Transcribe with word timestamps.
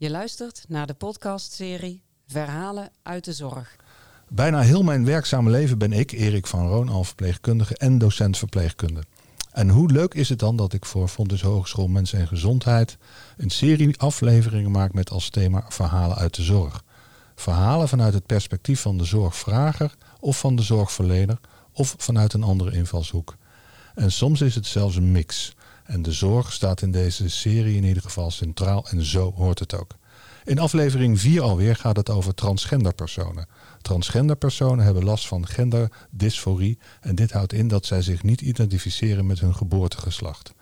Je 0.00 0.10
luistert 0.10 0.64
naar 0.68 0.86
de 0.86 0.94
podcastserie 0.94 2.02
Verhalen 2.26 2.90
uit 3.02 3.24
de 3.24 3.32
Zorg. 3.32 3.76
Bijna 4.28 4.60
heel 4.60 4.82
mijn 4.82 5.04
werkzame 5.04 5.50
leven 5.50 5.78
ben 5.78 5.92
ik, 5.92 6.12
Erik 6.12 6.46
van 6.46 6.68
Roon, 6.68 6.88
al 6.88 7.04
verpleegkundige 7.04 7.76
en 7.76 7.98
docent 7.98 8.38
verpleegkunde. 8.38 9.02
En 9.52 9.68
hoe 9.68 9.90
leuk 9.90 10.14
is 10.14 10.28
het 10.28 10.38
dan 10.38 10.56
dat 10.56 10.72
ik 10.72 10.84
voor 10.84 11.08
Fontes 11.08 11.42
Hogeschool 11.42 11.88
Mensen 11.88 12.18
en 12.18 12.26
Gezondheid 12.26 12.98
een 13.36 13.50
serie 13.50 13.98
afleveringen 13.98 14.70
maak 14.70 14.92
met 14.92 15.10
als 15.10 15.30
thema 15.30 15.64
Verhalen 15.68 16.16
uit 16.16 16.34
de 16.34 16.42
Zorg. 16.42 16.84
Verhalen 17.34 17.88
vanuit 17.88 18.14
het 18.14 18.26
perspectief 18.26 18.80
van 18.80 18.98
de 18.98 19.04
zorgvrager 19.04 19.94
of 20.20 20.38
van 20.38 20.56
de 20.56 20.62
zorgverlener 20.62 21.38
of 21.72 21.94
vanuit 21.98 22.32
een 22.32 22.42
andere 22.42 22.72
invalshoek. 22.72 23.36
En 23.94 24.12
soms 24.12 24.40
is 24.40 24.54
het 24.54 24.66
zelfs 24.66 24.96
een 24.96 25.12
mix. 25.12 25.54
En 25.90 26.02
de 26.02 26.12
zorg 26.12 26.52
staat 26.52 26.82
in 26.82 26.90
deze 26.90 27.28
serie 27.28 27.76
in 27.76 27.84
ieder 27.84 28.02
geval 28.02 28.30
centraal 28.30 28.86
en 28.88 29.04
zo 29.04 29.32
hoort 29.32 29.58
het 29.58 29.74
ook. 29.74 29.96
In 30.44 30.58
aflevering 30.58 31.20
4 31.20 31.42
alweer 31.42 31.76
gaat 31.76 31.96
het 31.96 32.10
over 32.10 32.34
transgenderpersonen. 32.34 33.46
Transgenderpersonen 33.82 34.84
hebben 34.84 35.04
last 35.04 35.26
van 35.26 35.46
genderdysforie 35.46 36.78
en 37.00 37.14
dit 37.14 37.30
houdt 37.30 37.52
in 37.52 37.68
dat 37.68 37.86
zij 37.86 38.02
zich 38.02 38.22
niet 38.22 38.40
identificeren 38.40 39.26
met 39.26 39.40
hun 39.40 39.54
geboortegeslacht. 39.54 40.52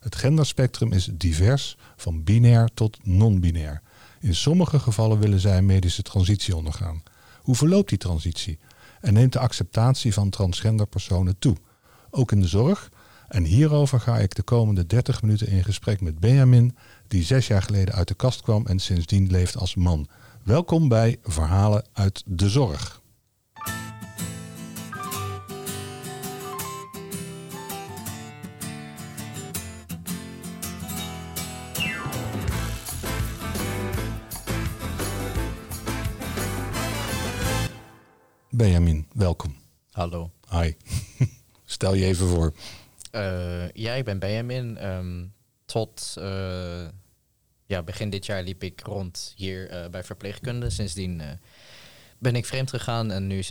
Het 0.00 0.16
genderspectrum 0.16 0.92
is 0.92 1.08
divers, 1.12 1.76
van 1.96 2.24
binair 2.24 2.68
tot 2.74 2.98
non-binair. 3.02 3.82
In 4.20 4.34
sommige 4.34 4.78
gevallen 4.78 5.18
willen 5.18 5.40
zij 5.40 5.56
een 5.56 5.66
medische 5.66 6.02
transitie 6.02 6.56
ondergaan. 6.56 7.02
Hoe 7.42 7.54
verloopt 7.54 7.88
die 7.88 7.98
transitie? 7.98 8.58
En 9.00 9.12
neemt 9.12 9.32
de 9.32 9.38
acceptatie 9.38 10.12
van 10.12 10.30
transgenderpersonen 10.30 11.38
toe? 11.38 11.56
Ook 12.10 12.32
in 12.32 12.40
de 12.40 12.46
zorg? 12.46 12.90
En 13.28 13.44
hierover 13.44 14.00
ga 14.00 14.18
ik 14.18 14.34
de 14.34 14.42
komende 14.42 14.86
30 14.86 15.22
minuten 15.22 15.48
in 15.48 15.64
gesprek 15.64 16.00
met 16.00 16.18
Benjamin, 16.18 16.76
die 17.08 17.24
zes 17.24 17.46
jaar 17.46 17.62
geleden 17.62 17.94
uit 17.94 18.08
de 18.08 18.14
kast 18.14 18.42
kwam 18.42 18.66
en 18.66 18.78
sindsdien 18.78 19.30
leeft 19.30 19.56
als 19.56 19.74
man. 19.74 20.08
Welkom 20.42 20.88
bij 20.88 21.18
Verhalen 21.22 21.84
uit 21.92 22.22
de 22.26 22.48
Zorg. 22.48 23.02
Benjamin, 38.50 39.06
welkom. 39.12 39.56
Hallo. 39.90 40.30
Hi. 40.50 40.72
Stel 41.64 41.94
je 41.94 42.04
even 42.04 42.28
voor. 42.28 42.52
Uh, 43.18 43.68
ja, 43.72 43.92
ik 43.92 44.04
ben 44.04 44.18
Benjamin. 44.18 44.86
Um, 44.86 45.32
tot 45.64 46.14
uh, 46.18 46.86
ja, 47.66 47.82
begin 47.82 48.10
dit 48.10 48.26
jaar 48.26 48.42
liep 48.42 48.62
ik 48.62 48.80
rond 48.80 49.32
hier 49.36 49.72
uh, 49.72 49.88
bij 49.90 50.04
verpleegkunde. 50.04 50.70
Sindsdien 50.70 51.22
ben 52.18 52.36
ik 52.36 52.46
vreemd 52.46 52.70
gegaan 52.70 53.10
en 53.10 53.26
nu 53.26 53.42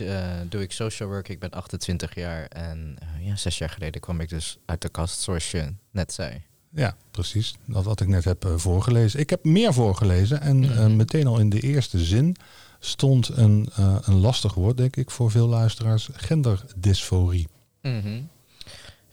doe 0.48 0.62
ik 0.62 0.72
social 0.72 1.08
work. 1.08 1.28
Ik 1.28 1.38
ben 1.38 1.50
28 1.50 2.14
jaar 2.14 2.46
en 2.46 2.96
ja, 3.20 3.36
zes 3.36 3.58
jaar 3.58 3.70
geleden 3.70 4.00
kwam 4.00 4.20
ik 4.20 4.28
dus 4.28 4.58
uit 4.64 4.82
de 4.82 4.88
kast, 4.88 5.20
zoals 5.20 5.50
je 5.50 5.74
net 5.90 6.12
zei. 6.12 6.42
Ja, 6.70 6.96
precies. 7.10 7.54
Dat 7.64 7.84
wat 7.84 8.00
ik 8.00 8.08
net 8.08 8.24
heb 8.24 8.52
voorgelezen. 8.56 9.20
Ik 9.20 9.30
heb 9.30 9.44
meer 9.44 9.72
voorgelezen 9.72 10.40
en 10.40 10.56
mm 10.56 10.64
-hmm. 10.64 10.96
meteen 10.96 11.26
al 11.26 11.38
in 11.38 11.50
de 11.50 11.60
eerste 11.60 12.04
zin 12.04 12.36
stond 12.78 13.28
een, 13.28 13.68
een 14.02 14.20
lastig 14.20 14.54
woord, 14.54 14.76
denk 14.76 14.96
ik, 14.96 15.10
voor 15.10 15.30
veel 15.30 15.48
luisteraars: 15.48 16.08
genderdysforie. 16.12 17.48
Mm 17.82 18.00
-hmm. 18.00 18.28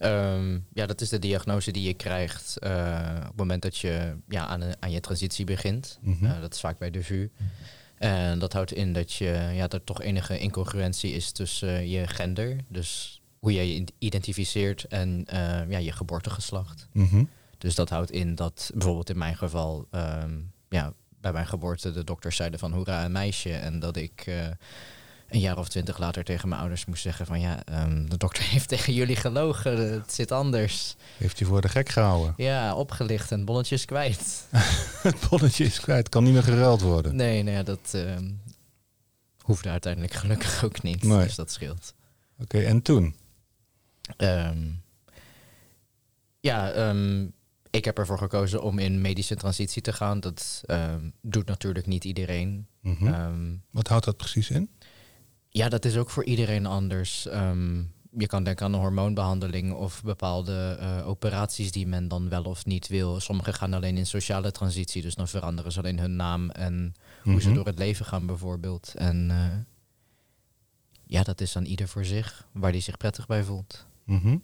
Um, 0.05 0.65
ja, 0.73 0.85
dat 0.85 1.01
is 1.01 1.09
de 1.09 1.19
diagnose 1.19 1.71
die 1.71 1.83
je 1.83 1.93
krijgt 1.93 2.57
uh, 2.63 2.69
op 3.17 3.27
het 3.27 3.35
moment 3.35 3.61
dat 3.61 3.77
je 3.77 4.15
ja, 4.27 4.45
aan, 4.79 4.91
je 4.91 4.99
transitie 4.99 5.45
begint. 5.45 5.99
Mm 6.01 6.17
-hmm. 6.19 6.27
uh, 6.27 6.41
dat 6.41 6.53
is 6.53 6.59
vaak 6.59 6.77
bij 6.77 6.91
de 6.91 7.03
VU. 7.03 7.29
En 7.95 8.39
dat 8.39 8.53
houdt 8.53 8.71
in 8.71 8.93
dat, 8.93 9.13
je, 9.13 9.49
ja, 9.53 9.69
er 9.69 9.83
toch 9.83 10.01
enige 10.01 10.39
incongruentie 10.39 11.13
is 11.13 11.31
tussen 11.31 11.69
uh, 11.69 11.91
je 11.91 12.07
gender, 12.07 12.55
dus 12.67 13.21
hoe 13.39 13.53
jij 13.53 13.67
je 13.67 13.85
identificeert, 13.99 14.83
en 14.83 15.25
ja, 15.69 15.77
je 15.77 15.91
geboortegeslacht. 15.91 16.87
Mm 16.91 17.07
-hmm. 17.07 17.29
Dus 17.57 17.75
dat 17.75 17.89
houdt 17.89 18.11
in 18.11 18.35
dat 18.35 18.71
bijvoorbeeld 18.73 19.09
in 19.09 19.17
mijn 19.17 19.35
geval, 19.35 19.87
um, 19.91 20.51
ja, 20.69 20.93
bij 21.21 21.31
mijn 21.31 21.47
geboorte 21.47 21.91
de 21.91 22.03
dokters 22.03 22.35
zeiden 22.35 22.59
van 22.59 22.73
hoera 22.73 23.05
een 23.05 23.11
meisje 23.11 23.53
en 23.53 23.79
dat 23.79 23.95
ik 23.95 24.25
een 25.27 25.39
jaar 25.39 25.57
of 25.57 25.69
twintig 25.69 25.97
later 25.97 26.23
tegen 26.23 26.49
mijn 26.49 26.61
ouders 26.61 26.85
moest 26.85 27.01
zeggen 27.01 27.25
van 27.25 27.39
ja, 27.39 27.59
um, 27.83 28.09
de 28.09 28.17
dokter 28.17 28.43
heeft 28.51 28.67
tegen 28.67 28.93
jullie 28.93 29.15
gelogen, 29.15 29.91
het 29.91 30.13
zit 30.13 30.31
anders. 30.31 30.95
Heeft 31.17 31.39
hij 31.39 31.47
voor 31.47 31.61
de 31.61 31.69
gek 31.69 31.89
gehouden? 31.89 32.33
Ja, 32.37 32.75
opgelicht 32.75 33.31
en 33.31 33.37
het 33.37 33.45
bonnetje 33.45 33.75
is 33.75 33.85
kwijt. 33.85 34.47
het 35.09 35.27
bonnetje 35.29 35.65
is 35.65 35.79
kwijt, 35.79 36.09
kan 36.09 36.23
niet 36.23 36.33
meer 36.33 36.43
geruild 36.43 36.81
worden. 36.81 37.15
Nee, 37.15 37.43
nee 37.43 37.63
dat 37.63 37.91
um, 37.95 38.41
hoefde 39.41 39.69
uiteindelijk 39.69 40.13
gelukkig 40.13 40.63
ook 40.63 40.81
niet, 40.81 41.03
nee. 41.03 41.23
dus 41.23 41.35
dat 41.35 41.51
scheelt. 41.51 41.93
Oké, 42.39 42.55
okay, 42.55 42.65
en 42.65 42.81
toen? 42.81 43.15
Um, 44.17 44.83
ja, 46.39 46.93
ik 47.69 47.85
heb 47.85 47.97
ervoor 47.97 48.17
gekozen 48.17 48.63
om 48.63 48.79
in 48.79 49.01
medische 49.01 49.35
transitie 49.35 49.81
te 49.81 49.93
gaan. 49.93 50.19
Dat 50.19 50.63
doet 51.21 51.45
natuurlijk 51.45 51.85
niet 51.85 52.03
iedereen. 52.03 52.67
Mm 52.81 52.95
-hmm. 52.99 53.61
Wat 53.71 53.87
houdt 53.87 54.05
dat 54.05 54.17
precies 54.17 54.49
in? 54.49 54.69
Ja, 55.55 55.69
dat 55.69 55.85
is 55.85 55.97
ook 55.97 56.09
voor 56.09 56.25
iedereen 56.25 56.65
anders. 56.65 57.25
Um, 57.25 57.91
je 58.17 58.27
kan 58.27 58.43
denken 58.43 58.65
aan 58.65 58.73
een 58.73 58.79
hormoonbehandeling 58.79 59.73
of 59.73 60.03
bepaalde 60.03 60.77
uh, 60.81 61.07
operaties 61.07 61.71
die 61.71 61.87
men 61.87 62.07
dan 62.07 62.29
wel 62.29 62.43
of 62.43 62.65
niet 62.65 62.87
wil. 62.87 63.19
Sommigen 63.19 63.53
gaan 63.53 63.73
alleen 63.73 63.97
in 63.97 64.05
sociale 64.05 64.51
transitie, 64.51 65.01
dus 65.01 65.15
dan 65.15 65.27
veranderen 65.27 65.71
ze 65.71 65.79
alleen 65.79 65.99
hun 65.99 66.15
naam 66.15 66.49
en 66.49 66.73
hoe 66.73 66.83
mm 67.23 67.31
-hmm. 67.31 67.41
ze 67.41 67.51
door 67.51 67.65
het 67.65 67.77
leven 67.77 68.05
gaan 68.05 68.25
bijvoorbeeld. 68.25 68.93
En 68.95 69.29
uh, 69.29 69.45
ja, 71.03 71.23
dat 71.23 71.41
is 71.41 71.55
aan 71.55 71.65
ieder 71.65 71.87
voor 71.87 72.05
zich, 72.05 72.47
waar 72.51 72.71
die 72.71 72.81
zich 72.81 72.97
prettig 72.97 73.27
bij 73.27 73.43
voelt. 73.43 73.85
Mm 74.03 74.19
-hmm. 74.19 74.43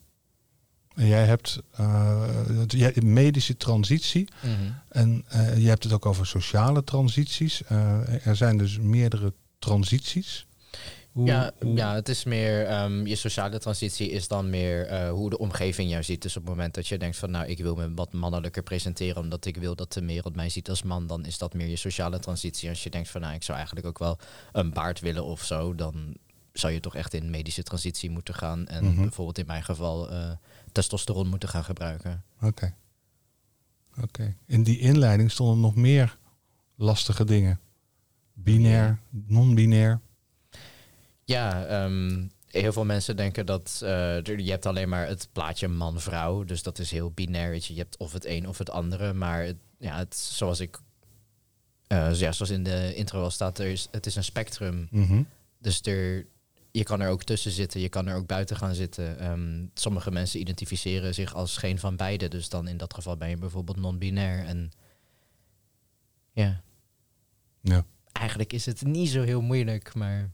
En 0.96 1.08
jij 1.08 1.26
hebt 1.26 1.62
uh, 1.80 2.96
medische 2.96 3.58
transitie 3.58 4.30
mm 4.44 4.56
-hmm. 4.56 4.76
en 4.90 5.26
je 5.62 5.68
hebt 5.68 5.84
het 5.84 5.94
ook 5.94 6.06
over 6.06 6.28
sociale 6.28 6.84
transities. 6.84 7.62
er 8.24 8.36
zijn 8.36 8.58
dus 8.58 8.80
meerdere 8.80 9.34
transities. 9.60 10.46
Hoe, 11.12 11.26
ja, 11.26 11.52
hoe... 11.60 11.76
ja, 11.76 11.94
het 11.94 12.10
is 12.10 12.24
meer, 12.24 12.82
um, 12.84 13.08
je 13.08 13.16
sociale 13.16 13.60
transitie 13.60 14.10
is 14.10 14.28
dan 14.28 14.50
meer 14.50 14.92
uh, 14.92 15.10
hoe 15.10 15.30
de 15.30 15.38
omgeving 15.38 15.90
jou 15.90 16.04
ziet. 16.04 16.22
Dus 16.22 16.38
op 16.38 16.42
het 16.42 16.52
moment 16.52 16.74
dat 16.74 16.88
je 16.88 16.98
denkt 16.98 17.18
van 17.18 17.32
nou, 17.32 17.46
ik 17.46 17.58
wil 17.58 17.76
me 17.76 17.94
wat 17.94 18.14
mannelijker 18.14 18.64
presenteren 18.64 19.22
omdat 19.22 19.46
ik 19.46 19.58
wil 19.58 19.76
dat 19.76 19.94
de 19.94 20.06
wereld 20.06 20.36
mij 20.36 20.50
ziet 20.50 20.70
als 20.70 20.84
man, 20.84 21.08
dan 21.08 21.26
is 21.26 21.38
dat 21.38 21.54
meer 21.54 21.68
je 21.68 21.76
sociale 21.76 22.20
transitie. 22.20 22.70
Als 22.70 22.84
je 22.84 22.90
denkt 22.90 23.10
van 23.10 23.22
nou, 23.22 23.34
ik 23.34 23.44
zou 23.44 23.58
eigenlijk 23.58 23.88
ook 23.88 24.00
wel 24.00 24.18
een 24.52 24.74
baard 24.74 25.00
willen 25.00 25.26
of 25.26 25.44
zo, 25.44 25.76
dan 25.76 26.18
zou 26.54 26.74
je 26.74 26.80
toch 26.80 26.96
echt 26.96 27.14
in 27.14 27.30
medische 27.30 27.64
transitie 27.64 28.10
moeten 28.10 28.34
gaan. 28.34 28.68
En 28.68 28.84
Mhm. 28.84 28.86
mm 28.92 28.96
-hmm. 28.96 29.04
bijvoorbeeld 29.04 29.38
in 29.38 29.46
mijn 29.46 29.64
geval 29.64 30.12
uh, 30.12 30.32
testosteron 30.72 31.28
moeten 31.28 31.50
gaan 31.50 31.64
gebruiken. 31.64 32.24
Oké. 32.36 32.46
Okay. 32.46 32.74
Oké. 33.92 34.04
Okay. 34.04 34.36
In 34.46 34.64
die 34.64 34.80
inleiding 34.80 35.32
stonden 35.32 35.60
nog 35.60 35.76
meer 35.76 36.18
lastige 36.76 37.26
dingen. 37.26 37.60
Binair, 38.34 39.00
non-binair. 39.10 40.00
Ja, 41.32 41.84
um, 41.84 42.32
heel 42.48 42.74
veel 42.74 42.86
mensen 42.86 43.16
denken 43.16 43.46
dat 43.46 43.80
uh, 43.84 43.90
je 44.24 44.50
hebt 44.50 44.66
alleen 44.66 44.90
maar 44.90 45.08
het 45.08 45.30
plaatje 45.32 45.68
man-vrouw. 45.68 46.44
Dus 46.44 46.64
dat 46.64 46.80
is 46.80 46.92
heel 46.92 47.12
binair. 47.12 47.54
Je. 47.54 47.74
je 47.74 47.80
hebt 47.80 47.98
of 47.98 48.14
het 48.14 48.26
een 48.26 48.48
of 48.48 48.58
het 48.58 48.70
andere. 48.70 49.14
Maar 49.14 49.44
het, 49.44 49.58
ja, 49.78 49.98
het, 49.98 50.16
zoals 50.16 50.60
ik 50.60 50.80
uh, 51.92 52.14
ja, 52.14 52.32
zoals 52.32 52.52
in 52.52 52.64
de 52.64 52.96
intro 52.96 53.24
al 53.24 53.30
staat, 53.30 53.60
er 53.60 53.66
is, 53.66 53.88
het 53.92 54.06
is 54.06 54.16
een 54.16 54.24
spectrum. 54.24 54.88
Mm 54.92 55.06
-hmm. 55.06 55.28
Dus 55.60 55.82
er, 55.82 56.26
je 56.72 56.84
kan 56.84 57.02
er 57.02 57.10
ook 57.10 57.24
tussen 57.24 57.52
zitten, 57.52 57.82
je 57.82 57.90
kan 57.90 58.08
er 58.08 58.16
ook 58.16 58.28
buiten 58.28 58.58
gaan 58.58 58.76
zitten. 58.76 59.32
Um, 59.32 59.72
sommige 59.74 60.12
mensen 60.12 60.40
identificeren 60.40 61.14
zich 61.14 61.34
als 61.34 61.58
geen 61.58 61.80
van 61.80 61.96
beide. 61.96 62.28
Dus 62.28 62.50
dan 62.50 62.68
in 62.68 62.78
dat 62.78 62.94
geval 62.94 63.18
ben 63.18 63.30
je 63.30 63.38
bijvoorbeeld 63.38 63.78
non-binair. 63.78 64.46
En 64.46 64.72
ja. 66.32 66.62
ja. 67.62 67.86
Eigenlijk 68.12 68.54
is 68.54 68.66
het 68.66 68.82
niet 68.82 69.10
zo 69.10 69.24
heel 69.24 69.42
moeilijk, 69.42 69.94
maar... 69.94 70.32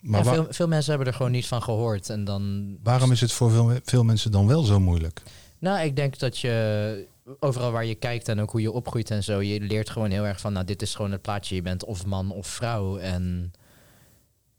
Maar 0.00 0.24
ja, 0.24 0.32
veel, 0.32 0.46
veel, 0.50 0.68
mensen 0.68 0.90
hebben 0.90 1.08
er 1.08 1.14
gewoon 1.14 1.32
niet 1.32 1.46
van 1.46 1.62
gehoord. 1.62 2.10
En 2.10 2.24
dan... 2.24 2.76
Waarom 2.82 3.12
is 3.12 3.20
het 3.20 3.32
voor 3.32 3.50
veel, 3.50 3.72
veel 3.84 4.04
mensen 4.04 4.30
dan 4.30 4.46
wel 4.46 4.62
zo 4.62 4.80
moeilijk? 4.80 5.22
Nou, 5.58 5.84
ik 5.84 5.96
denk 5.96 6.18
dat 6.18 6.38
je 6.38 7.06
overal 7.40 7.72
waar 7.72 7.84
je 7.84 7.94
kijkt 7.94 8.28
en 8.28 8.40
ook 8.40 8.50
hoe 8.50 8.60
je 8.60 8.72
opgroeit 8.72 9.10
en 9.10 9.22
zo, 9.22 9.40
je 9.40 9.60
leert 9.60 9.90
gewoon 9.90 10.10
heel 10.10 10.26
erg 10.26 10.40
van, 10.40 10.52
nou, 10.52 10.64
dit 10.64 10.82
is 10.82 10.94
gewoon 10.94 11.12
het 11.12 11.22
plaatje. 11.22 11.54
Je 11.54 11.62
bent 11.62 11.84
of 11.84 12.06
man 12.06 12.30
of 12.30 12.46
vrouw. 12.46 12.98
En 12.98 13.52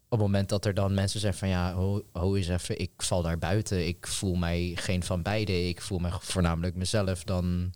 op 0.08 0.18
het 0.18 0.20
moment 0.20 0.48
dat 0.48 0.64
er 0.64 0.74
dan 0.74 0.94
mensen 0.94 1.20
zeggen 1.20 1.38
van, 1.38 1.48
ja, 1.48 1.72
ho, 1.74 2.02
ho 2.12 2.34
eens 2.34 2.48
even, 2.48 2.80
ik 2.80 2.90
val 2.96 3.22
daar 3.22 3.38
buiten. 3.38 3.86
Ik 3.86 4.06
voel 4.06 4.34
mij 4.34 4.72
geen 4.74 5.02
van 5.02 5.22
beide. 5.22 5.68
Ik 5.68 5.80
voel 5.80 5.98
me 5.98 6.08
voornamelijk 6.20 6.74
mezelf. 6.74 7.24
Dan 7.24 7.72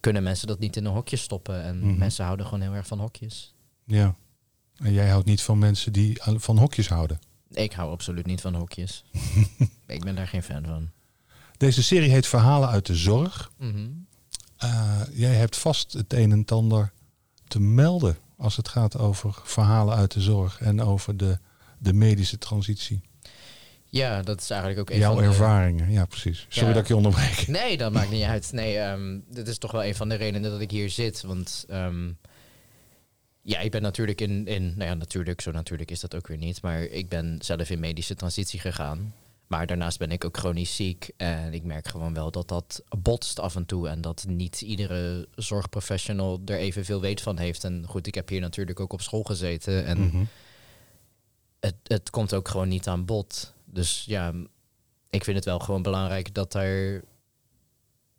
kunnen 0.00 0.22
mensen 0.22 0.46
dat 0.46 0.58
niet 0.58 0.76
in 0.76 0.84
een 0.84 0.92
hokje 0.92 1.16
stoppen. 1.16 1.62
En 1.62 1.74
Mhm. 1.76 1.84
mm 1.84 1.90
-hmm. 1.90 1.98
mensen 1.98 2.24
houden 2.24 2.46
gewoon 2.46 2.62
heel 2.62 2.74
erg 2.74 2.86
van 2.86 3.00
hokjes. 3.00 3.54
Ja. 3.84 4.14
En 4.78 4.92
jij 4.92 5.08
houdt 5.08 5.26
niet 5.26 5.42
van 5.42 5.58
mensen 5.58 5.92
die 5.92 6.20
van 6.22 6.58
hokjes 6.58 6.88
houden? 6.88 7.18
Ik 7.50 7.72
hou 7.72 7.90
absoluut 7.90 8.26
niet 8.26 8.40
van 8.40 8.54
hokjes. 8.54 9.04
ik 9.86 10.04
ben 10.04 10.14
daar 10.14 10.28
geen 10.28 10.42
fan 10.42 10.64
van. 10.64 10.90
Deze 11.56 11.82
serie 11.82 12.10
heet 12.10 12.26
Verhalen 12.26 12.68
uit 12.68 12.86
de 12.86 12.94
Zorg. 12.94 13.50
Mm 13.58 13.70
-hmm. 13.70 14.06
uh, 14.64 15.00
jij 15.12 15.34
hebt 15.34 15.56
vast 15.56 15.92
het 15.92 16.12
een 16.12 16.32
en 16.32 16.44
ander 16.44 16.92
te 17.48 17.60
melden 17.60 18.16
als 18.36 18.56
het 18.56 18.68
gaat 18.68 18.98
over 18.98 19.40
verhalen 19.44 19.96
uit 19.96 20.12
de 20.12 20.20
zorg 20.20 20.60
en 20.60 20.82
over 20.82 21.16
de, 21.16 21.38
de 21.78 21.92
medische 21.92 22.38
transitie? 22.38 23.00
Ja, 23.84 24.22
dat 24.22 24.40
is 24.40 24.50
eigenlijk 24.50 24.80
ook 24.80 24.90
een 24.90 24.98
Jouw 24.98 25.12
van 25.12 25.22
de... 25.22 25.28
ervaringen, 25.28 25.90
ja 25.90 26.04
precies. 26.04 26.46
Sorry 26.48 26.68
Ja. 26.68 26.74
dat 26.74 26.82
ik 26.82 26.88
je 26.88 26.96
onderbreek. 26.96 27.46
Nee, 27.46 27.76
dat 27.76 27.92
maakt 27.92 28.10
niet 28.10 28.22
uit. 28.22 28.52
Nee, 28.52 28.78
ehm, 28.78 29.18
dit 29.30 29.48
is 29.48 29.58
toch 29.58 29.72
wel 29.72 29.84
een 29.84 29.94
van 29.94 30.08
de 30.08 30.14
redenen 30.14 30.50
dat 30.50 30.60
ik 30.60 30.70
hier 30.70 30.90
zit. 30.90 31.22
Want 31.22 31.64
ehm, 31.68 32.10
ja, 33.48 33.58
ik 33.58 33.70
ben 33.70 33.82
natuurlijk 33.82 34.20
in, 34.20 34.46
in... 34.46 34.62
Nou 34.76 34.90
ja, 34.90 34.94
natuurlijk, 34.94 35.40
zo 35.40 35.50
natuurlijk 35.50 35.90
is 35.90 36.00
dat 36.00 36.14
ook 36.14 36.26
weer 36.26 36.36
niet. 36.36 36.62
Maar 36.62 36.82
ik 36.82 37.08
ben 37.08 37.38
zelf 37.40 37.70
in 37.70 37.80
medische 37.80 38.14
transitie 38.14 38.60
gegaan. 38.60 39.14
Maar 39.46 39.66
daarnaast 39.66 39.98
ben 39.98 40.10
ik 40.10 40.24
ook 40.24 40.36
chronisch 40.36 40.76
ziek. 40.76 41.10
En 41.16 41.54
ik 41.54 41.64
merk 41.64 41.88
gewoon 41.88 42.14
wel 42.14 42.30
dat 42.30 42.48
dat 42.48 42.82
botst 42.98 43.38
af 43.40 43.56
en 43.56 43.66
toe. 43.66 43.88
En 43.88 44.00
dat 44.00 44.24
niet 44.28 44.60
iedere 44.60 45.28
zorgprofessional 45.34 46.40
er 46.44 46.56
evenveel 46.56 47.00
weet 47.00 47.20
van 47.20 47.38
heeft. 47.38 47.64
En 47.64 47.84
goed, 47.86 48.06
ik 48.06 48.14
heb 48.14 48.28
hier 48.28 48.40
natuurlijk 48.40 48.80
ook 48.80 48.92
op 48.92 49.00
school 49.00 49.22
gezeten. 49.22 49.84
En 49.84 49.98
Mhm. 49.98 50.24
het, 51.60 51.74
het 51.82 52.10
komt 52.10 52.34
ook 52.34 52.48
gewoon 52.48 52.68
niet 52.68 52.88
aan 52.88 53.04
bod. 53.04 53.52
Dus 53.64 54.04
ja, 54.06 54.34
ik 55.10 55.24
vind 55.24 55.36
het 55.36 55.44
wel 55.44 55.58
gewoon 55.58 55.82
belangrijk 55.82 56.34
dat 56.34 56.54
er 56.54 57.04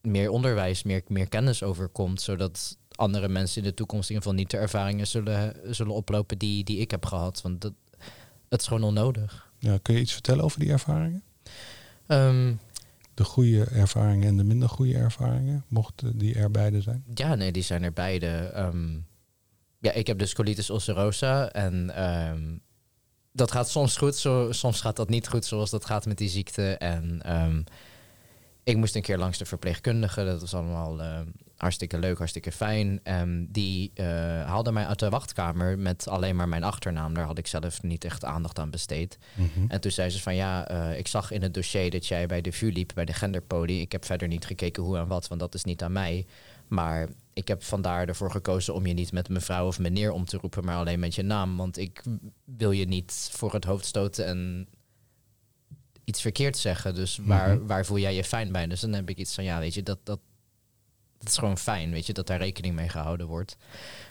meer 0.01 0.29
onderwijs, 0.29 0.83
meer, 0.83 1.03
meer 1.07 1.29
kennis 1.29 1.63
over 1.63 1.87
komt. 1.87 2.21
Zodat 2.21 2.77
andere 2.99 3.27
mensen 3.27 3.61
in 3.61 3.67
de 3.67 3.73
toekomst 3.73 4.09
in 4.09 4.15
ieder 4.15 4.29
geval 4.29 4.43
niet 4.43 4.51
de 4.51 4.57
ervaringen 4.57 5.07
zullen, 5.07 5.55
zullen 5.75 5.93
oplopen 5.93 6.37
die, 6.37 6.63
die 6.63 6.77
ik 6.79 6.91
heb 6.91 7.05
gehad. 7.05 7.41
Want 7.41 7.61
dat, 7.61 7.73
het 8.49 8.61
is 8.61 8.67
gewoon 8.67 8.83
onnodig. 8.83 9.51
Ja, 9.59 9.77
kun 9.81 9.93
je 9.95 10.01
iets 10.01 10.13
vertellen 10.13 10.43
over 10.43 10.59
die 10.59 10.69
ervaringen? 10.71 11.23
Ehm, 12.07 12.53
De 13.13 13.23
goede 13.23 13.63
ervaringen 13.63 14.27
en 14.27 14.37
de 14.37 14.43
minder 14.43 14.69
goede 14.69 14.95
ervaringen, 14.97 15.65
mochten 15.67 16.17
die 16.17 16.35
er 16.35 16.51
beide 16.51 16.81
zijn? 16.81 17.03
ja, 17.13 17.35
nee, 17.35 17.51
die 17.51 17.63
zijn 17.63 17.83
er 17.83 17.93
beide. 17.93 18.27
Ehm, 18.27 18.97
ja, 19.79 19.91
ik 19.91 20.07
heb 20.07 20.19
dus 20.19 20.33
colitis 20.33 20.69
ulcerosa 20.69 21.51
en 21.51 21.95
ehm, 21.95 22.57
dat 23.31 23.51
gaat 23.51 23.69
soms 23.69 23.97
goed, 23.97 24.15
zo, 24.15 24.51
soms 24.51 24.81
gaat 24.81 24.95
dat 24.95 25.09
niet 25.09 25.27
goed 25.27 25.45
zoals 25.45 25.69
dat 25.69 25.85
gaat 25.85 26.05
met 26.05 26.17
die 26.17 26.29
ziekte. 26.29 26.77
En 26.77 27.21
ik 28.63 28.77
moest 28.77 28.95
een 28.95 29.01
keer 29.01 29.17
langs 29.17 29.37
de 29.37 29.45
verpleegkundige, 29.45 30.25
dat 30.25 30.41
was 30.41 30.53
allemaal 30.53 31.01
hartstikke 31.59 31.99
leuk, 31.99 32.17
hartstikke 32.17 32.51
fijn. 32.51 32.99
Ehm, 33.03 33.45
die 33.49 33.91
eh, 33.93 34.05
haalde 34.45 34.71
mij 34.71 34.85
uit 34.85 34.99
de 34.99 35.09
wachtkamer 35.09 35.79
met 35.79 36.07
alleen 36.07 36.35
maar 36.35 36.49
mijn 36.49 36.63
achternaam. 36.63 37.13
Daar 37.13 37.25
had 37.25 37.37
ik 37.37 37.47
zelf 37.47 37.81
niet 37.83 38.03
echt 38.03 38.25
aandacht 38.25 38.59
aan 38.59 38.69
besteed. 38.69 39.17
Mhm. 39.33 39.47
En 39.67 39.81
toen 39.81 39.91
zei 39.91 40.09
ze 40.09 40.21
van 40.21 40.35
ja, 40.35 40.67
eh, 40.67 40.97
ik 40.97 41.07
zag 41.07 41.31
in 41.31 41.41
het 41.41 41.53
dossier 41.53 41.89
dat 41.91 42.07
jij 42.07 42.25
bij 42.25 42.41
de 42.41 42.51
VU 42.51 42.71
liep, 42.71 42.91
bij 42.95 43.05
de 43.05 43.13
genderpoli. 43.13 43.81
Ik 43.81 43.91
heb 43.91 44.05
verder 44.05 44.27
niet 44.27 44.45
gekeken 44.45 44.83
hoe 44.83 44.97
en 44.97 45.07
wat, 45.07 45.27
want 45.27 45.39
dat 45.39 45.53
is 45.53 45.63
niet 45.63 45.83
aan 45.83 45.91
mij. 45.91 46.25
Maar 46.67 47.07
ik 47.33 47.47
heb 47.47 47.63
vandaar 47.63 48.07
ervoor 48.07 48.31
gekozen 48.31 48.73
om 48.73 48.85
je 48.85 48.93
niet 48.93 49.11
met 49.11 49.29
mevrouw 49.29 49.67
of 49.67 49.79
meneer 49.79 50.11
om 50.11 50.25
te 50.25 50.37
roepen, 50.37 50.65
maar 50.65 50.75
alleen 50.75 50.99
met 50.99 51.15
je 51.15 51.23
naam. 51.23 51.57
Want 51.57 51.77
ik 51.77 52.03
wil 52.43 52.71
je 52.71 52.85
niet 52.85 53.29
voor 53.31 53.53
het 53.53 53.63
hoofd 53.63 53.85
stoten 53.85 54.25
en 54.25 54.67
iets 56.03 56.21
verkeerd 56.21 56.57
zeggen. 56.57 56.95
Dus 56.95 57.19
waar, 57.23 57.55
Mhm. 57.55 57.65
waar 57.65 57.85
voel 57.85 57.97
jij 57.97 58.15
je 58.15 58.23
fijn 58.23 58.51
bij? 58.51 58.67
Dus 58.67 58.79
dan 58.79 58.93
heb 58.93 59.09
ik 59.09 59.17
iets 59.17 59.33
van 59.35 59.43
ja, 59.43 59.59
weet 59.59 59.73
je, 59.73 59.83
dat, 59.83 59.99
dat, 60.03 60.19
dat 61.19 61.27
is 61.27 61.37
gewoon 61.37 61.57
fijn, 61.57 61.91
weet 61.91 62.05
je, 62.05 62.13
dat 62.13 62.27
daar 62.27 62.37
rekening 62.37 62.75
mee 62.75 62.89
gehouden 62.89 63.27
wordt. 63.27 63.57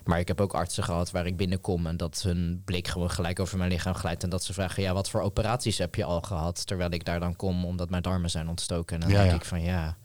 Maar 0.04 0.18
ik 0.18 0.28
heb 0.28 0.40
ook 0.40 0.54
artsen 0.54 0.84
gehad 0.84 1.10
waar 1.10 1.26
ik 1.26 1.36
binnenkom 1.36 1.86
en 1.86 1.96
dat 1.96 2.22
hun 2.22 2.62
blik 2.64 2.88
gewoon 2.88 3.10
gelijk 3.10 3.40
over 3.40 3.58
mijn 3.58 3.70
lichaam 3.70 3.94
glijdt. 3.94 4.22
En 4.22 4.30
dat 4.30 4.44
ze 4.44 4.52
vragen, 4.52 4.82
ja, 4.82 4.92
wat 4.94 5.10
voor 5.10 5.20
operaties 5.20 5.78
heb 5.78 5.94
je 5.94 6.04
al 6.04 6.20
gehad? 6.20 6.66
Terwijl 6.66 6.90
ik 6.90 7.04
daar 7.04 7.20
dan 7.20 7.36
kom 7.36 7.64
omdat 7.64 7.90
mijn 7.90 8.02
darmen 8.02 8.30
zijn 8.30 8.48
ontstoken. 8.48 8.94
En 8.94 9.00
dan 9.00 9.10
Ja, 9.10 9.16
denk 9.18 9.30
ja. 9.30 9.36
ik 9.36 9.44
van 9.44 9.62
ja. 9.62 9.96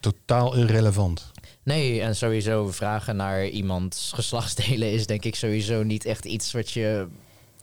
Totaal 0.00 0.54
irrelevant. 0.56 1.30
Nee, 1.62 2.00
en 2.02 2.16
sowieso 2.16 2.70
vragen 2.70 3.16
naar 3.16 3.46
iemands 3.46 4.12
geslachtsdelen 4.14 4.92
is 4.92 5.06
denk 5.06 5.24
ik 5.24 5.34
sowieso 5.34 5.82
niet 5.82 6.04
echt 6.04 6.24
iets 6.24 6.52
wat 6.52 6.70
je 6.70 7.06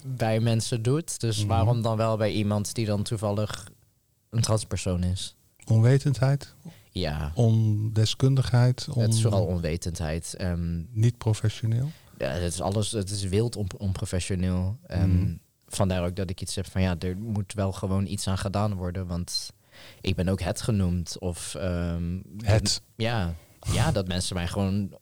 bij 0.05 0.39
mensen 0.39 0.81
doet. 0.81 1.19
Dus 1.19 1.37
Mhm. 1.39 1.47
waarom 1.47 1.81
dan 1.81 1.97
wel 1.97 2.17
bij 2.17 2.31
iemand 2.31 2.73
die 2.73 2.85
dan 2.85 3.03
toevallig 3.03 3.67
een 4.29 4.41
transpersoon 4.41 5.03
is? 5.03 5.35
Onwetendheid, 5.67 6.53
Ja, 6.99 7.31
ondeskundigheid, 7.33 8.87
on... 8.89 9.01
het 9.01 9.13
is 9.13 9.21
vooral 9.21 9.45
onwetendheid. 9.45 10.35
Ehm, 10.35 10.81
niet 10.91 11.17
professioneel. 11.17 11.91
Ja, 12.17 12.27
het 12.27 12.53
is 12.53 12.61
alles, 12.61 12.91
het 12.91 13.09
is 13.09 13.23
wild 13.23 13.55
on, 13.55 13.67
onprofessioneel. 13.77 14.77
Mhm. 14.87 15.35
vandaar 15.67 16.05
ook 16.05 16.15
dat 16.15 16.29
ik 16.29 16.41
iets 16.41 16.55
heb 16.55 16.65
van 16.71 16.81
ja, 16.81 16.95
er 16.99 17.17
moet 17.17 17.53
wel 17.53 17.71
gewoon 17.71 18.05
iets 18.05 18.27
aan 18.27 18.37
gedaan 18.37 18.73
worden. 18.73 19.07
Want 19.07 19.53
ik 20.01 20.15
ben 20.15 20.27
ook 20.27 20.41
het 20.41 20.61
genoemd. 20.61 21.19
Of 21.19 21.55
ehm, 21.55 22.19
Het. 22.37 22.81
Ja, 22.95 23.35
ja, 23.71 23.91
dat 23.91 24.07
mensen 24.07 24.35
mij 24.35 24.47
gewoon 24.47 24.97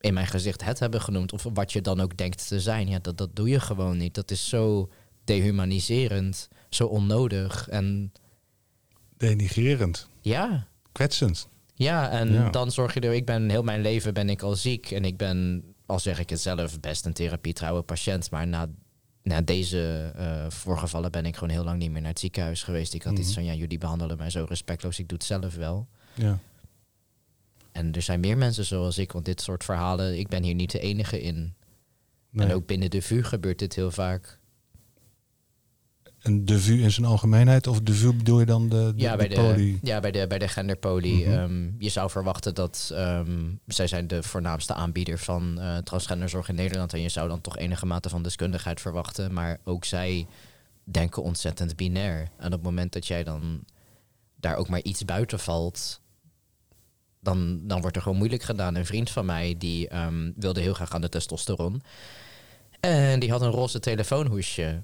in 0.00 0.14
mijn 0.14 0.26
gezicht 0.26 0.64
het 0.64 0.78
hebben 0.78 1.00
genoemd. 1.00 1.32
Of 1.32 1.46
wat 1.52 1.72
je 1.72 1.80
dan 1.80 2.00
ook 2.00 2.16
denkt 2.16 2.48
te 2.48 2.60
zijn. 2.60 2.88
Ja, 2.88 2.98
dat, 2.98 3.18
dat 3.18 3.36
doe 3.36 3.48
je 3.48 3.60
gewoon 3.60 3.96
niet. 3.96 4.14
Dat 4.14 4.30
is 4.30 4.48
zo 4.48 4.90
dehumaniserend, 5.24 6.48
zo 6.68 6.86
onnodig. 6.86 7.68
En 7.68 8.12
Denigrerend, 9.16 10.08
ja, 10.20 10.68
kwetsend. 10.98 11.48
ja, 11.74 12.10
en 12.10 12.32
Ja. 12.32 12.50
dan 12.50 12.70
zorg 12.70 12.94
je 12.94 13.00
er. 13.00 13.14
Ik 13.14 13.24
ben 13.26 13.48
heel 13.48 13.62
mijn 13.62 13.80
leven 13.80 14.14
ben 14.14 14.28
ik 14.28 14.42
al 14.42 14.54
ziek 14.56 14.90
en 14.90 15.04
ik 15.04 15.16
ben, 15.16 15.64
al 15.86 15.98
zeg 15.98 16.18
ik 16.18 16.30
het 16.30 16.40
zelf, 16.40 16.80
best 16.80 17.06
een 17.06 17.12
therapietrouwe 17.12 17.82
patiënt. 17.82 18.30
Maar 18.30 18.46
na, 18.46 18.66
na 19.22 19.40
deze 19.40 20.12
eh, 20.16 20.46
voorgevallen 20.50 21.10
ben 21.10 21.26
ik 21.26 21.34
gewoon 21.34 21.54
heel 21.54 21.64
lang 21.64 21.78
niet 21.78 21.90
meer 21.90 22.00
naar 22.00 22.10
het 22.10 22.20
ziekenhuis 22.20 22.62
geweest. 22.62 22.94
Ik 22.94 23.02
had 23.02 23.12
Mhm. 23.12 23.22
iets 23.22 23.34
van 23.34 23.44
ja, 23.44 23.52
jullie 23.54 23.78
behandelen 23.78 24.16
mij 24.16 24.30
zo 24.30 24.44
respectloos. 24.48 24.98
Ik 24.98 25.08
doe 25.08 25.18
het 25.18 25.26
zelf 25.26 25.54
wel. 25.54 25.88
Ja. 26.14 26.38
En 27.72 27.92
er 27.92 28.02
zijn 28.02 28.20
meer 28.20 28.36
mensen 28.38 28.64
zoals 28.64 28.98
ik, 28.98 29.12
want 29.12 29.24
dit 29.24 29.40
soort 29.40 29.64
verhalen, 29.64 30.18
ik 30.18 30.28
ben 30.28 30.42
hier 30.42 30.54
niet 30.54 30.70
de 30.70 30.78
enige 30.80 31.20
in. 31.20 31.54
Nee. 32.30 32.46
En 32.46 32.54
ook 32.54 32.66
binnen 32.66 32.90
de 32.90 33.02
VU 33.02 33.22
gebeurt 33.22 33.58
dit 33.58 33.74
heel 33.74 33.90
vaak. 33.90 34.38
En 36.18 36.44
de 36.44 36.60
VU 36.60 36.82
in 36.82 36.90
zijn 36.90 37.06
algemeenheid, 37.06 37.66
of 37.66 37.80
de 37.80 37.94
VU 37.94 38.12
bedoel 38.12 38.40
je 38.40 38.46
dan 38.46 38.68
de, 38.68 38.92
de, 38.96 39.02
Ja, 39.02 39.16
bij 39.16 39.28
de 39.28 39.78
ja, 39.82 40.00
bij 40.00 40.10
de, 40.10 40.26
bij 40.26 40.38
de 40.38 40.48
genderpoli. 40.48 41.24
Mhm. 41.24 41.38
ehm, 41.38 41.70
je 41.78 41.88
zou 41.88 42.10
verwachten 42.10 42.54
dat 42.54 42.90
ehm, 42.94 43.50
zij 43.66 43.86
zijn 43.86 44.06
de 44.06 44.22
voornaamste 44.22 44.74
aanbieder 44.74 45.18
van 45.18 45.60
eh, 45.60 45.76
transgenderzorg 45.76 46.48
in 46.48 46.54
Nederland. 46.54 46.92
En 46.92 47.00
je 47.00 47.08
zou 47.08 47.28
dan 47.28 47.40
toch 47.40 47.56
enige 47.56 47.86
mate 47.86 48.08
van 48.08 48.22
deskundigheid 48.22 48.80
verwachten. 48.80 49.32
Maar 49.32 49.60
ook 49.64 49.84
zij 49.84 50.26
denken 50.84 51.22
ontzettend 51.22 51.76
binair. 51.76 52.28
En 52.38 52.46
op 52.46 52.52
het 52.52 52.62
moment 52.62 52.92
dat 52.92 53.06
jij 53.06 53.24
dan 53.24 53.64
daar 54.36 54.56
ook 54.56 54.68
maar 54.68 54.82
iets 54.82 55.04
buiten 55.04 55.38
valt, 55.38 56.00
dan, 57.20 57.60
dan 57.62 57.80
wordt 57.80 57.96
er 57.96 58.02
gewoon 58.02 58.18
moeilijk 58.18 58.42
gedaan. 58.42 58.74
Een 58.74 58.86
vriend 58.86 59.10
van 59.10 59.26
mij 59.26 59.54
die 59.58 59.88
ehm, 59.88 60.30
wilde 60.36 60.60
heel 60.60 60.74
graag 60.74 60.92
aan 60.92 61.00
de 61.00 61.08
testosteron. 61.08 61.82
En 62.80 63.20
die 63.20 63.30
had 63.30 63.42
een 63.42 63.50
roze 63.50 63.80
telefoonhoesje. 63.80 64.82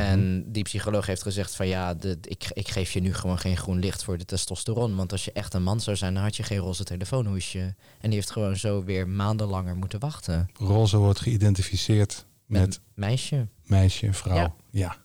En 0.00 0.44
die 0.52 0.62
psycholoog 0.62 1.06
heeft 1.06 1.22
gezegd 1.22 1.54
van 1.54 1.66
ja, 1.66 1.94
de, 1.94 2.18
ik, 2.22 2.50
ik 2.52 2.68
geef 2.68 2.92
je 2.92 3.00
nu 3.00 3.14
gewoon 3.14 3.38
geen 3.38 3.56
groen 3.56 3.78
licht 3.78 4.04
voor 4.04 4.18
de 4.18 4.24
testosteron. 4.24 4.96
Want 4.96 5.12
als 5.12 5.24
je 5.24 5.32
echt 5.32 5.54
een 5.54 5.62
man 5.62 5.80
zou 5.80 5.96
zijn, 5.96 6.14
dan 6.14 6.22
had 6.22 6.36
je 6.36 6.42
geen 6.42 6.58
roze 6.58 6.84
telefoonhoesje. 6.84 7.58
En 7.58 7.74
die 8.00 8.12
heeft 8.14 8.30
gewoon 8.30 8.56
zo 8.56 8.84
weer 8.84 9.08
maanden 9.08 9.46
langer 9.46 9.76
moeten 9.76 9.98
wachten. 10.00 10.48
Roze 10.54 10.96
wordt 10.96 11.20
geïdentificeerd 11.20 12.24
met 12.46 12.60
Met 12.60 12.80
meisje. 12.94 13.46
meisje 13.64 14.12
vrouw. 14.12 14.36
Ja. 14.36 14.54
Ja. 14.70 14.96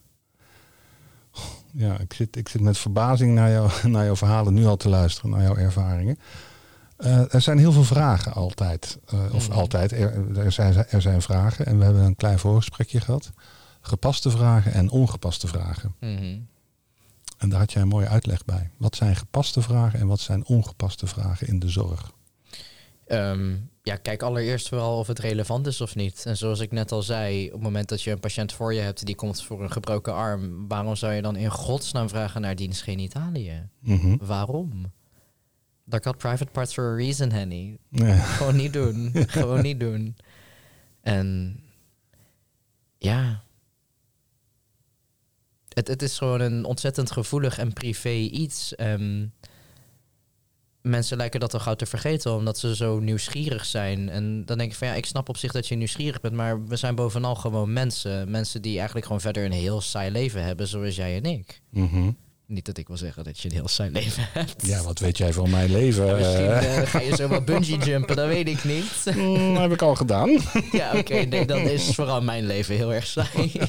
Ja, 1.72 1.98
ik 1.98 2.12
zit, 2.12 2.36
ik 2.36 2.48
zit 2.48 2.60
met 2.60 2.78
verbazing 2.78 3.34
naar, 3.34 3.50
jou, 3.50 3.70
naar 3.88 4.04
jouw 4.04 4.16
verhalen 4.16 4.54
nu 4.54 4.66
al 4.66 4.76
te 4.76 4.88
luisteren, 4.88 5.30
naar 5.30 5.42
jouw 5.42 5.56
ervaringen. 5.56 6.18
Eh, 6.96 7.34
er 7.34 7.40
zijn 7.40 7.58
heel 7.58 7.72
veel 7.72 7.84
vragen 7.84 8.32
altijd. 8.32 8.98
Eh, 9.06 9.34
of 9.34 9.48
Mhm. 9.48 9.58
altijd, 9.58 9.92
er, 9.92 10.36
er, 10.38 10.52
zijn, 10.52 10.86
er 10.88 11.02
zijn 11.02 11.22
vragen. 11.22 11.66
En 11.66 11.78
we 11.78 11.84
hebben 11.84 12.02
een 12.02 12.16
klein 12.16 12.38
voorgesprekje 12.38 13.00
gehad. 13.00 13.30
Gepaste 13.88 14.30
vragen 14.30 14.72
en 14.72 14.90
ongepaste 14.90 15.46
vragen. 15.46 15.94
Mhm. 16.00 16.38
En 17.38 17.48
daar 17.48 17.58
had 17.58 17.72
jij 17.72 17.82
een 17.82 17.88
mooie 17.88 18.08
uitleg 18.08 18.44
bij. 18.44 18.70
Wat 18.76 18.96
zijn 18.96 19.16
gepaste 19.16 19.62
vragen 19.62 20.00
en 20.00 20.06
wat 20.06 20.20
zijn 20.20 20.46
ongepaste 20.46 21.06
vragen 21.06 21.46
in 21.46 21.58
de 21.58 21.68
zorg? 21.68 22.12
Ehm, 23.06 23.56
ja, 23.82 23.96
kijk 23.96 24.22
allereerst 24.22 24.68
vooral 24.68 24.98
of 24.98 25.06
het 25.06 25.18
relevant 25.18 25.66
is 25.66 25.80
of 25.80 25.94
niet. 25.94 26.26
En 26.26 26.36
zoals 26.36 26.60
ik 26.60 26.72
net 26.72 26.92
al 26.92 27.02
zei, 27.02 27.46
op 27.46 27.52
het 27.52 27.62
moment 27.62 27.88
dat 27.88 28.02
je 28.02 28.10
een 28.10 28.20
patiënt 28.20 28.52
voor 28.52 28.74
je 28.74 28.80
hebt 28.80 29.06
die 29.06 29.14
komt 29.14 29.42
voor 29.42 29.62
een 29.62 29.72
gebroken 29.72 30.14
arm, 30.14 30.68
waarom 30.68 30.96
zou 30.96 31.12
je 31.12 31.22
dan 31.22 31.36
in 31.36 31.50
godsnaam 31.50 32.08
vragen 32.08 32.40
naar 32.40 32.56
diens 32.56 32.82
genitaliën? 32.82 33.70
Mhm. 33.80 34.16
Waarom? 34.20 34.92
Dat 35.84 36.04
got 36.04 36.18
private 36.18 36.50
parts 36.50 36.72
for 36.72 36.84
a 36.92 36.94
reason, 36.94 37.30
Henny. 37.30 37.78
Ja. 37.90 38.14
Gewoon 38.14 38.56
niet 38.56 38.72
doen. 38.72 39.12
Gewoon 39.38 39.62
niet 39.62 39.80
doen. 39.80 40.16
En 41.00 41.60
ja. 42.98 43.42
Het, 45.78 45.88
het 45.88 46.02
is 46.02 46.18
gewoon 46.18 46.40
een 46.40 46.64
ontzettend 46.64 47.10
gevoelig 47.10 47.58
en 47.58 47.72
privé 47.72 48.14
iets. 48.14 48.74
Ehm, 48.74 49.26
mensen 50.82 51.16
lijken 51.16 51.40
dat 51.40 51.54
al 51.54 51.60
gauw 51.60 51.74
te 51.74 51.86
vergeten, 51.86 52.34
omdat 52.34 52.58
ze 52.58 52.76
zo 52.76 52.98
nieuwsgierig 52.98 53.64
zijn. 53.64 54.08
En 54.08 54.44
dan 54.44 54.58
denk 54.58 54.70
ik 54.70 54.76
van 54.76 54.88
ja, 54.88 54.94
ik 54.94 55.06
snap 55.06 55.28
op 55.28 55.36
zich 55.36 55.52
dat 55.52 55.68
je 55.68 55.74
nieuwsgierig 55.74 56.20
bent, 56.20 56.34
maar 56.34 56.66
we 56.66 56.76
zijn 56.76 56.94
bovenal 56.94 57.34
gewoon 57.34 57.72
mensen. 57.72 58.30
Mensen 58.30 58.62
die 58.62 58.76
eigenlijk 58.76 59.06
gewoon 59.06 59.20
verder 59.20 59.44
een 59.44 59.52
heel 59.52 59.80
saai 59.80 60.10
leven 60.10 60.44
hebben, 60.44 60.68
zoals 60.68 60.96
jij 60.96 61.16
en 61.16 61.24
ik. 61.24 61.60
Mhm. 61.70 62.10
Niet 62.46 62.64
dat 62.64 62.78
ik 62.78 62.86
wil 62.86 62.96
zeggen 62.96 63.24
dat 63.24 63.38
je 63.38 63.48
een 63.48 63.54
heel 63.54 63.68
saai 63.68 63.90
leven 63.90 64.28
hebt. 64.32 64.66
Ja, 64.66 64.82
wat 64.82 64.98
weet 64.98 65.18
jij 65.18 65.32
van 65.32 65.50
mijn 65.50 65.70
leven? 65.70 66.06
Ja, 66.06 66.16
misschien 66.18 66.46
Eh, 66.46 66.78
eh, 66.78 66.86
ga 66.88 67.00
je 67.00 67.16
zo 67.16 67.28
wel 67.28 67.42
bungee 67.42 67.78
jumpen, 67.78 68.16
dat 68.16 68.28
weet 68.28 68.48
ik 68.48 68.64
niet. 68.64 69.04
mm, 69.16 69.56
heb 69.56 69.72
ik 69.72 69.82
al 69.82 69.94
gedaan. 69.94 70.38
ja, 70.72 70.98
oké, 70.98 71.14
nee, 71.14 71.46
dan 71.46 71.60
is 71.60 71.94
vooral 71.94 72.22
mijn 72.22 72.46
leven 72.46 72.74
heel 72.74 72.94
erg 72.94 73.06
saai. 73.06 73.52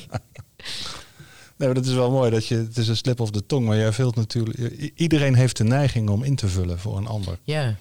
Nee, 1.59 1.67
maar 1.67 1.77
dat 1.77 1.85
is 1.85 1.93
wel 1.93 2.11
mooi. 2.11 2.31
Dat 2.31 2.45
je, 2.45 2.55
het 2.55 2.77
is 2.77 2.87
een 2.87 2.97
slip 2.97 3.19
of 3.19 3.31
de 3.31 3.45
tong, 3.45 3.65
maar 3.65 3.77
jij 3.77 3.91
vult 3.91 4.15
natuurlijk... 4.15 4.57
Iedereen 4.95 5.35
heeft 5.35 5.57
de 5.57 5.63
neiging 5.63 6.09
om 6.09 6.23
in 6.23 6.35
te 6.35 6.47
vullen 6.47 6.79
voor 6.79 6.97
een 6.97 7.07
ander. 7.07 7.39
ja. 7.43 7.75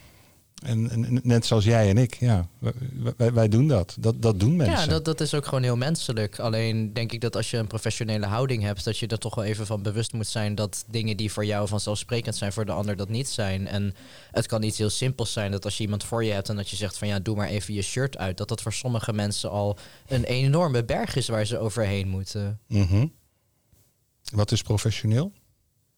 En, 0.65 0.91
en 0.91 1.21
net 1.23 1.47
zoals 1.47 1.65
jij 1.65 1.89
en 1.89 1.99
ik, 1.99 2.15
ja, 2.15 2.49
wij, 2.59 2.73
wij, 3.17 3.33
wij 3.33 3.49
doen 3.49 3.69
dat. 3.69 3.97
dat. 4.01 4.23
Dat 4.23 4.41
doen 4.41 4.57
mensen. 4.57 4.79
Ja, 4.79 4.87
dat, 4.87 5.05
dat 5.05 5.21
is 5.21 5.35
ook 5.35 5.45
gewoon 5.45 5.63
heel 5.63 5.77
menselijk. 5.77 6.39
Alleen 6.39 6.93
denk 6.93 7.13
ik 7.13 7.21
dat 7.21 7.37
als 7.37 7.51
je 7.51 7.57
een 7.57 7.67
professionele 7.67 8.27
houding 8.27 8.63
hebt, 8.63 8.85
dat 8.85 8.99
je 8.99 9.07
er 9.07 9.19
toch 9.19 9.35
wel 9.35 9.45
even 9.45 9.67
van 9.67 9.83
bewust 9.83 10.13
moet 10.13 10.27
zijn 10.27 10.55
dat 10.55 10.85
dingen 10.91 11.17
die 11.17 11.33
voor 11.33 11.45
jou 11.45 11.69
vanzelfsprekend 11.69 12.37
zijn, 12.37 12.53
voor 12.53 12.65
de 12.65 12.73
ander 12.73 12.97
dat 12.97 13.09
niet 13.09 13.29
zijn. 13.29 13.67
En 13.67 13.95
het 14.31 14.47
kan 14.47 14.63
iets 14.63 14.79
heel 14.79 14.91
simpels 14.91 15.33
zijn 15.33 15.51
dat 15.51 15.65
als 15.65 15.77
je 15.77 15.83
iemand 15.83 16.05
voor 16.05 16.25
je 16.25 16.33
hebt 16.33 16.49
en 16.49 16.57
dat 16.57 16.69
je 16.69 16.77
zegt 16.77 16.99
van 16.99 17.09
ja, 17.09 17.19
doe 17.19 17.37
maar 17.37 17.49
even 17.49 17.75
je 17.75 17.83
shirt 17.83 18.17
uit, 18.17 18.37
dat 18.37 18.49
dat 18.49 18.63
voor 18.63 18.73
sommige 18.73 19.13
mensen 19.13 19.51
al 19.51 19.79
een 20.09 20.25
enorme 20.25 20.85
berg 20.85 21.17
is 21.17 21.29
waar 21.29 21.45
ze 21.45 21.59
overheen 21.59 22.09
moeten. 22.09 22.59
Mhm. 22.67 23.07
Wat 24.35 24.53
is 24.53 24.63
professioneel? 24.63 25.33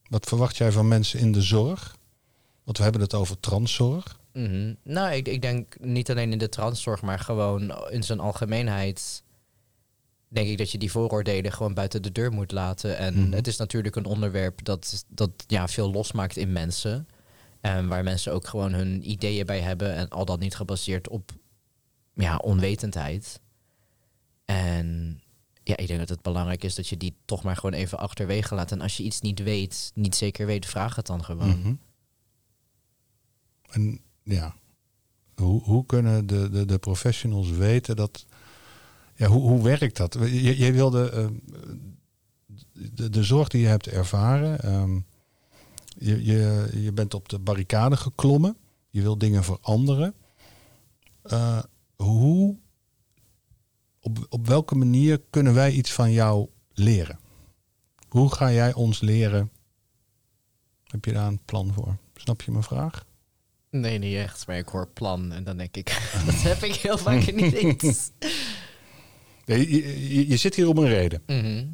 Wat 0.08 0.26
verwacht 0.26 0.56
jij 0.56 0.72
van 0.72 0.88
mensen 0.88 1.18
in 1.20 1.32
de 1.32 1.42
zorg? 1.42 1.96
Want 2.64 2.76
we 2.76 2.82
hebben 2.82 3.02
het 3.02 3.14
over 3.14 3.40
transzorg. 3.40 4.18
Mhm. 4.32 4.74
Nou, 4.82 5.14
ik, 5.14 5.28
ik 5.28 5.42
denk 5.42 5.78
niet 5.80 6.10
alleen 6.10 6.32
in 6.32 6.38
de 6.38 6.48
transzorg, 6.48 7.02
maar 7.02 7.18
gewoon 7.18 7.74
in 7.90 8.02
zijn 8.02 8.20
algemeenheid. 8.20 9.22
Denk 10.28 10.48
ik 10.48 10.58
dat 10.58 10.70
je 10.70 10.78
die 10.78 10.90
vooroordelen 10.90 11.52
gewoon 11.52 11.74
buiten 11.74 12.02
de 12.02 12.12
deur 12.12 12.32
moet 12.32 12.52
laten. 12.52 12.96
En 12.98 13.22
Mhm. 13.22 13.32
het 13.32 13.46
is 13.46 13.56
natuurlijk 13.56 13.96
een 13.96 14.04
onderwerp 14.04 14.64
dat, 14.64 15.04
dat 15.08 15.30
ja, 15.46 15.68
veel 15.68 15.90
losmaakt 15.90 16.36
in 16.36 16.52
mensen. 16.52 17.08
En 17.60 17.88
waar 17.88 18.02
mensen 18.02 18.32
ook 18.32 18.46
gewoon 18.46 18.72
hun 18.72 19.10
ideeën 19.10 19.46
bij 19.46 19.60
hebben. 19.60 19.94
En 19.94 20.08
al 20.08 20.24
dat 20.24 20.38
niet 20.40 20.54
gebaseerd 20.56 21.08
op 21.08 21.32
ja, 22.14 22.36
onwetendheid. 22.36 23.40
En 24.44 25.20
ja, 25.70 25.76
ik 25.76 25.86
denk 25.86 25.98
dat 25.98 26.08
het 26.08 26.22
belangrijk 26.22 26.64
is 26.64 26.74
dat 26.74 26.88
je 26.88 26.96
die 26.96 27.14
toch 27.24 27.42
maar 27.42 27.56
gewoon 27.56 27.74
even 27.74 27.98
achterwege 27.98 28.54
laat. 28.54 28.72
En 28.72 28.80
als 28.80 28.96
je 28.96 29.02
iets 29.02 29.20
niet 29.20 29.42
weet, 29.42 29.90
niet 29.94 30.14
zeker 30.14 30.46
weet, 30.46 30.66
vraag 30.66 30.96
het 30.96 31.06
dan 31.06 31.24
gewoon. 31.24 31.58
Mhm. 31.58 31.74
En 33.70 34.00
ja, 34.22 34.54
hoe, 35.34 35.62
hoe 35.62 35.86
kunnen 35.86 36.26
de, 36.26 36.50
de, 36.50 36.64
de 36.64 36.78
professionals 36.78 37.50
weten 37.50 37.96
dat... 37.96 38.26
Ja, 39.14 39.26
hoe, 39.26 39.40
hoe 39.40 39.62
werkt 39.62 39.96
dat? 39.96 40.16
Je, 40.20 40.58
je 40.58 40.72
wilde 40.72 41.10
eh, 41.10 41.26
de, 42.94 43.10
de 43.10 43.22
zorg 43.22 43.48
die 43.48 43.60
je 43.60 43.66
hebt 43.66 43.86
ervaren. 43.86 44.60
ehm, 44.60 45.00
je, 45.98 46.24
je, 46.24 46.70
je 46.74 46.92
bent 46.92 47.14
op 47.14 47.28
de 47.28 47.38
barricade 47.38 47.96
geklommen. 47.96 48.56
Je 48.90 49.02
wil 49.02 49.18
dingen 49.18 49.44
veranderen. 49.44 50.14
Eh, 51.22 51.62
hoe, 51.96 52.56
op, 54.00 54.26
op 54.28 54.46
welke 54.46 54.74
manier 54.74 55.20
kunnen 55.30 55.54
wij 55.54 55.72
iets 55.72 55.92
van 55.92 56.12
jou 56.12 56.48
leren? 56.72 57.18
Hoe 58.08 58.34
ga 58.34 58.52
jij 58.52 58.74
ons 58.74 59.00
leren? 59.00 59.50
Heb 60.84 61.04
je 61.04 61.12
daar 61.12 61.26
een 61.26 61.44
plan 61.44 61.72
voor? 61.72 61.96
Snap 62.14 62.42
je 62.42 62.50
mijn 62.50 62.62
vraag? 62.62 63.06
Nee, 63.70 63.98
niet 63.98 64.16
echt. 64.16 64.46
Maar 64.46 64.56
ik 64.56 64.68
hoor 64.68 64.88
plan 64.88 65.32
en 65.32 65.44
dan 65.44 65.56
denk 65.56 65.76
ik, 65.76 65.86
dat 66.26 66.42
heb 66.42 66.62
ik 66.62 66.74
heel 66.74 66.98
vaak 66.98 67.32
niet 67.32 67.52
eens. 67.82 68.10
Nee, 69.44 69.70
je, 69.70 70.14
je, 70.14 70.28
je 70.28 70.36
zit 70.36 70.54
hier 70.54 70.68
om 70.68 70.78
een 70.78 70.88
reden. 70.88 71.22
Mhm. 71.26 71.66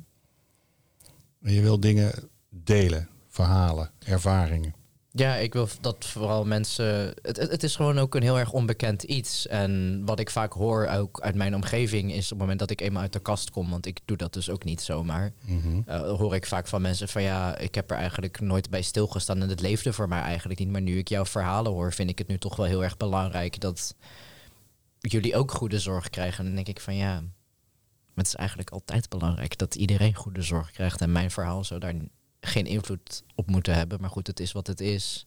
En 1.42 1.52
je 1.52 1.60
wil 1.60 1.80
dingen 1.80 2.12
delen, 2.48 3.08
verhalen, 3.28 3.90
ervaringen. 3.98 4.74
Ja, 5.16 5.36
ik 5.36 5.52
wil 5.52 5.68
dat 5.80 6.04
vooral 6.04 6.44
mensen... 6.44 7.14
Het, 7.22 7.36
het 7.36 7.62
is 7.62 7.76
gewoon 7.76 7.98
ook 7.98 8.14
een 8.14 8.22
heel 8.22 8.38
erg 8.38 8.52
onbekend 8.52 9.02
iets. 9.02 9.46
En 9.46 10.02
wat 10.04 10.20
ik 10.20 10.30
vaak 10.30 10.52
hoor, 10.52 10.86
ook 10.86 11.20
uit 11.20 11.34
mijn 11.34 11.54
omgeving... 11.54 12.12
is 12.12 12.24
op 12.24 12.30
het 12.30 12.38
moment 12.38 12.58
dat 12.58 12.70
ik 12.70 12.80
eenmaal 12.80 13.02
uit 13.02 13.12
de 13.12 13.18
kast 13.18 13.50
kom... 13.50 13.70
want 13.70 13.86
ik 13.86 14.00
doe 14.04 14.16
dat 14.16 14.32
dus 14.32 14.50
ook 14.50 14.64
niet 14.64 14.80
zomaar... 14.80 15.32
Mhm. 15.44 15.80
eh, 15.86 16.00
hoor 16.00 16.34
ik 16.34 16.46
vaak 16.46 16.66
van 16.66 16.82
mensen 16.82 17.08
van... 17.08 17.22
ja, 17.22 17.58
ik 17.58 17.74
heb 17.74 17.90
er 17.90 17.96
eigenlijk 17.96 18.40
nooit 18.40 18.70
bij 18.70 18.82
stilgestaan... 18.82 19.42
en 19.42 19.48
het 19.48 19.60
leefde 19.60 19.92
voor 19.92 20.08
mij 20.08 20.20
eigenlijk 20.20 20.58
niet. 20.58 20.70
Maar 20.70 20.80
nu 20.80 20.98
ik 20.98 21.08
jouw 21.08 21.24
verhalen 21.24 21.72
hoor... 21.72 21.92
vind 21.92 22.10
ik 22.10 22.18
het 22.18 22.28
nu 22.28 22.38
toch 22.38 22.56
wel 22.56 22.66
heel 22.66 22.84
erg 22.84 22.96
belangrijk... 22.96 23.60
dat 23.60 23.94
jullie 24.98 25.36
ook 25.36 25.52
goede 25.52 25.78
zorg 25.78 26.10
krijgen. 26.10 26.38
En 26.38 26.44
dan 26.44 26.54
denk 26.54 26.68
ik 26.68 26.80
van 26.80 26.96
ja... 26.96 27.22
Het 28.14 28.26
is 28.26 28.34
eigenlijk 28.34 28.70
altijd 28.70 29.08
belangrijk 29.08 29.58
dat 29.58 29.74
iedereen 29.74 30.14
goede 30.14 30.42
zorg 30.42 30.70
krijgt. 30.70 31.00
En 31.00 31.12
mijn 31.12 31.30
verhaal 31.30 31.64
zou 31.64 31.80
daar 31.80 31.94
geen 32.46 32.66
invloed 32.66 33.22
op 33.34 33.50
moeten 33.50 33.74
hebben. 33.74 34.00
Maar 34.00 34.10
goed, 34.10 34.26
het 34.26 34.40
is 34.40 34.52
wat 34.52 34.66
het 34.66 34.80
is. 34.80 35.26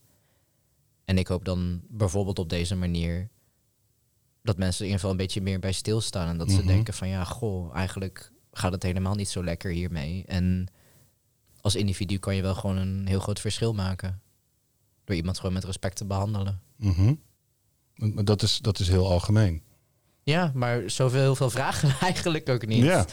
En 1.04 1.18
ik 1.18 1.26
hoop 1.26 1.44
dan 1.44 1.80
bijvoorbeeld 1.88 2.38
op 2.38 2.48
deze 2.48 2.76
manier 2.76 3.28
dat 4.42 4.56
mensen 4.56 4.78
in 4.80 4.84
ieder 4.84 5.00
geval 5.00 5.10
een 5.10 5.24
beetje 5.24 5.40
meer 5.42 5.58
bij 5.58 5.72
stilstaan. 5.72 6.28
En 6.28 6.38
dat 6.38 6.50
ze 6.50 6.56
Mhm. 6.58 6.66
denken 6.66 6.94
van 6.94 7.08
ja, 7.08 7.24
goh, 7.24 7.74
eigenlijk 7.76 8.32
gaat 8.52 8.72
het 8.72 8.82
helemaal 8.82 9.14
niet 9.14 9.28
zo 9.28 9.44
lekker 9.44 9.70
hiermee. 9.70 10.24
En 10.26 10.66
als 11.60 11.74
individu 11.74 12.18
kan 12.18 12.34
je 12.34 12.42
wel 12.42 12.54
gewoon 12.54 12.76
een 12.76 13.06
heel 13.06 13.20
groot 13.20 13.40
verschil 13.40 13.74
maken. 13.74 14.20
Door 15.04 15.16
iemand 15.16 15.36
gewoon 15.36 15.52
met 15.52 15.64
respect 15.64 15.96
te 15.96 16.04
behandelen. 16.04 16.60
Mhm. 16.76 17.14
Dat 18.24 18.42
is, 18.42 18.58
dat 18.58 18.78
is 18.78 18.88
heel 18.88 19.10
algemeen. 19.10 19.62
Ja, 20.22 20.50
maar 20.54 20.90
zoveel 20.90 21.20
heel 21.20 21.34
veel 21.36 21.50
vragen 21.50 21.94
eigenlijk 22.08 22.48
ook 22.48 22.66
niet. 22.66 22.84
Ja. 22.84 23.06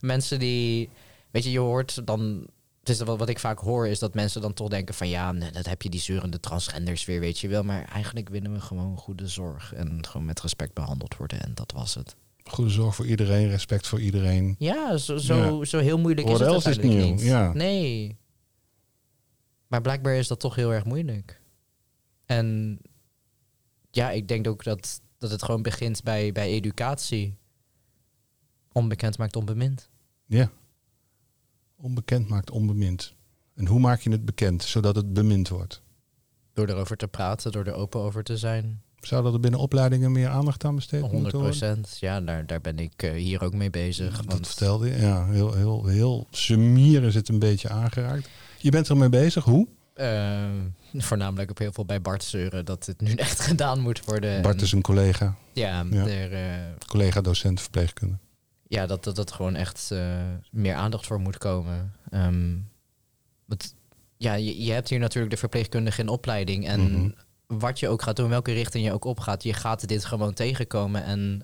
Mensen 0.00 0.38
die, 0.38 0.88
weet 1.30 1.44
je, 1.44 1.50
je 1.50 1.58
hoort 1.58 2.06
dan, 2.06 2.46
is 2.88 3.00
wat, 3.00 3.18
wat 3.18 3.28
ik 3.28 3.38
vaak 3.38 3.58
hoor, 3.58 3.88
is 3.88 3.98
dat 3.98 4.14
mensen 4.14 4.40
dan 4.40 4.52
toch 4.54 4.68
denken 4.68 4.94
van 4.94 5.08
ja, 5.08 5.32
nee, 5.32 5.50
dat 5.50 5.66
heb 5.66 5.82
je 5.82 5.90
die 5.90 6.00
zeurende 6.00 6.40
transgenders 6.40 7.04
weer, 7.04 7.20
weet 7.20 7.38
je 7.38 7.48
wel. 7.48 7.62
Maar 7.62 7.84
eigenlijk 7.84 8.28
willen 8.28 8.52
we 8.52 8.60
gewoon 8.60 8.96
goede 8.96 9.28
zorg 9.28 9.74
en 9.74 10.06
gewoon 10.06 10.26
met 10.26 10.40
respect 10.40 10.74
behandeld 10.74 11.16
worden 11.16 11.40
en 11.40 11.54
dat 11.54 11.72
was 11.72 11.94
het. 11.94 12.16
Goede 12.44 12.70
zorg 12.70 12.94
voor 12.94 13.06
iedereen, 13.06 13.48
respect 13.48 13.86
voor 13.86 14.00
iedereen. 14.00 14.54
Ja, 14.58 14.96
zo, 14.96 15.16
zo, 15.16 15.58
Ja. 15.58 15.64
zo 15.64 15.78
heel 15.78 15.98
moeilijk 15.98 16.28
is 16.28 16.38
het 16.38 16.66
is 16.66 16.78
niet. 16.78 17.20
Ja. 17.22 17.52
Nee. 17.52 18.16
Maar 19.66 19.80
blijkbaar 19.80 20.14
is 20.14 20.28
dat 20.28 20.40
toch 20.40 20.54
heel 20.54 20.72
erg 20.72 20.84
moeilijk. 20.84 21.40
En 22.24 22.78
ja, 23.90 24.10
ik 24.10 24.28
denk 24.28 24.46
ook 24.46 24.64
dat, 24.64 25.00
dat 25.18 25.30
het 25.30 25.42
gewoon 25.42 25.62
begint 25.62 26.02
bij, 26.02 26.32
bij 26.32 26.48
educatie. 26.48 27.36
Onbekend 28.72 29.18
maakt 29.18 29.36
onbemind. 29.36 29.88
Ja. 30.26 30.50
Onbekend 31.80 32.28
maakt 32.28 32.50
onbemind. 32.50 33.14
En 33.54 33.66
hoe 33.66 33.80
maak 33.80 34.00
je 34.00 34.10
het 34.10 34.24
bekend, 34.24 34.62
zodat 34.62 34.96
het 34.96 35.12
bemind 35.12 35.48
wordt? 35.48 35.82
Door 36.52 36.68
erover 36.68 36.96
te 36.96 37.08
praten, 37.08 37.52
door 37.52 37.64
er 37.64 37.72
open 37.74 38.00
over 38.00 38.22
te 38.24 38.36
zijn. 38.36 38.82
Zou 39.00 39.22
dat 39.22 39.32
er 39.34 39.40
binnen 39.40 39.60
opleidingen 39.60 40.12
meer 40.12 40.28
aandacht 40.28 40.64
aan 40.64 40.74
besteed 40.74 41.00
100 41.00 41.22
moeten 41.22 41.40
worden? 41.40 41.58
procent. 41.58 41.96
Ja, 42.00 42.20
daar, 42.20 42.46
daar 42.46 42.60
ben 42.60 42.78
ik 42.78 43.02
eh, 43.02 43.12
hier 43.12 43.42
ook 43.44 43.54
mee 43.54 43.70
bezig. 43.70 44.16
Dat 44.16 44.24
want- 44.24 44.46
vertelde 44.46 44.88
je. 44.88 44.96
Ja, 45.00 45.26
heel, 45.26 45.54
heel, 45.54 45.86
heel 45.86 46.26
semier 46.30 47.02
is 47.02 47.14
het 47.14 47.28
een 47.28 47.38
beetje 47.38 47.68
aangeraakt. 47.68 48.28
Je 48.58 48.70
bent 48.70 48.88
ermee 48.88 49.08
bezig. 49.08 49.44
Hoe? 49.44 49.68
Eh, 49.94 50.44
voornamelijk 50.94 51.50
op 51.50 51.58
heel 51.58 51.72
veel 51.72 51.84
bij 51.84 52.00
Bart 52.00 52.24
zeuren 52.24 52.64
dat 52.64 52.86
het 52.86 53.00
nu 53.00 53.12
echt 53.12 53.40
gedaan 53.50 53.80
moet 53.80 54.04
worden. 54.04 54.42
Bart 54.42 54.56
En 54.56 54.62
is 54.62 54.72
een 54.72 54.82
collega. 54.82 55.36
ja, 55.52 55.84
Ja. 55.90 56.06
Er, 56.06 56.32
eh, 56.32 56.62
Collega 56.86 57.20
docent 57.20 57.60
verpleegkunde. 57.60 58.18
Ja, 58.68 58.86
dat 58.86 59.04
dat, 59.04 59.16
dat 59.16 59.32
gewoon 59.32 59.54
echt 59.54 59.90
eh, 59.90 60.22
meer 60.50 60.74
aandacht 60.74 61.06
voor 61.06 61.20
moet 61.20 61.38
komen. 61.38 61.92
Ehm, 62.10 62.56
want, 63.44 63.74
ja, 64.16 64.34
je, 64.34 64.64
je 64.64 64.72
hebt 64.72 64.88
hier 64.88 64.98
natuurlijk 64.98 65.32
de 65.32 65.40
verpleegkundige 65.40 66.00
in 66.00 66.08
opleiding. 66.08 66.66
En 66.66 66.80
Mhm. 66.92 67.10
wat 67.46 67.78
je 67.80 67.88
ook 67.88 68.02
gaat 68.02 68.16
doen, 68.16 68.28
welke 68.28 68.52
richting 68.52 68.84
je 68.84 68.92
ook 68.92 69.04
opgaat, 69.04 69.42
je 69.42 69.52
gaat 69.52 69.88
dit 69.88 70.04
gewoon 70.04 70.34
tegenkomen. 70.34 71.04
En 71.04 71.42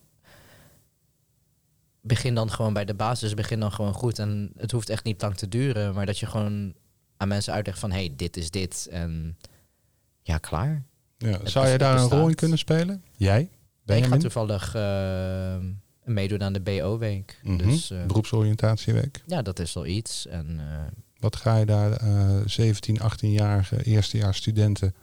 begin 2.01 2.35
dan 2.35 2.51
gewoon 2.51 2.73
bij 2.73 2.85
de 2.85 2.95
basis, 2.95 3.35
begin 3.35 3.61
dan 3.61 3.73
gewoon 3.73 3.95
goed. 3.95 4.19
En 4.19 4.53
het 4.57 4.71
hoeft 4.71 4.89
echt 4.89 5.05
niet 5.05 5.23
lang 5.23 5.37
te 5.37 5.49
duren, 5.49 5.95
maar 5.95 6.07
dat 6.07 6.19
je 6.19 6.27
gewoon 6.27 6.75
aan 7.17 7.29
mensen 7.29 7.53
uitlegt 7.53 7.79
van... 7.79 7.91
hé, 7.91 7.97
hey, 7.99 8.13
dit 8.17 8.37
is 8.37 8.51
dit. 8.51 8.89
En 8.91 9.39
ja, 10.23 10.39
klaar. 10.39 10.85
Ja. 11.19 11.39
Zou 11.43 11.69
je 11.69 11.79
daar 11.79 11.99
een 11.99 12.09
rol 12.09 12.29
in 12.29 12.35
kunnen 12.35 12.59
spelen? 12.59 13.05
Jij? 13.17 13.51
ik 13.85 14.05
ga 14.05 14.17
toevallig 14.17 14.75
eh, 14.75 15.57
meedoen 16.05 16.43
aan 16.43 16.53
de 16.53 16.61
BO-week. 16.61 17.41
Mhm. 17.43 17.57
Dus 17.69 17.91
eh, 17.91 18.05
Beroepsoriëntatieweek. 18.07 19.23
ja, 19.27 19.43
dat 19.43 19.59
is 19.59 19.77
al 19.77 19.87
iets. 19.87 20.27
En 20.27 20.57
eh, 20.59 20.65
Wat 21.19 21.37
ga 21.37 21.57
je 21.57 21.67
daar 21.67 21.93
eh 21.93 22.37
17, 22.47 23.01
18-jarige 23.01 23.83
eerstejaars 23.85 24.37
studenten... 24.37 24.95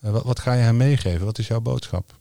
eh, 0.00 0.10
wat, 0.10 0.24
wat 0.24 0.38
ga 0.40 0.52
je 0.52 0.62
hen 0.62 0.76
meegeven? 0.76 1.24
Wat 1.24 1.38
is 1.38 1.46
jouw 1.46 1.60
boodschap? 1.60 2.18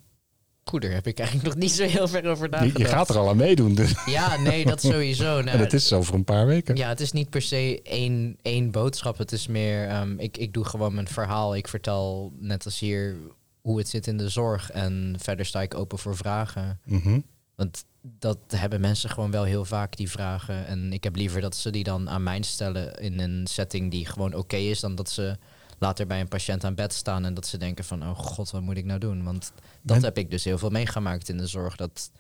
goed, 0.70 0.82
daar 0.82 0.92
heb 0.92 1.08
ik 1.08 1.20
eigenlijk 1.20 1.50
nog 1.50 1.58
niet 1.64 1.72
zo 1.72 1.84
heel 1.86 2.08
ver 2.08 2.26
over 2.26 2.50
nagedacht. 2.50 2.78
je 2.78 2.86
gaat 2.86 3.10
er 3.10 3.18
al 3.18 3.30
aan 3.30 3.38
meedoen. 3.38 3.76
Dus. 3.76 3.94
Ja, 4.06 4.38
nee, 4.38 4.66
dat 4.66 4.82
sowieso. 4.82 5.24
Nou, 5.42 5.58
en 5.58 5.60
het 5.60 5.74
is 5.74 5.88
zo 5.88 6.02
voor 6.02 6.16
een 6.16 6.24
paar 6.24 6.46
weken. 6.46 6.76
Ja, 6.76 6.88
het 6.90 7.00
is 7.00 7.12
niet 7.12 7.30
per 7.30 7.42
se 7.42 7.80
één, 7.84 8.38
één 8.42 8.72
boodschap. 8.72 9.18
Het 9.18 9.32
is 9.32 9.48
meer, 9.48 9.88
ehm, 9.88 10.20
ik, 10.20 10.38
ik 10.38 10.54
doe 10.54 10.66
gewoon 10.66 10.94
mijn 10.94 11.08
verhaal. 11.08 11.56
Ik 11.56 11.68
vertel 11.68 12.34
net 12.40 12.66
als 12.66 12.80
hier 12.80 13.16
hoe 13.62 13.78
het 13.78 13.88
zit 13.90 14.08
in 14.08 14.18
de 14.18 14.30
zorg. 14.30 14.72
En 14.72 15.16
verder 15.20 15.46
sta 15.46 15.62
ik 15.62 15.74
open 15.76 15.98
voor 16.00 16.16
vragen. 16.16 16.80
Mhm. 16.86 17.20
Want 17.56 17.86
dat 18.02 18.38
hebben 18.48 18.82
mensen 18.82 19.10
gewoon 19.10 19.32
wel 19.32 19.44
heel 19.44 19.66
vaak 19.66 19.96
die 19.98 20.10
vragen. 20.10 20.68
En 20.68 20.94
ik 20.94 21.04
heb 21.04 21.16
liever 21.16 21.42
dat 21.42 21.56
ze 21.56 21.70
die 21.70 21.84
dan 21.84 22.10
aan 22.10 22.24
mij 22.24 22.42
stellen 22.42 22.96
in 22.96 23.20
een 23.20 23.48
setting 23.48 23.92
die 23.92 24.06
gewoon 24.06 24.34
oké 24.34 24.56
is, 24.56 24.80
dan 24.80 24.96
dat 24.96 25.10
ze 25.10 25.38
later 25.80 26.08
bij 26.08 26.20
een 26.20 26.28
patiënt 26.28 26.64
aan 26.64 26.76
bed 26.76 26.94
staan 26.94 27.26
en 27.26 27.34
dat 27.34 27.48
ze 27.48 27.58
denken 27.58 27.84
van, 27.84 28.04
oh 28.04 28.18
god, 28.18 28.52
wat 28.52 28.62
moet 28.62 28.78
ik 28.78 28.86
nou 28.86 29.00
doen? 29.00 29.24
Want 29.24 29.52
dat 29.82 30.02
heb 30.02 30.18
ik 30.18 30.32
dus 30.32 30.44
heel 30.44 30.58
veel 30.58 30.70
meegemaakt 30.70 31.30
in 31.30 31.38
de 31.38 31.48
zorg. 31.48 31.76
Dat, 31.76 32.12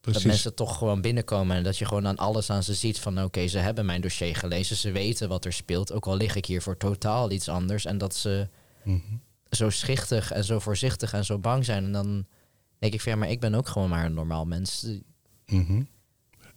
dat 0.00 0.24
mensen 0.24 0.54
toch 0.54 0.78
gewoon 0.78 1.00
binnenkomen 1.00 1.56
en 1.56 1.62
dat 1.62 1.78
je 1.78 1.84
gewoon 1.84 2.06
aan 2.06 2.16
alles 2.16 2.50
aan 2.50 2.62
ze 2.62 2.74
ziet 2.74 3.00
van, 3.00 3.22
oké, 3.22 3.46
ze 3.46 3.58
hebben 3.58 3.86
mijn 3.86 4.00
dossier 4.00 4.36
gelezen, 4.36 4.76
ze 4.76 4.90
weten 4.90 5.28
wat 5.28 5.44
er 5.44 5.52
speelt, 5.52 5.92
ook 5.92 6.06
al 6.06 6.16
lig 6.16 6.34
ik 6.34 6.46
hier 6.46 6.62
voor 6.62 6.76
totaal 6.76 7.30
iets 7.30 7.48
anders. 7.48 7.84
En 7.84 7.98
dat 7.98 8.14
ze 8.14 8.48
Mhm. 8.82 8.98
zo 9.50 9.70
schichtig 9.70 10.30
en 10.32 10.44
zo 10.44 10.58
voorzichtig 10.58 11.12
en 11.12 11.24
zo 11.24 11.38
bang 11.38 11.64
zijn. 11.64 11.84
En 11.84 11.92
dan 11.92 12.26
denk 12.82 12.94
ik 12.94 13.00
van 13.00 13.12
ja, 13.12 13.18
maar 13.18 13.30
ik 13.30 13.40
ben 13.40 13.54
ook 13.54 13.68
gewoon 13.68 13.88
maar 13.88 14.04
een 14.04 14.14
normaal 14.14 14.44
mens. 14.44 14.86
Mhm. 15.46 15.82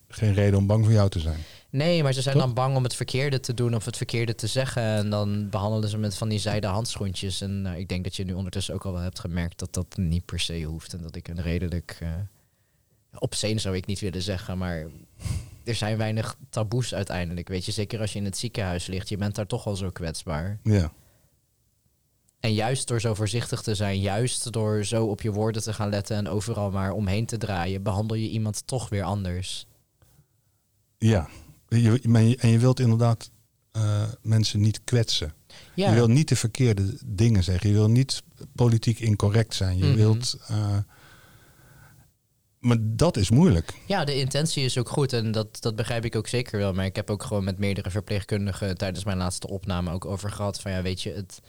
Geen 0.08 0.34
reden 0.34 0.60
om 0.60 0.68
bang 0.68 0.84
voor 0.84 0.94
jou 0.94 1.10
te 1.10 1.20
zijn. 1.20 1.40
Nee, 1.70 2.04
maar 2.04 2.14
ze 2.14 2.22
zijn 2.22 2.38
dan 2.38 2.54
bang 2.54 2.76
om 2.76 2.84
het 2.84 2.96
verkeerde 2.96 3.40
te 3.40 3.54
doen 3.54 3.76
of 3.76 3.86
het 3.86 3.98
verkeerde 3.98 4.36
te 4.36 4.48
zeggen. 4.48 4.82
En 4.82 5.10
dan 5.10 5.50
behandelen 5.50 5.90
ze 5.90 5.98
met 5.98 6.16
van 6.16 6.30
die 6.30 6.40
zijde 6.40 6.68
handschoentjes. 6.68 7.42
En 7.42 7.62
nou, 7.62 7.78
ik 7.78 7.88
denk 7.88 8.04
dat 8.04 8.16
je 8.16 8.24
nu 8.24 8.34
ondertussen 8.34 8.74
ook 8.74 8.86
al 8.86 8.92
wel 8.92 9.02
hebt 9.02 9.20
gemerkt 9.20 9.60
dat 9.60 9.74
dat 9.74 9.98
niet 9.98 10.26
per 10.26 10.40
se 10.40 10.64
hoeft. 10.64 10.94
En 10.94 11.02
dat 11.02 11.16
ik 11.16 11.28
een 11.28 11.42
redelijk 11.42 12.00
uh, 12.04 12.10
obscene 13.14 13.60
zou 13.60 13.76
ik 13.76 13.86
niet 13.86 14.00
willen 14.00 14.22
zeggen, 14.22 14.58
maar 14.58 14.86
er 15.64 15.76
zijn 15.76 15.98
weinig 15.98 16.38
taboes 16.50 16.94
uiteindelijk. 16.94 17.48
Weet 17.48 17.66
je, 17.66 17.72
zeker 17.72 18.00
als 18.00 18.14
je 18.14 18.20
in 18.20 18.26
het 18.26 18.38
ziekenhuis 18.38 18.88
ligt, 18.88 19.10
je 19.10 19.18
bent 19.18 19.36
daar 19.36 19.48
toch 19.48 19.66
al 19.66 19.76
zo 19.76 19.90
kwetsbaar. 19.90 20.60
Ja. 20.64 20.92
En 22.46 22.54
juist 22.54 22.88
door 22.88 23.02
zo 23.02 23.14
voorzichtig 23.14 23.62
te 23.62 23.76
zijn, 23.76 24.00
juist 24.00 24.52
door 24.52 24.84
zo 24.84 25.06
op 25.06 25.22
je 25.22 25.32
woorden 25.32 25.62
te 25.62 25.74
gaan 25.74 25.90
letten 25.90 26.18
en 26.18 26.28
overal 26.28 26.72
maar 26.72 26.92
omheen 26.92 27.26
te 27.26 27.38
draaien, 27.38 27.84
behandel 27.84 28.18
je 28.18 28.30
iemand 28.30 28.68
toch 28.68 28.90
weer 28.90 29.04
anders. 29.04 29.66
Ja. 30.98 31.30
Je, 31.68 31.82
je- 31.82 32.38
en 32.40 32.50
je 32.50 32.60
wilt 32.60 32.80
inderdaad 32.80 33.30
eh, 33.72 34.04
mensen 34.22 34.60
niet 34.62 34.82
kwetsen. 34.84 35.34
Ja, 35.76 35.90
Je 35.90 35.96
wil 35.96 36.08
niet 36.08 36.30
de 36.30 36.36
verkeerde 36.36 36.98
dingen 37.06 37.44
zeggen. 37.44 37.70
Je 37.70 37.76
wil 37.76 37.90
niet 37.90 38.24
politiek 38.56 39.00
incorrect 39.00 39.54
zijn. 39.56 39.78
Je 39.78 39.86
Mhm. 39.86 39.96
wilt. 39.96 40.38
eh, 40.48 40.78
maar 42.60 42.78
dat 42.82 43.18
is 43.18 43.30
moeilijk. 43.30 43.74
ja 43.88 44.04
de 44.06 44.16
intentie 44.20 44.64
is 44.64 44.78
ook 44.78 44.90
goed 44.90 45.14
en 45.14 45.32
dat, 45.32 45.62
dat 45.62 45.76
begrijp 45.76 46.06
ik 46.06 46.16
ook 46.16 46.28
zeker 46.28 46.58
wel. 46.60 46.74
Maar 46.74 46.86
ik 46.86 46.96
heb 46.96 47.10
ook 47.10 47.24
gewoon 47.24 47.44
met 47.44 47.58
meerdere 47.58 47.90
verpleegkundigen 47.92 48.78
tijdens 48.78 49.06
mijn 49.06 49.18
laatste 49.18 49.48
opname 49.48 49.92
ook 49.92 50.06
over 50.06 50.32
gehad 50.32 50.62
van 50.62 50.72
ja, 50.72 50.82
weet 50.82 51.02
je, 51.02 51.12
het, 51.12 51.40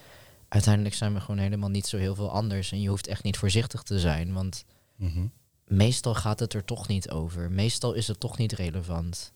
uiteindelijk 0.49 0.95
zijn 0.95 1.15
we 1.15 1.21
gewoon 1.21 1.41
helemaal 1.41 1.69
niet 1.69 1.87
zo 1.87 1.97
heel 1.97 2.15
veel 2.15 2.31
anders. 2.31 2.73
En 2.73 2.81
je 2.81 2.89
hoeft 2.89 3.07
echt 3.07 3.23
niet 3.23 3.37
voorzichtig 3.39 3.83
te 3.83 3.99
zijn, 4.01 4.33
want 4.33 4.65
Mhm. 4.97 5.27
meestal 5.65 6.15
gaat 6.15 6.41
het 6.41 6.53
er 6.55 6.65
toch 6.65 6.89
niet 6.89 7.11
over. 7.11 7.51
Meestal 7.51 7.93
is 7.93 8.09
het 8.09 8.21
toch 8.21 8.39
niet 8.39 8.53
relevant. 8.53 9.33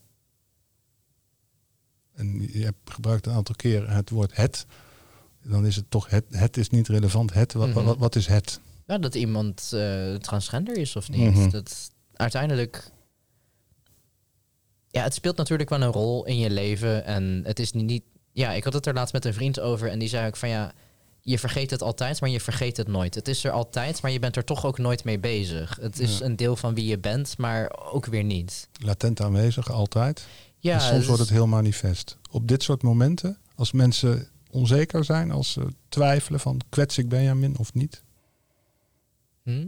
En 2.15 2.49
je 2.53 2.65
hebt 2.65 2.91
gebruikt 2.91 3.27
een 3.27 3.33
aantal 3.33 3.55
keren 3.55 3.89
het 3.91 4.11
woord 4.11 4.37
het. 4.37 4.67
Dan 5.43 5.67
is 5.67 5.77
het 5.77 5.91
toch 5.91 6.11
het. 6.11 6.25
Het 6.31 6.57
is 6.57 6.71
niet 6.71 6.89
relevant. 6.89 7.33
Het. 7.33 7.53
Wat, 7.53 7.69
Mhm. 7.69 7.85
wat, 7.85 7.97
wat 7.99 8.17
is 8.17 8.27
het? 8.27 8.61
Ja, 8.87 8.99
dat 8.99 9.15
iemand 9.15 9.71
eh, 9.73 10.15
transgender 10.15 10.77
is 10.77 10.97
of 10.97 11.09
niet. 11.09 11.35
Mhm. 11.35 11.51
Dat 11.51 11.91
uiteindelijk. 12.15 12.91
Ja, 14.89 15.03
het 15.03 15.15
speelt 15.15 15.37
natuurlijk 15.37 15.71
wel 15.71 15.81
een 15.83 15.93
rol 15.93 16.27
in 16.27 16.39
je 16.39 16.51
leven. 16.51 17.05
En 17.05 17.41
het 17.45 17.59
is 17.59 17.73
niet. 17.73 18.03
Ja, 18.33 18.53
ik 18.53 18.65
had 18.65 18.73
het 18.73 18.87
er 18.87 18.95
laatst 18.95 19.13
met 19.13 19.25
een 19.25 19.35
vriend 19.35 19.61
over. 19.61 19.89
En 19.91 19.99
die 19.99 20.09
zei 20.09 20.27
ook 20.27 20.37
van 20.37 20.49
ja. 20.49 20.73
Je 21.23 21.39
vergeet 21.39 21.71
het 21.71 21.83
altijd, 21.83 22.21
maar 22.21 22.31
je 22.31 22.41
vergeet 22.41 22.77
het 22.77 22.89
nooit. 22.89 23.15
Het 23.15 23.29
is 23.29 23.45
er 23.45 23.51
altijd, 23.51 24.03
maar 24.03 24.11
je 24.11 24.19
bent 24.19 24.37
er 24.37 24.45
toch 24.45 24.65
ook 24.67 24.79
nooit 24.79 25.05
mee 25.05 25.19
bezig. 25.19 25.79
Het 25.81 26.01
is 26.01 26.19
Ja. 26.19 26.25
een 26.25 26.37
deel 26.37 26.57
van 26.57 26.75
wie 26.75 26.87
je 26.87 26.99
bent, 26.99 27.39
maar 27.39 27.73
ook 27.93 28.07
weer 28.07 28.25
niet. 28.25 28.69
Latent 28.85 29.21
aanwezig, 29.21 29.71
altijd. 29.71 30.27
Ja, 30.59 30.75
en 30.75 30.81
soms 30.81 30.97
het 30.97 31.07
wordt 31.07 31.21
het 31.21 31.31
heel 31.31 31.47
manifest. 31.47 32.17
Op 32.31 32.49
dit 32.49 32.63
soort 32.63 32.83
momenten, 32.83 33.39
als 33.55 33.73
mensen 33.73 34.29
onzeker 34.51 35.05
zijn, 35.05 35.31
als 35.31 35.53
ze 35.53 35.67
twijfelen 35.89 36.41
van 36.41 36.61
kwets 36.69 36.99
ik 36.99 37.09
Benjamin 37.09 37.59
of 37.59 37.75
niet. 37.75 38.03
Hm? 39.43 39.67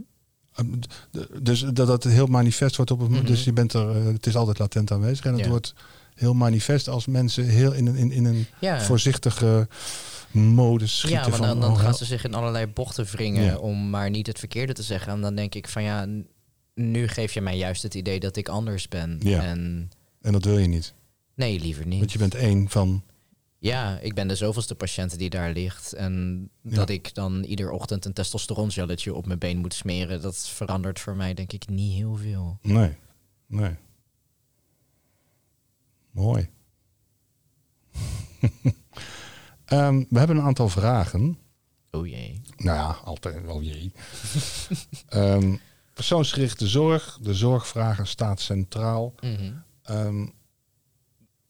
D- 1.11 1.27
Dus 1.45 1.59
dat 1.73 1.87
het 1.87 2.03
heel 2.03 2.25
manifest 2.27 2.75
wordt 2.75 2.91
op 2.91 2.99
het 2.99 3.07
moment. 3.07 3.25
Mhm. 3.27 3.33
Dus 3.35 3.43
je 3.45 3.53
bent 3.53 3.73
er, 3.73 3.89
eh, 3.89 4.05
het 4.05 4.25
is 4.25 4.35
altijd 4.35 4.59
latent 4.59 4.91
aanwezig. 4.91 5.25
En 5.25 5.33
het 5.33 5.43
Ja. 5.43 5.49
wordt 5.49 5.73
heel 6.15 6.33
manifest 6.33 6.87
als 6.89 7.05
mensen 7.07 7.45
heel 7.45 7.71
in 7.73 7.85
een, 7.85 7.95
in, 7.95 8.11
in 8.11 8.25
een 8.25 8.45
Ja. 8.59 8.81
voorzichtige 8.81 9.67
modus 10.31 10.97
schieten. 10.97 11.19
Ja, 11.21 11.27
maar 11.27 11.37
van, 11.47 11.59
dan, 11.59 11.71
oh, 11.71 11.79
gaan 11.79 11.93
ze 11.93 12.05
zich 12.05 12.23
in 12.23 12.33
allerlei 12.33 12.67
bochten 12.67 13.05
wringen 13.05 13.43
Ja. 13.43 13.57
om 13.57 13.89
maar 13.89 14.09
niet 14.09 14.27
het 14.27 14.39
verkeerde 14.39 14.73
te 14.73 14.83
zeggen. 14.83 15.13
En 15.13 15.21
dan 15.21 15.35
denk 15.35 15.55
ik 15.55 15.67
van 15.67 15.83
ja, 15.83 16.07
nu 16.73 17.07
geef 17.07 17.33
je 17.33 17.41
mij 17.41 17.57
juist 17.57 17.83
het 17.83 17.93
idee 17.93 18.19
dat 18.19 18.35
ik 18.35 18.49
anders 18.49 18.87
ben. 18.87 19.19
Ja. 19.23 19.41
En 19.43 19.91
En 20.21 20.31
dat 20.31 20.43
wil 20.45 20.57
je 20.57 20.67
niet. 20.67 20.93
nee, 21.35 21.59
liever 21.59 21.85
niet. 21.87 21.99
Want 21.99 22.11
je 22.11 22.17
bent 22.17 22.35
één 22.35 22.69
van. 22.69 23.03
Ja, 23.59 23.99
ik 23.99 24.13
ben 24.13 24.27
de 24.27 24.35
zoveelste 24.35 24.75
patiënt 24.75 25.17
die 25.17 25.29
daar 25.29 25.51
ligt. 25.53 25.93
En 25.93 26.49
Ja. 26.61 26.75
dat 26.75 26.89
ik 26.89 27.13
dan 27.13 27.43
ieder 27.43 27.71
ochtend 27.71 28.05
een 28.05 28.13
testosterongelletje 28.13 29.13
op 29.13 29.25
mijn 29.25 29.39
been 29.39 29.57
moet 29.57 29.73
smeren, 29.73 30.21
dat 30.21 30.37
verandert 30.47 30.99
voor 30.99 31.15
mij 31.15 31.33
denk 31.33 31.53
ik 31.53 31.69
niet 31.69 31.93
heel 31.93 32.15
veel. 32.15 32.57
Nee. 32.61 32.91
Nee. 33.47 33.71
Mooi. 36.13 36.49
Ehm, 39.65 40.03
we 40.09 40.17
hebben 40.17 40.37
een 40.37 40.43
aantal 40.43 40.69
vragen. 40.69 41.37
Oh 41.91 42.07
jee. 42.07 42.41
Nou 42.57 42.77
ja, 42.77 42.99
altijd. 43.03 43.47
Oh 43.47 43.63
jee. 43.63 43.91
Ehm, 45.09 45.55
persoonsgerichte 45.93 46.67
zorg. 46.67 47.17
De 47.21 47.33
zorgvragen 47.33 48.07
staat 48.07 48.39
centraal. 48.39 49.13
Mhm. 49.21 49.53
Ehm, 49.83 50.27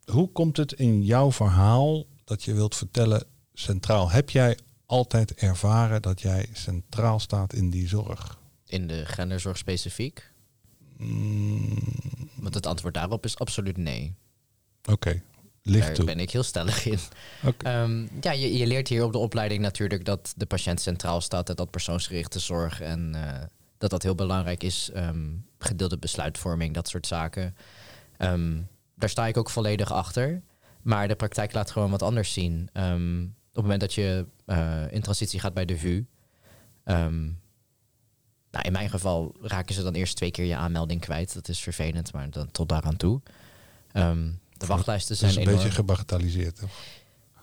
hoe 0.05 0.31
komt 0.31 0.57
het 0.57 0.71
in 0.73 1.03
jouw 1.03 1.31
verhaal 1.31 2.05
dat 2.23 2.43
je 2.43 2.53
wilt 2.53 2.75
vertellen 2.75 3.25
centraal? 3.53 4.09
Heb 4.11 4.29
jij 4.29 4.57
altijd 4.85 5.33
ervaren 5.33 6.01
dat 6.01 6.21
jij 6.21 6.47
centraal 6.53 7.19
staat 7.19 7.53
in 7.53 7.69
die 7.69 7.87
zorg? 7.87 8.39
In 8.65 8.87
de 8.87 9.05
genderzorg 9.05 9.57
specifiek? 9.57 10.31
Mm, 10.97 11.77
Want 12.35 12.53
het 12.53 12.65
antwoord 12.65 12.93
daarop 12.93 13.25
is 13.25 13.37
absoluut 13.37 13.77
nee. 13.77 14.15
Oké, 14.91 15.21
licht 15.61 15.85
Daar 15.85 15.93
toe. 15.95 16.05
ben 16.05 16.19
ik 16.19 16.31
heel 16.31 16.43
stellig 16.43 16.85
in. 16.85 16.99
Oké. 17.45 17.65
Ehm, 17.65 18.07
ja, 18.21 18.31
je, 18.31 18.57
je 18.57 18.67
leert 18.67 18.87
hier 18.87 19.03
op 19.03 19.11
de 19.11 19.17
opleiding 19.17 19.61
natuurlijk 19.61 20.05
dat 20.05 20.33
de 20.37 20.45
patiënt 20.45 20.81
centraal 20.81 21.21
staat 21.21 21.49
en 21.49 21.55
dat 21.55 21.69
persoonsgerichte 21.71 22.39
zorg 22.39 22.81
en 22.81 23.15
eh, 23.15 23.41
dat 23.77 23.89
dat 23.89 24.03
heel 24.03 24.15
belangrijk 24.15 24.63
is. 24.63 24.89
ehm, 24.93 25.29
gedeelde 25.57 25.97
besluitvorming, 25.97 26.73
dat 26.73 26.87
soort 26.87 27.07
zaken. 27.07 27.55
Ehm, 28.17 28.61
daar 28.95 29.09
sta 29.09 29.27
ik 29.27 29.37
ook 29.37 29.49
volledig 29.49 29.91
achter. 29.91 30.41
Maar 30.81 31.07
de 31.07 31.15
praktijk 31.15 31.53
laat 31.53 31.71
gewoon 31.71 31.89
wat 31.89 32.01
anders 32.01 32.33
zien. 32.33 32.69
Op 32.73 33.59
het 33.59 33.61
moment 33.61 33.79
dat 33.81 33.93
je 33.93 34.25
eh, 34.45 34.81
in 34.91 35.01
transitie 35.01 35.39
gaat 35.39 35.53
bij 35.53 35.65
de 35.65 35.77
VU. 35.77 36.05
nou, 38.51 38.65
in 38.65 38.71
mijn 38.71 38.89
geval 38.89 39.35
raken 39.41 39.75
ze 39.75 39.83
dan 39.83 39.93
eerst 39.93 40.15
twee 40.15 40.31
keer 40.31 40.45
je 40.45 40.55
aanmelding 40.55 41.01
kwijt. 41.01 41.33
Dat 41.33 41.47
is 41.47 41.59
vervelend, 41.59 42.13
maar 42.13 42.29
dan 42.29 42.51
tot 42.51 42.69
daaraan 42.69 42.95
toe. 42.97 43.21
Ehm, 43.91 44.29
de 44.67 44.73
wachtlijsten 44.73 45.09
Dat 45.09 45.17
zijn 45.17 45.29
is 45.31 45.35
een 45.37 45.41
enorm. 45.43 45.57
beetje 45.63 45.75
gebagatelliseerd. 45.75 46.59
hè? 46.59 46.65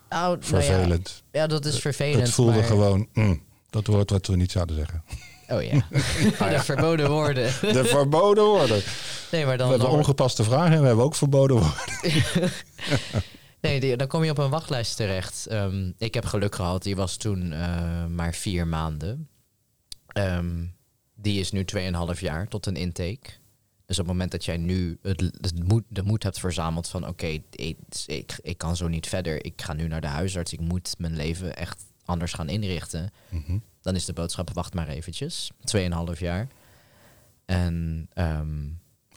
Nou, 0.08 0.22
nou 0.38 0.38
ja, 0.40 0.46
Vervelend. 0.46 1.22
ja, 1.32 1.46
dat 1.46 1.64
is 1.64 1.78
vervelend. 1.78 2.20
het 2.22 2.30
voelde 2.30 2.52
maar- 2.52 2.62
gewoon, 2.64 3.08
mm, 3.12 3.42
dat 3.70 3.86
woord 3.86 4.10
wat 4.10 4.26
we 4.26 4.36
niet 4.36 4.50
zouden 4.52 4.76
zeggen. 4.76 5.04
Oh 5.48 5.62
ja, 5.62 5.86
de 6.56 6.60
verboden 6.64 7.10
woorden. 7.10 7.44
De 7.60 7.84
verboden 7.84 8.44
woorden. 8.44 8.82
Nee, 9.30 9.42
maar 9.44 9.52
We 9.52 9.58
dan, 9.58 9.68
hebben 9.70 9.88
dan, 9.88 9.96
ongepaste 9.98 10.44
vragen 10.44 10.72
en 10.72 10.80
we 10.80 10.86
hebben 10.86 11.04
ook 11.04 11.14
verboden 11.14 11.56
woorden. 11.56 12.22
nee, 13.60 13.96
dan 13.96 14.06
kom 14.06 14.24
je 14.24 14.30
op 14.30 14.38
een 14.38 14.50
wachtlijst 14.50 14.96
terecht. 14.96 15.46
Ehm, 15.46 15.90
ik 15.98 16.14
heb 16.14 16.24
geluk 16.24 16.54
gehad, 16.54 16.82
die 16.82 16.96
was 16.96 17.16
toen 17.16 17.52
eh, 17.52 18.06
maar 18.06 18.34
vier 18.34 18.66
maanden. 18.66 19.28
Ehm, 20.06 20.64
die 21.14 21.40
is 21.40 21.52
nu 21.52 21.64
2,5 22.14 22.20
jaar 22.20 22.48
tot 22.48 22.66
een 22.66 22.76
intake. 22.76 23.30
Dus 23.90 23.98
op 23.98 24.04
het 24.04 24.14
moment 24.14 24.32
dat 24.32 24.44
jij 24.44 24.56
nu 24.56 24.98
het, 25.02 25.20
het 25.20 25.68
moed, 25.68 25.84
de 25.88 26.02
moed 26.02 26.22
hebt 26.22 26.40
verzameld 26.40 26.88
van... 26.88 27.08
oké, 27.08 27.26
ik, 27.50 27.76
ik, 28.06 28.38
ik 28.42 28.58
kan 28.58 28.76
zo 28.76 28.88
niet 28.88 29.06
verder. 29.06 29.44
Ik 29.44 29.62
ga 29.62 29.72
nu 29.72 29.88
naar 29.88 30.00
de 30.00 30.06
huisarts. 30.06 30.52
Ik 30.52 30.60
moet 30.60 30.94
mijn 30.98 31.16
leven 31.16 31.56
echt 31.56 31.82
anders 32.04 32.32
gaan 32.32 32.48
inrichten. 32.48 33.10
Mhm. 33.28 33.58
Dan 33.80 33.94
is 33.94 34.04
de 34.04 34.12
boodschap, 34.12 34.50
wacht 34.52 34.74
maar 34.74 34.88
eventjes. 34.88 35.50
2,5 35.76 36.18
jaar. 36.18 36.48
En 37.44 38.06
ehm, 38.12 38.68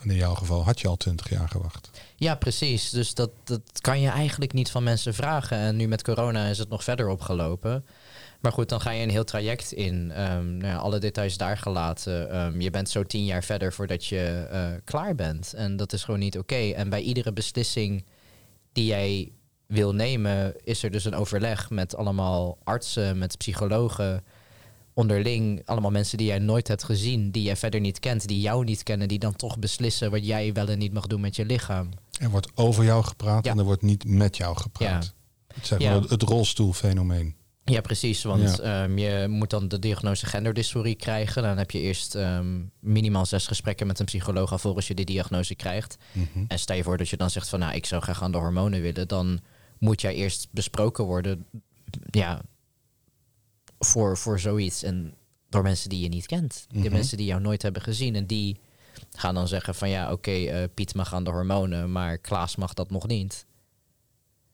In 0.03 0.15
jouw 0.15 0.33
geval 0.33 0.63
had 0.63 0.79
je 0.79 0.87
al 0.87 0.97
twintig 0.97 1.29
jaar 1.29 1.49
gewacht. 1.49 1.89
ja, 2.15 2.35
precies. 2.35 2.89
Dus 2.89 3.13
dat, 3.13 3.29
dat 3.43 3.61
kan 3.81 3.99
je 3.99 4.09
eigenlijk 4.09 4.53
niet 4.53 4.71
van 4.71 4.83
mensen 4.83 5.13
vragen. 5.13 5.57
En 5.57 5.75
nu 5.75 5.87
met 5.87 6.03
corona 6.03 6.45
is 6.47 6.57
het 6.57 6.69
nog 6.69 6.83
verder 6.83 7.07
opgelopen. 7.07 7.85
Maar 8.43 8.51
goed, 8.51 8.69
dan 8.69 8.81
ga 8.81 8.91
je 8.91 9.03
een 9.03 9.09
heel 9.09 9.23
traject 9.23 9.71
in. 9.71 10.11
Ehm, 10.11 10.57
nou 10.57 10.73
ja, 10.73 10.75
alle 10.75 10.99
details 10.99 11.37
daar 11.37 11.57
gelaten. 11.57 12.31
Ehm, 12.31 12.61
je 12.61 12.69
bent 12.69 12.89
zo 12.89 13.03
tien 13.03 13.25
jaar 13.25 13.43
verder 13.43 13.73
voordat 13.73 14.05
je 14.05 14.47
eh, 14.51 14.67
klaar 14.83 15.15
bent. 15.15 15.53
En 15.53 15.75
dat 15.75 15.93
is 15.93 16.03
gewoon 16.03 16.19
niet 16.19 16.37
oké. 16.37 16.55
En 16.71 16.89
bij 16.89 17.01
iedere 17.01 17.33
beslissing 17.33 18.05
die 18.71 18.85
jij 18.85 19.31
wil 19.67 19.93
nemen, 19.93 20.55
is 20.63 20.83
er 20.83 20.91
dus 20.91 21.05
een 21.05 21.15
overleg 21.15 21.69
met 21.69 21.95
allemaal 21.95 22.57
artsen, 22.63 23.17
met 23.17 23.37
psychologen. 23.37 24.23
Onderling 24.93 25.61
allemaal 25.65 25.91
mensen 25.91 26.17
die 26.17 26.27
jij 26.27 26.39
nooit 26.39 26.67
hebt 26.67 26.83
gezien, 26.83 27.31
die 27.31 27.43
jij 27.43 27.55
verder 27.55 27.79
niet 27.79 27.99
kent, 27.99 28.27
die 28.27 28.39
jou 28.41 28.63
niet 28.63 28.83
kennen, 28.83 29.07
die 29.07 29.19
dan 29.19 29.35
toch 29.35 29.59
beslissen 29.59 30.11
wat 30.11 30.25
jij 30.25 30.53
wel 30.53 30.67
en 30.67 30.77
niet 30.77 30.93
mag 30.93 31.07
doen 31.07 31.21
met 31.21 31.35
je 31.35 31.45
lichaam. 31.45 31.89
Er 32.19 32.29
wordt 32.29 32.51
over 32.55 32.83
jou 32.83 33.03
gepraat 33.03 33.45
Ja. 33.45 33.51
en 33.51 33.57
er 33.57 33.63
wordt 33.63 33.81
niet 33.81 34.05
met 34.05 34.37
jou 34.37 34.57
gepraat. 34.57 35.13
Het, 35.53 35.67
zeg 35.67 35.79
Ja. 35.79 36.01
het 36.01 36.21
rolstoelfenomeen. 36.21 37.35
Ja, 37.65 37.81
precies. 37.81 38.23
Want 38.23 38.59
ehm, 38.59 38.97
je 38.97 39.27
moet 39.29 39.49
dan 39.49 39.67
de 39.67 39.79
diagnose 39.79 40.25
genderdysforie 40.25 40.95
krijgen. 40.95 41.43
Dan 41.43 41.57
heb 41.57 41.71
je 41.71 41.79
eerst 41.79 42.15
ehm, 42.15 42.61
minimaal 42.79 43.25
zes 43.25 43.47
gesprekken 43.47 43.87
met 43.87 43.99
een 43.99 44.05
psycholoog 44.05 44.51
alvorens 44.51 44.87
je 44.87 44.93
die 44.93 45.05
diagnose 45.05 45.55
krijgt. 45.55 45.97
Mhm. 46.11 46.45
En 46.47 46.59
stel 46.59 46.75
je 46.75 46.83
voor 46.83 46.97
dat 46.97 47.09
je 47.09 47.17
dan 47.17 47.29
zegt 47.29 47.49
van 47.49 47.59
nou, 47.59 47.73
ik 47.75 47.85
zou 47.85 48.01
graag 48.01 48.23
aan 48.23 48.31
de 48.31 48.37
hormonen 48.37 48.81
willen, 48.81 49.07
dan 49.07 49.39
moet 49.79 50.01
jij 50.01 50.13
eerst 50.13 50.47
besproken 50.51 51.03
worden. 51.05 51.45
Ja, 52.11 52.41
voor, 53.83 54.17
voor 54.17 54.39
zoiets. 54.39 54.83
En 54.83 55.13
door 55.49 55.63
mensen 55.63 55.89
die 55.89 55.99
je 55.99 56.07
niet 56.09 56.25
kent. 56.25 56.65
De 56.69 56.79
Mhm. 56.79 56.91
mensen 56.91 57.17
die 57.17 57.25
jou 57.25 57.41
nooit 57.41 57.61
hebben 57.61 57.81
gezien. 57.81 58.15
En 58.15 58.25
die 58.25 58.59
gaan 59.15 59.33
dan 59.35 59.47
zeggen 59.47 59.75
van 59.75 59.89
ja, 59.89 60.11
oké, 60.11 60.31
eh, 60.31 60.63
Piet 60.73 60.95
mag 60.95 61.13
aan 61.13 61.23
de 61.23 61.29
hormonen, 61.31 61.91
maar 61.91 62.17
Klaas 62.17 62.55
mag 62.55 62.73
dat 62.73 62.89
nog 62.91 63.07
niet. 63.07 63.45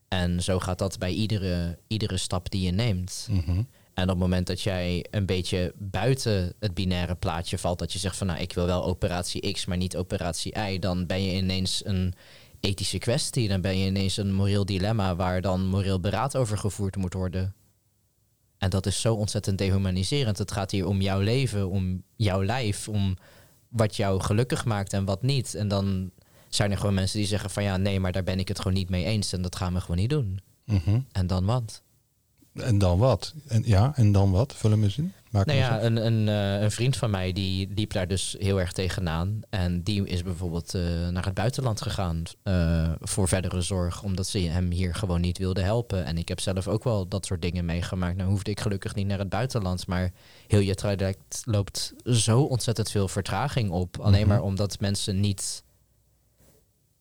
En 0.08 0.44
zo 0.44 0.60
gaat 0.60 0.78
dat 0.80 0.98
bij 0.98 1.12
iedere, 1.12 1.78
iedere 1.88 2.18
stap 2.18 2.50
die 2.52 2.62
je 2.62 2.72
neemt. 2.72 3.28
Mhm. 3.32 3.62
En 3.94 4.04
op 4.06 4.10
het 4.10 4.18
moment 4.18 4.48
dat 4.48 4.62
jij 4.62 5.06
een 5.12 5.26
beetje 5.26 5.74
buiten 5.78 6.54
het 6.60 6.74
binaire 6.74 7.16
plaatje 7.16 7.58
valt, 7.58 7.80
dat 7.80 7.94
je 7.94 8.00
zegt 8.00 8.18
van 8.18 8.28
nou, 8.28 8.40
ik 8.40 8.54
wil 8.54 8.66
wel 8.66 8.84
operatie 8.86 9.52
X, 9.52 9.66
maar 9.66 9.78
niet 9.78 9.98
operatie 9.98 10.56
Y, 10.60 10.80
dan 10.80 11.06
ben 11.06 11.24
je 11.24 11.38
ineens 11.38 11.86
een 11.86 12.14
ethische 12.60 12.98
kwestie. 12.98 13.48
Dan 13.48 13.62
ben 13.62 13.78
je 13.78 13.86
ineens 13.88 14.18
een 14.18 14.34
moreel 14.34 14.66
dilemma 14.66 15.16
waar 15.16 15.42
dan 15.42 15.66
moreel 15.66 16.00
beraad 16.00 16.36
over 16.38 16.58
gevoerd 16.58 16.96
moet 16.96 17.14
worden. 17.14 17.54
En 18.60 18.70
dat 18.70 18.86
is 18.86 19.02
zo 19.02 19.14
ontzettend 19.14 19.58
dehumaniserend. 19.58 20.38
Het 20.38 20.52
gaat 20.52 20.72
hier 20.72 20.88
om 20.88 21.02
jouw 21.02 21.20
leven, 21.20 21.70
om 21.70 22.04
jouw 22.16 22.44
lijf, 22.44 22.88
om 22.88 23.18
wat 23.70 23.96
jou 23.96 24.22
gelukkig 24.22 24.66
maakt 24.66 24.94
en 24.94 25.06
wat 25.06 25.22
niet. 25.22 25.56
En 25.56 25.68
dan 25.68 26.12
zijn 26.50 26.72
er 26.72 26.78
gewoon 26.78 26.94
mensen 26.94 27.18
die 27.18 27.28
zeggen 27.28 27.50
van 27.50 27.64
ja, 27.64 27.78
nee, 27.78 28.00
maar 28.00 28.12
daar 28.12 28.24
ben 28.24 28.40
ik 28.40 28.48
het 28.48 28.58
gewoon 28.58 28.74
niet 28.74 28.90
mee 28.90 29.06
eens 29.06 29.34
en 29.34 29.42
dat 29.42 29.56
gaan 29.56 29.74
we 29.74 29.82
gewoon 29.82 29.98
niet 29.98 30.10
doen. 30.10 30.40
Mhm. 30.66 31.00
En 31.12 31.28
dan 31.28 31.46
wat? 31.46 31.82
En 32.54 32.78
dan 32.78 32.98
wat? 32.98 33.34
En, 33.48 33.64
ja, 33.66 33.92
en 33.96 34.12
dan 34.12 34.32
wat? 34.32 34.56
Vul 34.56 34.72
hem 34.72 34.84
eens 34.84 34.98
in. 34.98 35.14
Maak 35.30 35.46
Nou 35.46 35.58
ja, 35.58 35.82
een, 35.82 36.06
een, 36.06 36.28
eh, 36.28 36.62
een 36.62 36.72
vriend 36.72 36.98
van 36.98 37.10
mij 37.10 37.32
die 37.32 37.70
liep 37.76 37.94
daar 37.94 38.08
dus 38.08 38.36
heel 38.40 38.60
erg 38.60 38.72
tegenaan. 38.72 39.40
En 39.50 39.84
die 39.84 40.08
is 40.08 40.24
bijvoorbeeld 40.24 40.74
eh, 40.74 41.08
naar 41.08 41.26
het 41.26 41.34
buitenland 41.34 41.82
gegaan 41.82 42.24
eh, 42.44 42.92
voor 43.00 43.28
verdere 43.28 43.62
zorg, 43.62 44.04
omdat 44.04 44.28
ze 44.28 44.40
hem 44.40 44.72
hier 44.72 44.96
gewoon 44.96 45.22
niet 45.22 45.38
wilden 45.38 45.64
helpen. 45.64 46.06
En 46.06 46.18
ik 46.18 46.28
heb 46.28 46.40
zelf 46.40 46.68
ook 46.68 46.84
wel 46.84 47.08
dat 47.08 47.26
soort 47.26 47.42
dingen 47.42 47.66
meegemaakt. 47.66 48.18
Nou 48.18 48.30
hoefde 48.30 48.52
ik 48.52 48.60
gelukkig 48.60 48.96
niet 48.96 49.08
naar 49.08 49.20
het 49.20 49.30
buitenland, 49.30 49.88
maar 49.88 50.12
heel 50.48 50.60
je 50.60 50.76
traject 50.76 51.42
loopt 51.46 51.94
zo 52.04 52.42
ontzettend 52.42 52.92
veel 52.92 53.08
vertraging 53.08 53.70
op. 53.72 54.00
Alleen 54.00 54.20
Mhm. 54.20 54.30
maar 54.30 54.42
omdat 54.42 54.80
mensen 54.80 55.20
niet. 55.20 55.64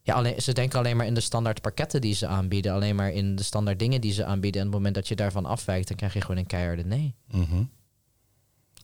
Ja, 0.03 0.15
alleen, 0.15 0.43
ze 0.43 0.53
denken 0.53 0.79
alleen 0.79 0.97
maar 0.97 1.07
in 1.07 1.15
de 1.15 1.21
standaard 1.21 1.61
pakketten 1.61 2.01
die 2.01 2.15
ze 2.15 2.27
aanbieden. 2.27 2.73
Alleen 2.73 2.97
maar 2.97 3.11
in 3.11 3.37
de 3.37 3.43
standaard 3.43 3.79
dingen 3.79 4.01
die 4.01 4.13
ze 4.13 4.25
aanbieden. 4.25 4.61
En 4.61 4.67
op 4.67 4.73
het 4.73 4.83
moment 4.83 4.95
dat 5.01 5.09
je 5.09 5.17
daarvan 5.17 5.47
afwijkt, 5.47 5.89
dan 5.89 5.97
krijg 5.97 6.13
je 6.13 6.21
gewoon 6.21 6.37
een 6.37 6.47
keiharde 6.47 6.85
nee. 6.85 7.15
Mhm. 7.31 7.63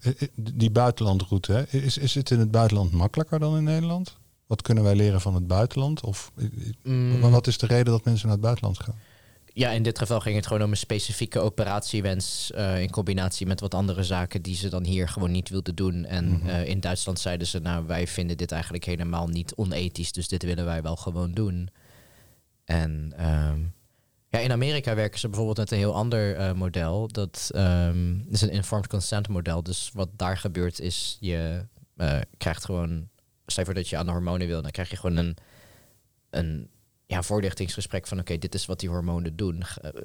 Eh, 0.05 0.13
eh, 0.23 0.29
Die 0.55 0.71
buitenlandroute? 0.71 1.67
Is, 1.71 1.99
is 1.99 2.15
het 2.15 2.31
in 2.31 2.39
het 2.39 2.51
buitenland 2.51 2.93
makkelijker 2.93 3.39
dan 3.39 3.57
in 3.57 3.65
Nederland? 3.65 4.17
Wat 4.47 4.63
kunnen 4.63 4.85
wij 4.85 4.95
leren 4.95 5.21
van 5.21 5.35
het 5.35 5.47
buitenland? 5.47 6.01
Of 6.05 6.33
eh, 6.37 6.45
Mm. 6.83 7.21
wat 7.21 7.47
is 7.47 7.59
de 7.59 7.67
reden 7.67 7.93
dat 7.93 8.05
mensen 8.05 8.25
naar 8.27 8.37
het 8.37 8.45
buitenland 8.45 8.79
gaan? 8.81 8.95
Ja, 9.57 9.71
in 9.71 9.83
dit 9.83 9.99
geval 9.99 10.21
ging 10.21 10.37
het 10.37 10.47
gewoon 10.47 10.63
om 10.63 10.71
een 10.71 10.77
specifieke 10.77 11.39
operatiewens 11.39 12.51
eh, 12.53 12.81
in 12.83 12.91
combinatie 12.91 13.47
met 13.47 13.61
wat 13.61 13.75
andere 13.75 14.03
zaken 14.05 14.43
die 14.43 14.55
ze 14.57 14.69
dan 14.69 14.85
hier 14.85 15.09
gewoon 15.09 15.31
niet 15.31 15.49
wilden 15.49 15.75
doen. 15.75 16.05
En 16.05 16.29
Mhm. 16.31 16.49
in 16.49 16.81
Duitsland 16.81 17.21
zeiden 17.21 17.47
ze, 17.47 17.59
nou 17.59 17.87
wij 17.87 18.07
vinden 18.07 18.37
dit 18.37 18.53
eigenlijk 18.53 18.85
helemaal 18.85 19.27
niet 19.29 19.55
onethisch, 19.55 20.13
dus 20.13 20.29
dit 20.29 20.43
willen 20.43 20.65
wij 20.65 20.83
wel 20.83 20.97
gewoon 20.97 21.33
doen. 21.33 21.69
En 22.65 23.13
ehm, 23.17 23.59
ja, 24.35 24.41
in 24.41 24.53
Amerika 24.53 24.95
werken 24.95 25.19
ze 25.21 25.27
bijvoorbeeld 25.27 25.59
met 25.59 25.71
een 25.71 25.79
heel 25.79 25.95
ander 25.95 26.37
eh, 26.37 26.53
model. 26.53 27.09
Dat 27.09 27.51
ehm, 27.55 28.19
is 28.29 28.41
een 28.41 28.51
informed 28.51 28.87
consent 28.87 29.29
model. 29.29 29.63
Dus 29.63 29.91
wat 29.95 30.09
daar 30.17 30.39
gebeurt 30.39 30.81
is, 30.81 31.17
je 31.21 31.67
eh, 31.97 32.21
krijgt 32.37 32.65
gewoon, 32.65 33.09
stel 33.47 33.65
voor 33.65 33.75
dat 33.75 33.89
je 33.89 33.97
aan 33.97 34.07
de 34.07 34.13
hormonen 34.13 34.47
wil, 34.47 34.63
dan 34.63 34.71
krijg 34.71 34.91
je 34.91 34.97
gewoon 34.97 35.17
een, 35.17 35.37
een 36.31 36.69
ja, 37.07 37.23
voorlichtingsgesprek 37.23 38.07
van 38.07 38.19
oké, 38.19 38.39
dit 38.39 38.55
is 38.55 38.67
wat 38.67 38.81
die 38.81 38.89
hormonen 38.89 39.37
doen. 39.37 39.65
Ga, 39.65 39.81
eh, 39.81 40.03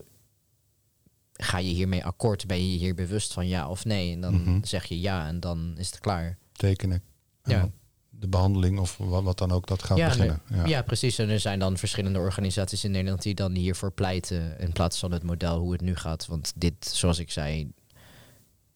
ga 1.33 1.57
je 1.57 1.69
hiermee 1.73 2.05
akkoord? 2.05 2.47
Ben 2.47 2.71
je 2.71 2.77
hier 2.77 2.95
bewust 2.95 3.33
van 3.33 3.47
ja 3.47 3.69
of 3.69 3.85
nee? 3.85 4.13
En 4.13 4.21
dan 4.21 4.41
Mhm. 4.41 4.63
zeg 4.63 4.85
je 4.85 4.99
ja 4.99 5.27
en 5.27 5.39
dan 5.39 5.73
is 5.77 5.85
het 5.89 5.99
klaar. 5.99 6.37
Tekenen. 6.51 7.03
En 7.41 7.51
Ja. 7.51 7.69
De 8.19 8.27
behandeling 8.27 8.79
of 8.79 8.97
wat, 8.97 9.23
wat 9.23 9.37
dan 9.37 9.51
ook, 9.51 9.67
dat 9.67 9.83
gaat 9.83 9.97
Ja, 9.97 10.07
beginnen. 10.07 10.41
Ja. 10.53 10.65
Ja. 10.65 10.81
precies. 10.81 11.17
En 11.17 11.29
er 11.29 11.39
zijn 11.39 11.59
dan 11.59 11.77
verschillende 11.77 12.19
organisaties 12.19 12.83
in 12.83 12.91
Nederland 12.91 13.21
die 13.21 13.33
dan 13.35 13.53
hiervoor 13.55 13.91
pleiten 13.91 14.59
in 14.59 14.71
plaats 14.71 14.99
van 14.99 15.11
het 15.11 15.23
model 15.23 15.59
hoe 15.59 15.71
het 15.71 15.81
nu 15.81 15.95
gaat. 15.95 16.25
Want 16.27 16.51
dit, 16.55 16.73
zoals 16.93 17.19
ik 17.19 17.31
zei, 17.31 17.71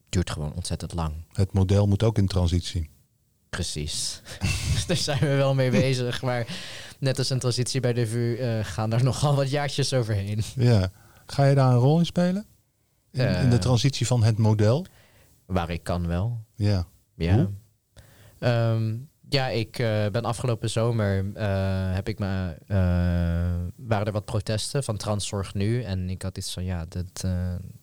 duurt 0.10 0.30
gewoon 0.30 0.54
ontzettend 0.54 0.94
lang. 0.94 1.14
Het 1.34 1.54
model 1.54 1.88
moet 1.88 2.04
ook 2.04 2.18
in 2.18 2.28
transitie. 2.28 2.90
Precies. 3.50 4.22
Daar 4.88 4.98
zijn 4.98 5.20
we 5.20 5.36
wel 5.36 5.54
mee 5.54 5.72
bezig. 5.72 6.22
Maar 6.22 6.48
net 7.00 7.18
als 7.18 7.30
een 7.30 7.40
transitie 7.40 7.80
bij 7.82 7.94
de 7.94 8.08
VU 8.08 8.36
eh, 8.36 8.60
gaan 8.66 8.94
er 8.94 9.04
nogal 9.04 9.36
wat 9.36 9.50
jaartjes 9.50 9.94
overheen. 9.94 10.42
Ja. 10.56 10.92
Ga 11.26 11.46
je 11.46 11.56
daar 11.56 11.72
een 11.72 11.78
rol 11.80 12.00
in 12.00 12.06
spelen? 12.06 12.46
In, 13.12 13.22
in 13.28 13.50
de 13.50 13.56
Eh. 13.56 13.62
transitie 13.62 14.08
van 14.08 14.24
het 14.24 14.38
model? 14.38 14.86
Waar 15.46 15.70
ik 15.70 15.84
kan 15.84 16.08
wel. 16.08 16.40
Ja. 16.56 16.86
Ja. 17.16 17.36
Hoe? 17.36 17.50
Ja, 19.34 19.48
ik 19.48 19.80
eh, 19.80 20.08
ben 20.10 20.24
afgelopen 20.26 20.70
zomer 20.70 21.34
eh, 21.36 21.94
heb 21.94 22.08
ik 22.08 22.20
me, 22.20 22.58
eh, 22.68 22.78
waren 23.76 24.06
er 24.06 24.12
wat 24.12 24.26
protesten 24.26 24.84
van 24.84 24.98
transzorg 24.98 25.54
nu. 25.54 25.84
En 25.84 26.10
ik 26.10 26.22
had 26.22 26.38
iets 26.38 26.54
van 26.54 26.64
ja, 26.64 26.86
dat, 26.90 27.20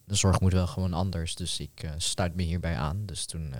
de 0.04 0.14
zorg 0.16 0.40
moet 0.40 0.52
wel 0.52 0.66
gewoon 0.66 0.92
anders. 0.92 1.34
Dus 1.34 1.60
ik 1.60 1.90
sluit 1.96 2.34
me 2.34 2.42
hierbij 2.42 2.76
aan. 2.76 3.02
Dus 3.06 3.26
toen 3.26 3.54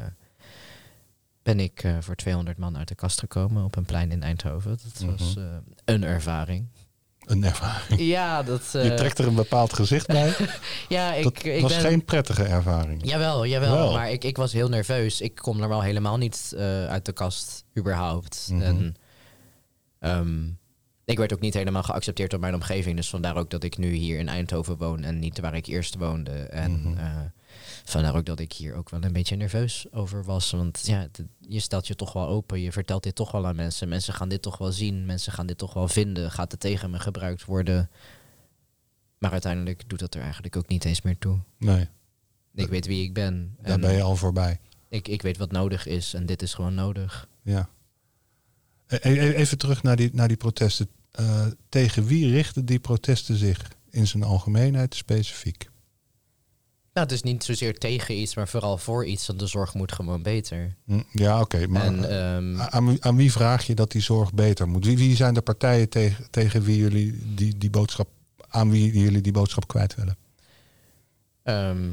ben 1.42 1.60
ik 1.60 1.94
voor 2.00 2.14
200 2.14 2.58
man 2.58 2.76
uit 2.78 2.88
de 2.88 2.94
kast 2.94 3.18
gekomen 3.18 3.64
op 3.64 3.76
een 3.76 3.84
plein 3.84 4.10
in 4.10 4.22
Eindhoven. 4.22 4.70
Dat 4.70 5.04
was 5.18 5.34
Mhm. 5.34 5.46
eh, 5.46 5.56
een 5.84 6.04
ervaring. 6.04 6.66
Een 7.30 7.44
ervaring. 7.44 8.00
Ja, 8.00 8.42
dat. 8.42 8.68
je 8.72 8.78
eh, 8.80 8.94
trekt 8.96 9.18
er 9.18 9.26
een 9.26 9.34
bepaald 9.34 9.72
gezicht 9.72 10.06
bij. 10.06 10.34
ja, 10.88 11.14
ik, 11.14 11.24
dat 11.24 11.44
ik 11.44 11.60
was 11.62 11.72
ben, 11.72 11.80
geen 11.80 12.04
prettige 12.04 12.42
ervaring. 12.44 13.00
Jawel, 13.04 13.46
jawel. 13.46 13.72
Wel. 13.76 13.92
Maar 13.92 14.10
ik, 14.10 14.24
ik 14.24 14.36
was 14.36 14.52
heel 14.52 14.68
nerveus. 14.68 15.20
Ik 15.20 15.34
kom 15.34 15.58
normaal 15.58 15.82
helemaal 15.82 16.16
niet 16.16 16.52
eh, 16.56 16.86
uit 16.86 17.04
de 17.04 17.12
kast, 17.12 17.64
überhaupt. 17.78 18.48
Mhm. 18.52 18.62
En 18.62 18.94
ehm, 19.98 20.44
ik 21.04 21.18
werd 21.18 21.32
ook 21.32 21.40
niet 21.40 21.54
helemaal 21.54 21.82
geaccepteerd 21.82 22.30
door 22.30 22.40
mijn 22.40 22.54
omgeving. 22.54 22.96
Dus 22.96 23.08
vandaar 23.10 23.36
ook 23.36 23.50
dat 23.50 23.64
ik 23.64 23.78
nu 23.78 23.92
hier 23.92 24.18
in 24.18 24.28
Eindhoven 24.28 24.76
woon 24.76 25.02
en 25.02 25.18
niet 25.18 25.40
waar 25.40 25.54
ik 25.54 25.66
eerst 25.66 25.96
woonde. 25.96 26.30
En 26.32 26.80
Mhm. 26.80 26.98
eh, 26.98 27.06
vandaar 27.90 28.14
ook 28.16 28.24
dat 28.26 28.40
ik 28.40 28.52
hier 28.52 28.74
ook 28.74 28.90
wel 28.90 29.02
een 29.04 29.12
beetje 29.12 29.36
nerveus 29.36 29.86
over 29.92 30.24
was. 30.24 30.50
Want 30.50 30.86
ja, 30.86 31.08
je 31.38 31.60
stelt 31.60 31.86
je 31.86 31.94
toch 31.94 32.12
wel 32.12 32.26
open. 32.28 32.60
Je 32.60 32.72
vertelt 32.72 33.02
dit 33.02 33.14
toch 33.14 33.30
wel 33.32 33.46
aan 33.46 33.56
mensen. 33.56 33.88
Mensen 33.88 34.14
gaan 34.14 34.28
dit 34.28 34.42
toch 34.42 34.58
wel 34.58 34.72
zien. 34.72 35.06
Mensen 35.06 35.32
gaan 35.32 35.46
dit 35.46 35.58
toch 35.58 35.72
wel 35.74 35.88
vinden. 35.88 36.30
Gaat 36.30 36.50
het 36.50 36.60
tegen 36.60 36.90
me 36.90 36.98
gebruikt 36.98 37.44
worden? 37.44 37.90
Maar 39.18 39.32
uiteindelijk 39.32 39.88
doet 39.88 39.98
dat 39.98 40.14
er 40.14 40.22
eigenlijk 40.22 40.56
ook 40.56 40.68
niet 40.68 40.84
eens 40.84 41.02
meer 41.02 41.18
toe. 41.18 41.38
Nee, 41.58 41.88
Ik 42.54 42.68
weet 42.68 42.86
wie 42.86 43.04
ik 43.04 43.14
ben. 43.14 43.56
daar 43.62 43.72
En 43.72 43.80
ben 43.80 43.92
je 43.94 44.02
al 44.02 44.16
voorbij. 44.16 44.60
ik, 44.88 45.08
ik 45.08 45.22
weet 45.22 45.36
wat 45.36 45.52
nodig 45.52 45.86
is 45.86 46.14
en 46.14 46.26
dit 46.26 46.42
is 46.42 46.54
gewoon 46.54 46.74
nodig. 46.74 47.28
Ja. 47.42 47.68
E- 48.86 48.98
e- 49.02 49.34
Even 49.34 49.58
terug 49.58 49.82
naar 49.82 49.96
die, 49.96 50.10
naar 50.12 50.28
die 50.28 50.36
protesten. 50.36 50.88
Eh, 51.10 51.46
tegen 51.68 52.04
wie 52.04 52.30
richten 52.30 52.64
die 52.64 52.78
protesten 52.78 53.36
zich 53.36 53.70
in 53.90 54.06
zijn 54.06 54.22
algemeenheid 54.22 54.94
specifiek? 54.94 55.69
Nou, 57.00 57.12
het 57.12 57.24
is 57.24 57.30
niet 57.32 57.44
zozeer 57.44 57.78
tegen 57.78 58.14
iets, 58.18 58.34
maar 58.34 58.48
vooral 58.48 58.78
voor 58.78 59.06
iets, 59.06 59.26
want 59.26 59.38
de 59.38 59.46
zorg 59.46 59.74
moet 59.74 59.92
gewoon 59.92 60.22
beter. 60.22 60.74
Hm, 60.86 61.00
Ja, 61.12 61.40
oké. 61.40 61.66
maar 61.66 61.82
en 61.84 62.04
eh, 62.04 62.36
ehm, 62.36 62.60
aan, 62.60 62.86
wie- 62.88 63.02
aan 63.04 63.16
wie 63.16 63.32
vraag 63.32 63.66
je 63.66 63.74
dat 63.74 63.90
die 63.90 64.00
zorg 64.02 64.32
beter 64.34 64.68
moet? 64.68 64.84
Wie, 64.84 64.96
wie 64.96 65.16
zijn 65.16 65.34
de 65.34 65.40
partijen 65.42 65.88
tegen, 65.88 66.30
tegen 66.30 66.62
wie 66.62 66.76
jullie 66.76 67.34
die, 67.34 67.58
die 67.58 67.70
boodschap, 67.70 68.08
aan 68.48 68.70
wie 68.70 68.98
jullie 68.98 69.20
die 69.20 69.32
boodschap 69.32 69.66
kwijt 69.68 69.94
willen? 69.94 70.16
ehm, 71.42 71.88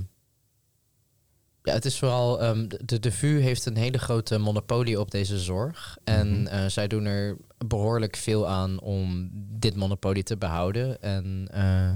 ja, 1.63 1.73
het 1.73 1.85
is 1.85 1.99
vooral, 1.99 2.41
ehm, 2.41 2.67
de, 2.85 2.99
de 2.99 3.11
VU 3.11 3.39
heeft 3.39 3.65
een 3.65 3.77
hele 3.77 3.97
grote 3.99 4.37
monopolie 4.37 4.99
op 4.99 5.11
deze 5.11 5.39
zorg. 5.39 5.97
En 6.03 6.41
Mhm. 6.41 6.47
eh, 6.47 6.65
zij 6.67 6.87
doen 6.87 7.05
er 7.05 7.37
behoorlijk 7.67 8.15
veel 8.15 8.47
aan 8.47 8.79
om 8.79 9.29
dit 9.59 9.75
monopolie 9.75 10.23
te 10.23 10.37
behouden. 10.37 11.01
En 11.01 11.47
eh, 11.51 11.89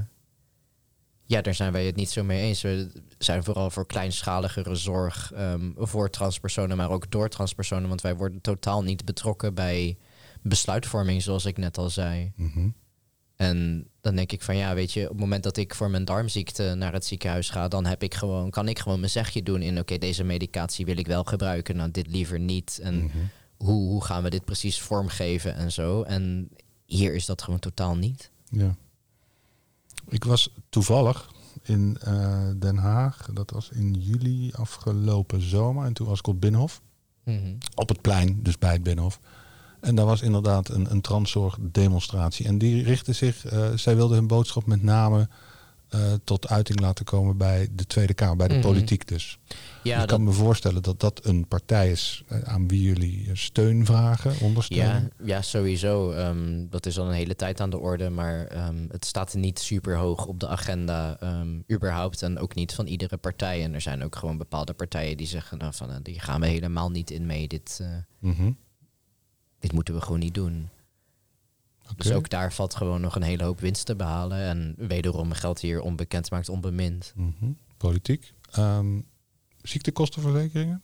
ja, 1.31 1.41
daar 1.41 1.53
zijn 1.55 1.71
wij 1.71 1.85
het 1.85 1.95
niet 1.95 2.09
zo 2.09 2.23
mee 2.23 2.41
eens. 2.41 2.61
We 2.61 2.91
zijn 3.17 3.43
vooral 3.43 3.69
voor 3.69 3.85
kleinschaligere 3.85 4.75
zorg 4.75 5.31
ehm, 5.31 5.71
voor 5.75 6.09
transpersonen, 6.09 6.77
maar 6.77 6.89
ook 6.89 7.11
door 7.11 7.29
transpersonen. 7.29 7.89
Want 7.89 8.01
wij 8.01 8.15
worden 8.15 8.41
totaal 8.41 8.83
niet 8.83 9.05
betrokken 9.05 9.53
bij 9.53 9.97
besluitvorming, 10.41 11.21
zoals 11.21 11.45
ik 11.45 11.57
net 11.57 11.77
al 11.77 11.89
zei. 11.89 12.31
Mhm. 12.35 12.69
En 13.35 13.87
dan 14.01 14.15
denk 14.15 14.31
ik 14.31 14.41
van 14.41 14.55
ja, 14.55 14.73
weet 14.73 14.91
je, 14.93 15.03
op 15.03 15.09
het 15.09 15.19
moment 15.19 15.43
dat 15.43 15.57
ik 15.57 15.75
voor 15.75 15.89
mijn 15.89 16.05
darmziekte 16.05 16.73
naar 16.77 16.93
het 16.93 17.05
ziekenhuis 17.05 17.49
ga, 17.49 17.67
dan 17.67 17.85
heb 17.85 18.03
ik 18.03 18.13
gewoon, 18.15 18.49
kan 18.49 18.67
ik 18.67 18.79
gewoon 18.79 18.99
mijn 18.99 19.11
zegje 19.11 19.43
doen 19.43 19.61
in 19.61 19.79
oké, 19.79 19.97
deze 19.97 20.23
medicatie 20.23 20.85
wil 20.85 20.97
ik 20.97 21.07
wel 21.07 21.23
gebruiken, 21.23 21.75
nou 21.75 21.91
dit 21.91 22.07
liever 22.07 22.39
niet. 22.39 22.79
En 22.83 23.03
Mhm. 23.03 23.17
hoe, 23.57 23.89
hoe 23.89 24.03
gaan 24.03 24.23
we 24.23 24.29
dit 24.29 24.45
precies 24.45 24.81
vormgeven 24.81 25.55
en 25.55 25.71
zo. 25.71 26.01
En 26.03 26.49
hier 26.85 27.13
is 27.15 27.25
dat 27.25 27.41
gewoon 27.41 27.59
totaal 27.59 27.95
niet. 27.95 28.31
Ja. 28.49 28.75
Ik 30.07 30.23
was 30.23 30.53
toevallig 30.69 31.31
in 31.61 31.97
eh, 32.01 32.49
Den 32.57 32.77
Haag. 32.77 33.29
Dat 33.33 33.51
was 33.51 33.69
in 33.69 33.93
juli 33.93 34.51
afgelopen 34.53 35.41
zomer. 35.41 35.85
En 35.85 35.93
toen 35.93 36.07
was 36.07 36.19
ik 36.19 36.27
op 36.27 36.41
Binnenhof. 36.41 36.81
Op 37.75 37.89
het 37.89 38.01
plein, 38.01 38.39
dus 38.43 38.57
bij 38.57 38.71
het 38.71 38.83
Binnenhof. 38.83 39.19
En 39.79 39.95
daar 39.95 40.05
was 40.05 40.21
inderdaad 40.21 40.69
een, 40.69 40.91
een 40.91 41.01
transzorgdemonstratie. 41.01 42.45
En 42.45 42.57
die 42.57 42.83
richtte 42.83 43.13
zich, 43.13 43.45
eh, 43.45 43.69
zij 43.75 43.95
wilden 43.95 44.17
hun 44.17 44.27
boodschap 44.27 44.65
met 44.65 44.83
name 44.83 45.27
eh, 45.91 46.13
tot 46.23 46.47
uiting 46.47 46.79
laten 46.79 47.05
komen 47.05 47.37
bij 47.37 47.67
de 47.71 47.85
Tweede 47.85 48.13
Kamer, 48.13 48.35
bij 48.37 48.47
de 48.47 48.53
Mhm. 48.53 48.63
politiek 48.63 49.07
dus. 49.07 49.39
Ja, 49.83 49.93
ik 49.93 49.99
dat, 49.99 50.09
kan 50.09 50.23
me 50.23 50.31
voorstellen 50.31 50.81
dat 50.83 50.99
dat 50.99 51.25
een 51.25 51.47
partij 51.47 51.91
is 51.91 52.23
eh, 52.27 52.41
aan 52.41 52.67
wie 52.67 52.81
jullie 52.81 53.25
eh, 53.29 53.35
steun 53.35 53.85
vragen, 53.85 54.31
ja, 54.31 54.45
ondersteuning. 54.45 55.11
ja, 55.23 55.41
sowieso. 55.41 56.11
Ehm, 56.11 56.65
dat 56.69 56.85
is 56.85 56.99
al 56.99 57.05
een 57.07 57.13
hele 57.13 57.35
tijd 57.35 57.61
aan 57.61 57.69
de 57.69 57.77
orde, 57.79 58.09
maar 58.09 58.45
ehm, 58.45 58.85
het 58.89 59.05
staat 59.05 59.33
niet 59.33 59.59
super 59.59 59.97
hoog 59.97 60.25
op 60.25 60.39
de 60.39 60.47
agenda, 60.47 61.17
ehm, 61.19 61.59
überhaupt. 61.71 62.21
En 62.21 62.39
ook 62.39 62.55
niet 62.55 62.73
van 62.73 62.87
iedere 62.87 63.17
partij. 63.17 63.63
En 63.63 63.73
er 63.73 63.81
zijn 63.81 64.03
ook 64.03 64.15
gewoon 64.15 64.37
bepaalde 64.37 64.73
partijen 64.73 65.17
die 65.17 65.27
zeggen 65.27 65.57
nou, 65.57 65.73
van, 65.73 65.89
die 66.03 66.19
gaan 66.19 66.41
we 66.41 66.47
helemaal 66.47 66.89
niet 66.89 67.11
in 67.11 67.25
mee. 67.25 67.47
Dit, 67.47 67.81
Mhm. 68.19 68.51
dit 69.59 69.71
moeten 69.73 69.93
we 69.93 70.01
gewoon 70.01 70.19
niet 70.19 70.33
doen. 70.33 70.69
Dus 71.95 72.11
ook 72.11 72.29
daar 72.29 72.53
valt 72.53 72.75
gewoon 72.75 73.01
nog 73.01 73.15
een 73.15 73.21
hele 73.21 73.43
hoop 73.43 73.59
winst 73.59 73.85
te 73.85 73.95
behalen. 73.95 74.37
En 74.37 74.75
wederom 74.77 75.31
geldt 75.31 75.61
hier 75.61 75.81
onbekend 75.81 76.31
maakt 76.31 76.49
onbemind. 76.49 77.13
Mhm. 77.15 77.51
Politiek. 77.77 78.33
Ehm, 78.51 78.99
ziektekostenverzekeringen? 79.61 80.81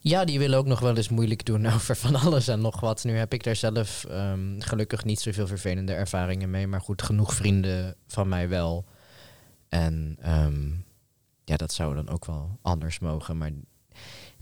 Ja, 0.00 0.24
die 0.24 0.38
willen 0.38 0.58
ook 0.58 0.66
nog 0.66 0.80
wel 0.80 0.96
eens 0.96 1.08
moeilijk 1.08 1.44
doen 1.44 1.66
over 1.74 1.96
van 1.96 2.14
alles 2.14 2.48
en 2.48 2.60
nog 2.60 2.80
wat. 2.80 3.04
Nu 3.04 3.16
heb 3.16 3.32
ik 3.32 3.42
daar 3.42 3.56
zelf 3.56 4.04
ehm, 4.04 4.60
gelukkig 4.60 5.04
niet 5.04 5.20
zoveel 5.20 5.46
vervelende 5.46 5.92
ervaringen 5.92 6.50
mee. 6.50 6.66
Maar 6.66 6.80
goed, 6.80 7.02
genoeg 7.02 7.34
vrienden 7.34 7.96
van 8.06 8.28
mij 8.28 8.48
wel. 8.48 8.84
En 9.68 10.16
ehm, 10.20 10.70
ja, 11.44 11.56
dat 11.56 11.72
zou 11.72 11.94
dan 11.94 12.08
ook 12.08 12.24
wel 12.24 12.58
anders 12.62 12.98
mogen. 12.98 13.38
Maar 13.38 13.50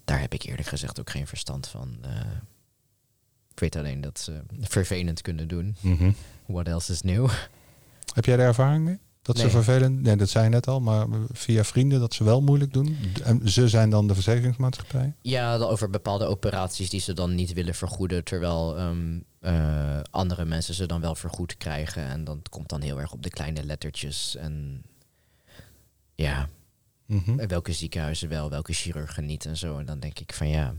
daar 0.04 0.20
heb 0.20 0.34
ik 0.34 0.42
eerlijk 0.42 0.68
gezegd 0.68 1.00
ook 1.00 1.10
geen 1.10 1.26
verstand 1.26 1.68
van. 1.68 1.98
Eh, 2.00 2.10
ik 3.56 3.62
weet 3.62 3.76
alleen 3.76 4.00
dat 4.00 4.18
ze 4.18 4.40
vervelend 4.60 5.22
kunnen 5.22 5.48
doen. 5.48 5.76
Mhm. 5.80 6.10
What 6.46 6.66
else 6.68 6.92
is 6.92 7.02
new? 7.02 7.30
Heb 8.14 8.24
jij 8.24 8.36
daar 8.36 8.46
ervaring 8.46 8.84
mee? 8.84 8.98
Dat 9.22 9.38
ze 9.38 9.50
vervelend, 9.50 10.02
nee, 10.02 10.16
dat 10.16 10.28
zei 10.28 10.44
je 10.44 10.50
net 10.50 10.66
al, 10.68 10.80
maar 10.80 11.06
via 11.32 11.64
vrienden 11.64 12.00
dat 12.00 12.14
ze 12.14 12.24
wel 12.24 12.40
moeilijk 12.40 12.72
doen. 12.72 12.96
En 13.24 13.48
ze 13.50 13.68
zijn 13.68 13.90
dan 13.90 14.06
de 14.08 14.14
verzekeringsmaatschappij. 14.14 15.14
Ja, 15.22 15.56
over 15.56 15.90
bepaalde 15.90 16.24
operaties 16.24 16.90
die 16.90 17.00
ze 17.00 17.12
dan 17.12 17.34
niet 17.34 17.52
willen 17.52 17.74
vergoeden, 17.74 18.24
terwijl 18.24 18.76
ehm, 18.76 19.18
eh, 19.40 20.00
andere 20.10 20.44
mensen 20.44 20.74
ze 20.74 20.86
dan 20.86 21.00
wel 21.00 21.14
vergoed 21.14 21.56
krijgen. 21.56 22.02
En 22.06 22.24
dan 22.24 22.42
komt 22.50 22.68
dan 22.68 22.80
heel 22.80 23.00
erg 23.00 23.12
op 23.12 23.22
de 23.22 23.30
kleine 23.30 23.64
lettertjes. 23.64 24.36
En 24.36 24.82
ja, 26.14 26.48
Mhm. 27.06 27.46
welke 27.46 27.72
ziekenhuizen 27.72 28.28
wel, 28.28 28.50
welke 28.50 28.72
chirurgen 28.72 29.24
niet 29.26 29.44
en 29.44 29.56
zo. 29.56 29.78
En 29.78 29.84
dan 29.86 29.98
denk 30.00 30.18
ik 30.18 30.32
van 30.32 30.48
ja, 30.48 30.74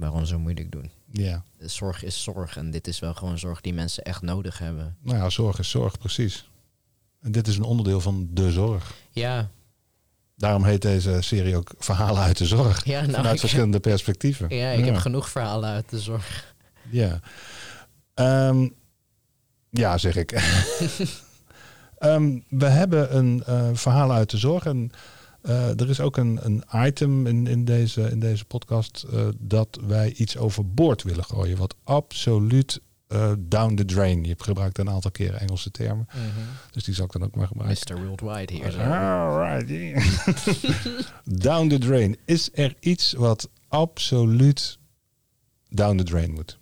waarom 0.00 0.24
zo 0.24 0.38
moeilijk 0.38 0.72
doen? 0.72 0.90
Ja, 1.12 1.44
Zorg 1.58 2.02
is 2.04 2.22
zorg 2.22 2.56
en 2.56 2.70
dit 2.70 2.86
is 2.86 2.98
wel 2.98 3.14
gewoon 3.14 3.38
zorg 3.38 3.60
die 3.60 3.74
mensen 3.74 4.04
echt 4.04 4.22
nodig 4.22 4.58
hebben. 4.58 4.96
nou 5.02 5.18
ja, 5.18 5.30
zorg 5.30 5.58
is 5.58 5.70
zorg, 5.70 5.98
precies. 5.98 6.50
En 7.20 7.32
dit 7.32 7.46
is 7.46 7.56
een 7.56 7.62
onderdeel 7.62 8.00
van 8.00 8.28
de 8.32 8.52
zorg. 8.52 8.94
Ja, 9.10 9.50
Daarom 10.36 10.64
heet 10.64 10.82
deze 10.82 11.16
serie 11.20 11.56
ook 11.56 11.72
Verhalen 11.78 12.22
uit 12.22 12.38
de 12.38 12.46
zorg. 12.46 12.84
ja 12.84 13.00
nou, 13.00 13.12
vanuit 13.12 13.40
verschillende 13.40 13.80
perspectieven. 13.80 14.54
ja, 14.56 14.70
ik 14.70 14.84
heb 14.84 14.96
genoeg 14.96 15.28
verhalen 15.28 15.70
uit 15.70 15.90
de 15.90 16.00
zorg. 16.00 16.54
Ja. 16.90 17.20
Ehm, 18.14 18.68
ja, 19.70 19.98
zeg 19.98 20.16
ik. 20.16 20.32
Ehm, 21.98 22.38
we 22.48 22.66
hebben 22.66 23.16
een 23.16 23.42
eh, 23.46 23.68
verhaal 23.72 24.12
uit 24.12 24.30
de 24.30 24.36
zorg. 24.38 24.66
En 24.66 24.90
eh, 25.42 25.80
er 25.80 25.88
is 25.88 26.00
ook 26.00 26.16
een, 26.16 26.38
een 26.42 26.64
item 26.74 27.26
in, 27.26 27.46
in, 27.46 27.64
deze, 27.64 28.10
in 28.10 28.20
deze 28.20 28.44
podcast 28.44 29.06
eh, 29.12 29.28
dat 29.38 29.78
wij 29.86 30.12
iets 30.12 30.36
overboord 30.36 31.02
willen 31.02 31.24
gooien. 31.24 31.56
Wat 31.56 31.74
absoluut 31.84 32.80
eh, 33.06 33.32
down 33.38 33.74
the 33.74 33.84
drain. 33.84 34.24
Je 34.24 34.34
gebruikt 34.38 34.78
een 34.78 34.90
aantal 34.90 35.10
keren 35.10 35.40
Engelse 35.40 35.70
termen. 35.70 36.08
Dus 36.70 36.84
die 36.84 36.94
zal 36.94 37.04
ik 37.04 37.12
dan 37.12 37.24
ook 37.24 37.34
maar 37.34 37.46
gebruiken. 37.46 37.94
Mr. 37.94 38.06
Worldwide 38.06 38.52
hier. 38.52 38.80
Alright. 38.80 39.68
yeah. 39.68 41.04
down 41.48 41.68
the 41.68 41.78
drain. 41.78 42.16
Is 42.24 42.50
er 42.52 42.74
iets 42.80 43.12
wat 43.12 43.48
absoluut 43.68 44.78
down 45.68 45.96
the 45.96 46.04
drain 46.04 46.32
moet? 46.32 46.58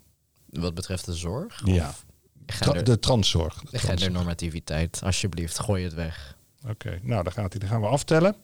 Wat 0.50 0.74
betreft 0.74 1.04
de 1.04 1.14
zorg? 1.14 1.60
Ja. 1.64 1.88
Of 1.88 2.04
Tra- 2.46 2.56
gender- 2.66 2.84
de 2.84 2.98
transzorg. 2.98 3.60
De 3.60 3.70
De 3.70 3.78
gendernormativiteit, 3.78 5.00
alsjeblieft, 5.04 5.58
gooi 5.58 5.84
het 5.84 5.94
weg. 5.94 6.36
Oké, 6.68 6.98
nou 7.02 7.22
dan 7.22 7.32
gaat 7.32 7.52
hij. 7.52 7.60
Dan 7.60 7.68
gaan 7.68 7.80
we 7.80 7.86
aftellen. 7.86 8.36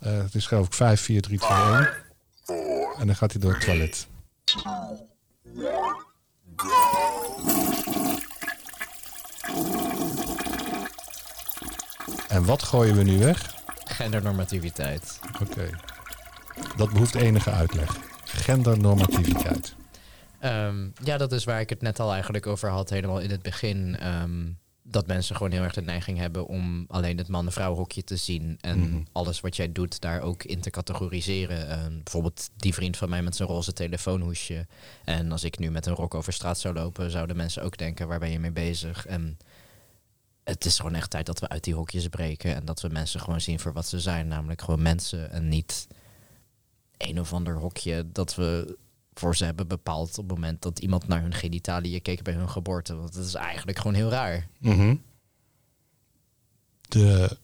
Eh, 0.00 0.22
het 0.22 0.34
is 0.34 0.46
geloof 0.46 0.66
ik 0.66 0.72
5, 0.72 1.00
4, 1.00 1.22
3, 1.22 1.38
2, 1.38 1.50
1. 1.58 1.88
En 2.98 3.06
dan 3.06 3.16
gaat 3.16 3.32
hij 3.32 3.40
door 3.40 3.52
het 3.52 3.64
toilet. 3.64 4.06
En 12.28 12.44
wat 12.44 12.62
gooien 12.62 12.96
we 12.96 13.02
nu 13.02 13.18
weg? 13.18 13.54
Gendernormativiteit. 13.84 15.18
Oké. 15.42 15.70
Dat 16.76 16.92
behoeft 16.92 17.14
enige 17.14 17.50
uitleg. 17.50 17.96
Gendernormativiteit. 18.24 19.74
Ehm, 20.38 20.88
ja, 21.02 21.16
dat 21.16 21.32
is 21.32 21.44
waar 21.44 21.60
ik 21.60 21.70
het 21.70 21.80
net 21.80 22.00
al 22.00 22.12
eigenlijk 22.12 22.46
over 22.46 22.68
had, 22.68 22.90
helemaal 22.90 23.20
in 23.20 23.30
het 23.30 23.42
begin. 23.42 23.96
Ehm, 23.96 24.46
dat 24.90 25.06
mensen 25.06 25.36
gewoon 25.36 25.52
heel 25.52 25.62
erg 25.62 25.74
de 25.74 25.82
neiging 25.82 26.18
hebben 26.18 26.46
om 26.46 26.84
alleen 26.88 27.18
het 27.18 27.28
man-vrouw 27.28 27.74
hokje 27.74 28.04
te 28.04 28.16
zien. 28.16 28.58
En 28.60 28.78
Mhm. 28.78 29.00
alles 29.12 29.40
wat 29.40 29.56
jij 29.56 29.72
doet 29.72 30.00
daar 30.00 30.20
ook 30.20 30.44
in 30.44 30.60
te 30.60 30.70
categoriseren. 30.70 31.68
Ehm, 31.68 31.94
bijvoorbeeld 31.94 32.50
die 32.56 32.74
vriend 32.74 32.96
van 32.96 33.08
mij 33.08 33.22
met 33.22 33.36
zijn 33.36 33.48
roze 33.48 33.72
telefoonhoesje. 33.72 34.66
En 35.04 35.32
als 35.32 35.44
ik 35.44 35.58
nu 35.58 35.70
met 35.70 35.86
een 35.86 35.94
rok 35.94 36.14
over 36.14 36.32
straat 36.32 36.58
zou 36.58 36.74
lopen, 36.74 37.10
zouden 37.10 37.36
mensen 37.36 37.62
ook 37.62 37.76
denken, 37.76 38.08
waar 38.08 38.18
ben 38.18 38.30
je 38.30 38.38
mee 38.38 38.50
bezig? 38.52 39.06
En 39.06 39.38
het 40.44 40.64
is 40.64 40.76
gewoon 40.76 40.94
echt 40.94 41.10
tijd 41.10 41.26
dat 41.26 41.40
we 41.40 41.48
uit 41.48 41.64
die 41.64 41.74
hokjes 41.74 42.08
breken. 42.08 42.54
En 42.54 42.64
dat 42.64 42.80
we 42.80 42.88
mensen 42.88 43.20
gewoon 43.20 43.40
zien 43.40 43.60
voor 43.60 43.72
wat 43.72 43.86
ze 43.88 44.00
zijn. 44.00 44.28
Namelijk 44.28 44.62
gewoon 44.62 44.82
mensen 44.82 45.30
en 45.30 45.48
niet 45.48 45.86
een 46.96 47.20
of 47.20 47.32
ander 47.32 47.56
hokje 47.56 48.04
dat 48.12 48.34
we 48.34 48.76
voor 49.14 49.36
ze 49.36 49.44
hebben 49.44 49.68
bepaald 49.68 50.18
op 50.18 50.28
het 50.28 50.38
moment 50.38 50.62
dat 50.62 50.78
iemand 50.78 51.08
naar 51.08 51.22
hun 51.22 51.34
genitaliën 51.34 52.02
keek 52.02 52.22
bij 52.22 52.34
hun 52.34 52.48
geboorte. 52.48 52.96
Want 52.96 53.14
dat 53.14 53.24
is 53.24 53.34
eigenlijk 53.34 53.78
gewoon 53.78 53.94
heel 53.94 54.10
raar. 54.10 54.48
Mhm. 54.58 54.96
De, 56.80 57.38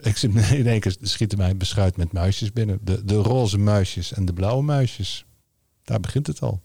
ik 0.00 0.16
zit 0.16 0.34
in 0.50 0.66
één 0.66 0.80
keer 0.80 0.96
schieten 1.00 1.38
mij 1.38 1.56
beschuit 1.56 1.96
met 1.96 2.12
muisjes 2.12 2.52
binnen. 2.52 2.78
De, 2.82 3.04
de 3.04 3.16
roze 3.16 3.58
muisjes 3.58 4.12
en 4.12 4.24
de 4.24 4.32
blauwe 4.32 4.62
muisjes. 4.62 5.24
Daar 5.82 6.00
begint 6.00 6.26
het 6.26 6.40
al. 6.40 6.62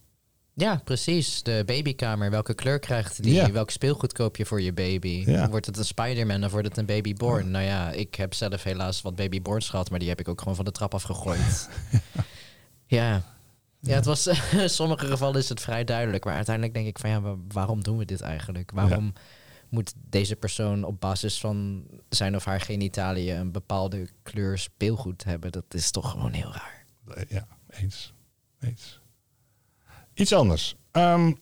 Ja, 0.54 0.82
precies. 0.84 1.44
De 1.44 1.64
babykamer. 1.66 2.30
Welke 2.30 2.54
kleur 2.54 2.80
krijgt 2.80 3.24
die? 3.24 3.34
Ja. 3.34 3.52
Welk 3.52 3.70
speelgoed 3.70 4.14
koop 4.14 4.36
je 4.38 4.46
voor 4.46 4.62
je 4.62 4.74
baby? 4.74 5.24
Ja. 5.26 5.50
Wordt 5.50 5.66
het 5.66 5.78
een 5.78 5.86
Spider-Man 5.86 6.44
of 6.44 6.52
wordt 6.52 6.68
het 6.68 6.78
een 6.78 6.86
babyborn? 6.86 7.52
Nou 7.52 7.66
ja, 7.66 7.92
ik 7.92 8.16
heb 8.16 8.34
zelf 8.34 8.64
helaas 8.64 9.02
wat 9.02 9.16
babyborns 9.16 9.70
gehad, 9.70 9.90
maar 9.90 10.00
die 10.00 10.10
heb 10.10 10.20
ik 10.20 10.28
ook 10.28 10.40
gewoon 10.40 10.56
van 10.56 10.66
de 10.66 10.72
trap 10.72 10.94
afgegooid. 10.94 11.70
ja. 12.86 13.24
Ja, 13.82 13.94
het 13.96 14.06
was, 14.06 14.28
in 14.52 14.70
sommige 14.70 15.06
gevallen 15.08 15.40
is 15.40 15.50
het 15.50 15.62
vrij 15.62 15.84
duidelijk. 15.84 16.26
Maar 16.26 16.36
uiteindelijk 16.36 16.74
denk 16.76 16.88
ik 16.88 17.00
van 17.00 17.10
ja, 17.10 17.22
wa- 17.22 17.36
waarom 17.48 17.84
doen 17.84 17.98
we 17.98 18.06
dit 18.06 18.22
eigenlijk? 18.22 18.72
Waarom 18.74 19.14
moet 19.70 19.94
deze 19.96 20.36
persoon 20.36 20.84
op 20.84 21.00
basis 21.00 21.40
van 21.40 21.86
zijn 22.10 22.36
of 22.36 22.46
haar 22.46 22.62
genitaliën 22.62 23.38
een 23.38 23.52
bepaalde 23.52 24.08
kleur 24.24 24.58
speelgoed 24.58 25.24
hebben? 25.24 25.52
Dat 25.52 25.64
is 25.70 25.92
toch 25.92 26.12
gewoon 26.12 26.32
heel 26.34 26.52
raar. 26.54 26.86
Ja, 27.30 27.48
eens. 27.70 28.14
eens. 28.60 29.00
Iets 30.14 30.34
anders. 30.34 30.76
Ehm, 30.92 31.34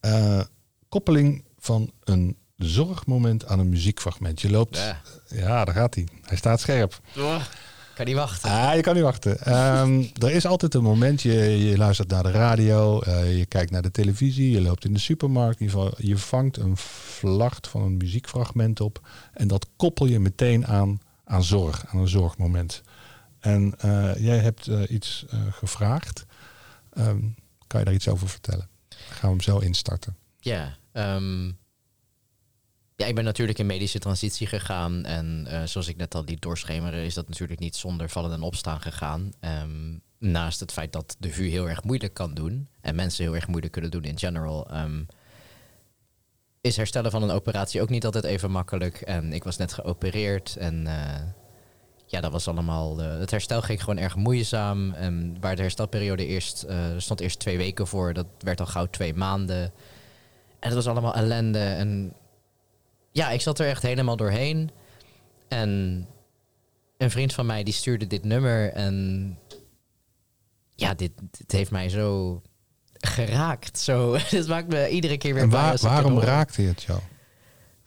eh, 0.00 0.40
koppeling 0.88 1.44
van 1.58 1.92
een 2.04 2.36
zorgmoment 2.56 3.46
aan 3.46 3.58
een 3.58 3.68
muziekfragment. 3.68 4.40
Je 4.40 4.50
loopt... 4.50 4.76
Ja. 4.76 5.00
Ja, 5.28 5.64
daar 5.64 5.74
gaat 5.74 5.94
hij. 5.94 6.08
Hij 6.22 6.36
staat 6.36 6.60
scherp. 6.60 7.00
Kan 7.96 8.06
niet 8.06 8.14
wachten. 8.14 8.50
Ah, 8.50 8.74
je 8.74 8.80
kan 8.80 8.94
niet 8.94 9.02
wachten. 9.02 9.40
Ehm, 9.40 10.04
er 10.26 10.30
is 10.30 10.46
altijd 10.46 10.74
een 10.74 10.82
moment, 10.82 11.22
je, 11.22 11.64
je 11.68 11.76
luistert 11.76 12.08
naar 12.08 12.22
de 12.22 12.30
radio, 12.30 13.00
eh, 13.00 13.38
je 13.38 13.46
kijkt 13.46 13.70
naar 13.70 13.82
de 13.82 13.90
televisie, 13.90 14.50
je 14.50 14.60
loopt 14.60 14.84
in 14.84 14.92
de 14.92 14.98
supermarkt. 14.98 15.60
In 15.60 15.66
ieder 15.66 15.80
geval, 15.80 15.98
je 15.98 16.18
vangt 16.18 16.56
een 16.56 16.76
vlacht 16.76 17.68
van 17.68 17.82
een 17.82 17.96
muziekfragment 17.96 18.80
op. 18.80 19.08
En 19.32 19.48
dat 19.48 19.66
koppel 19.76 20.06
je 20.06 20.18
meteen 20.18 20.66
aan, 20.66 21.00
aan 21.24 21.42
zorg, 21.44 21.86
aan 21.86 22.00
een 22.00 22.08
zorgmoment. 22.08 22.82
En 23.40 23.74
eh, 23.78 24.16
jij 24.16 24.38
hebt 24.38 24.66
eh, 24.66 24.80
iets 24.88 25.26
gevraagd. 25.50 26.26
Ehm, 26.92 27.20
kan 27.66 27.80
je 27.80 27.86
daar 27.86 27.94
iets 27.94 28.08
over 28.08 28.28
vertellen? 28.28 28.68
Dan 28.88 28.98
gaan 28.98 29.20
we 29.20 29.26
hem 29.26 29.40
zo 29.40 29.58
instarten. 29.58 30.16
Ja, 30.40 30.76
ehm, 30.92 31.50
Ja, 32.96 33.06
ik 33.06 33.14
ben 33.14 33.24
natuurlijk 33.24 33.58
in 33.58 33.66
medische 33.66 33.98
transitie 33.98 34.46
gegaan. 34.46 35.04
En 35.04 35.46
eh, 35.48 35.62
zoals 35.64 35.88
ik 35.88 35.96
net 35.96 36.14
al 36.14 36.24
liet 36.24 36.42
doorschemeren, 36.42 37.04
is 37.04 37.14
dat 37.14 37.28
natuurlijk 37.28 37.60
niet 37.60 37.76
zonder 37.76 38.08
vallen 38.08 38.32
en 38.32 38.42
opstaan 38.42 38.80
gegaan. 38.80 39.32
Ehm, 39.40 39.98
naast 40.18 40.60
het 40.60 40.72
feit 40.72 40.92
dat 40.92 41.16
de 41.18 41.32
VU 41.32 41.48
heel 41.48 41.68
erg 41.68 41.82
moeilijk 41.82 42.14
kan 42.14 42.34
doen. 42.34 42.68
En 42.80 42.94
mensen 42.94 43.24
heel 43.24 43.34
erg 43.34 43.46
moeilijk 43.46 43.72
kunnen 43.72 43.90
doen 43.90 44.02
in 44.04 44.18
general. 44.18 44.70
ehm, 44.70 45.02
is 46.60 46.76
herstellen 46.76 47.10
van 47.10 47.22
een 47.22 47.30
operatie 47.30 47.82
ook 47.82 47.88
niet 47.88 48.04
altijd 48.04 48.24
even 48.24 48.50
makkelijk. 48.50 49.00
En 49.00 49.32
ik 49.32 49.44
was 49.44 49.56
net 49.56 49.72
geopereerd. 49.72 50.56
En 50.56 50.86
eh, 50.86 51.20
ja, 52.06 52.20
dat 52.20 52.32
was 52.32 52.48
allemaal. 52.48 53.00
eh, 53.02 53.18
het 53.18 53.30
herstel 53.30 53.62
ging 53.62 53.80
gewoon 53.80 53.98
erg 53.98 54.16
moeizaam. 54.16 54.92
En 54.92 55.36
waar 55.40 55.56
de 55.56 55.62
herstelperiode 55.62 56.26
eerst. 56.26 56.66
stond 56.96 57.20
eerst 57.20 57.38
twee 57.38 57.56
weken 57.56 57.86
voor. 57.86 58.12
Dat 58.12 58.26
werd 58.38 58.60
al 58.60 58.66
gauw 58.66 58.86
twee 58.86 59.14
maanden. 59.14 59.62
En 60.58 60.68
het 60.68 60.74
was 60.74 60.86
allemaal 60.86 61.14
ellende. 61.14 61.58
En 61.58 62.12
ja, 63.16 63.30
ik 63.30 63.40
zat 63.40 63.58
er 63.58 63.66
echt 63.66 63.82
helemaal 63.82 64.16
doorheen. 64.16 64.70
En 65.48 66.06
een 66.96 67.10
vriend 67.10 67.32
van 67.34 67.46
mij 67.46 67.62
die 67.62 67.74
stuurde 67.74 68.06
dit 68.06 68.24
nummer. 68.24 68.72
En 68.72 69.38
ja, 70.74 70.94
dit, 70.94 71.10
dit 71.30 71.52
heeft 71.52 71.70
mij 71.70 71.88
zo 71.88 72.42
geraakt. 73.00 73.78
Zo, 73.78 74.16
dit 74.30 74.48
maakt 74.48 74.68
me 74.68 74.88
iedere 74.88 75.18
keer 75.18 75.34
weer 75.34 75.42
En 75.42 75.48
waar- 75.50 75.72
het 75.72 75.80
waarom 75.80 76.18
raakte 76.18 76.62
het 76.62 76.82
jou? 76.82 77.00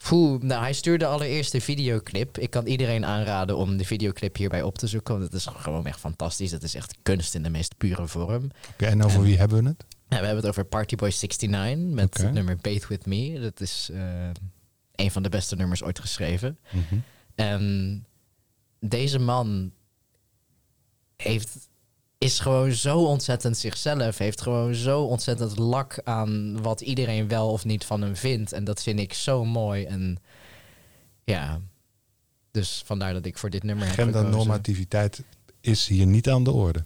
Poeh, 0.08 0.42
nou, 0.42 0.62
hij 0.62 0.74
stuurde 0.74 1.06
allereerst 1.06 1.52
de 1.52 1.62
videoclip. 1.62 2.38
Ik 2.38 2.50
kan 2.50 2.66
iedereen 2.66 3.06
aanraden 3.06 3.58
om 3.58 3.78
de 3.78 3.86
videoclip 3.86 4.36
hierbij 4.36 4.62
op 4.62 4.78
te 4.78 4.88
zoeken. 4.88 5.14
Want 5.14 5.26
het 5.26 5.34
is 5.34 5.46
gewoon 5.46 5.86
echt 5.88 6.00
fantastisch. 6.00 6.52
Het 6.52 6.64
is 6.64 6.76
echt 6.76 6.96
kunst 7.04 7.36
in 7.36 7.44
de 7.44 7.50
meest 7.50 7.78
pure 7.78 8.08
vorm. 8.08 8.50
Oké, 8.72 8.86
en 8.86 9.04
over 9.04 9.22
wie 9.22 9.38
hebben 9.38 9.64
we 9.64 9.70
het? 9.70 9.86
Nou, 10.08 10.22
we 10.22 10.28
hebben 10.28 10.36
het 10.36 10.48
over 10.48 10.66
Party 10.66 10.96
Boy 10.96 11.10
69 11.10 11.94
met 11.96 12.18
het 12.18 12.34
nummer 12.34 12.56
Bathe 12.56 12.88
With 12.88 13.06
Me. 13.06 13.40
Dat 13.40 13.60
is 13.60 13.90
eh, 13.94 14.02
een 15.00 15.12
van 15.12 15.24
de 15.24 15.30
beste 15.30 15.56
nummers 15.56 15.84
ooit 15.84 16.00
geschreven. 16.00 16.60
Mhm. 16.72 16.96
En 17.36 18.06
deze 18.80 19.20
man 19.20 19.72
heeft, 21.16 21.70
is 22.18 22.40
gewoon 22.40 22.72
zo 22.72 23.06
ontzettend 23.06 23.58
zichzelf. 23.58 24.18
Heeft 24.18 24.42
gewoon 24.42 24.76
zo 24.76 25.02
ontzettend 25.02 25.58
lak 25.58 26.02
aan 26.04 26.62
wat 26.62 26.82
iedereen 26.82 27.28
wel 27.28 27.52
of 27.52 27.66
niet 27.66 27.86
van 27.86 28.02
hem 28.02 28.16
vindt. 28.16 28.52
En 28.52 28.64
dat 28.64 28.82
vind 28.84 29.00
ik 29.00 29.14
zo 29.14 29.46
mooi. 29.46 29.86
En 29.86 30.18
ja, 31.24 31.62
dus 32.52 32.82
vandaar 32.86 33.14
dat 33.14 33.26
ik 33.26 33.38
voor 33.38 33.50
dit 33.50 33.64
nummer 33.64 33.86
heb. 33.86 33.96
Gendernormativiteit 33.96 35.24
is 35.62 35.88
hier 35.88 36.06
niet 36.06 36.30
aan 36.30 36.44
de 36.44 36.52
orde. 36.52 36.84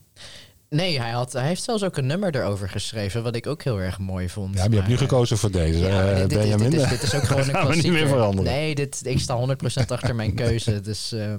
Nee, 0.74 1.00
hij, 1.00 1.12
had, 1.12 1.34
hij 1.34 1.48
heeft 1.48 1.64
zelfs 1.64 1.84
ook 1.84 1.98
een 1.98 2.06
nummer 2.06 2.36
erover 2.36 2.70
geschreven, 2.70 3.24
wat 3.24 3.36
ik 3.36 3.48
ook 3.48 3.64
heel 3.64 3.80
erg 3.82 4.00
mooi 4.00 4.30
vond. 4.30 4.54
Ja, 4.56 4.60
maar 4.62 4.70
je 4.70 4.76
hebt 4.76 4.88
nu 4.88 4.94
eh, 4.94 5.00
gekozen 5.00 5.38
voor 5.38 5.52
deze, 5.52 5.80
Ja, 5.80 6.10
eh, 6.12 6.18
dit, 6.18 6.30
dit, 6.30 6.32
is, 6.32 6.38
Benjamin. 6.38 6.70
dit, 6.70 6.82
is, 6.82 6.90
dit 6.90 7.04
is 7.04 7.16
ook 7.16 7.24
gewoon 7.28 7.42
een 7.42 7.50
gaan 7.50 7.54
we 7.54 7.74
niet 7.74 7.82
klassieker. 7.82 7.92
meer 8.00 8.08
veranderen. 8.08 8.52
Nee, 8.52 8.76
dit, 8.76 9.02
ik 9.06 9.20
sta 9.20 9.56
100% 9.84 9.86
achter 9.88 10.16
mijn 10.16 10.36
keuze. 10.36 10.82
Dus 10.82 11.12
eh, 11.12 11.34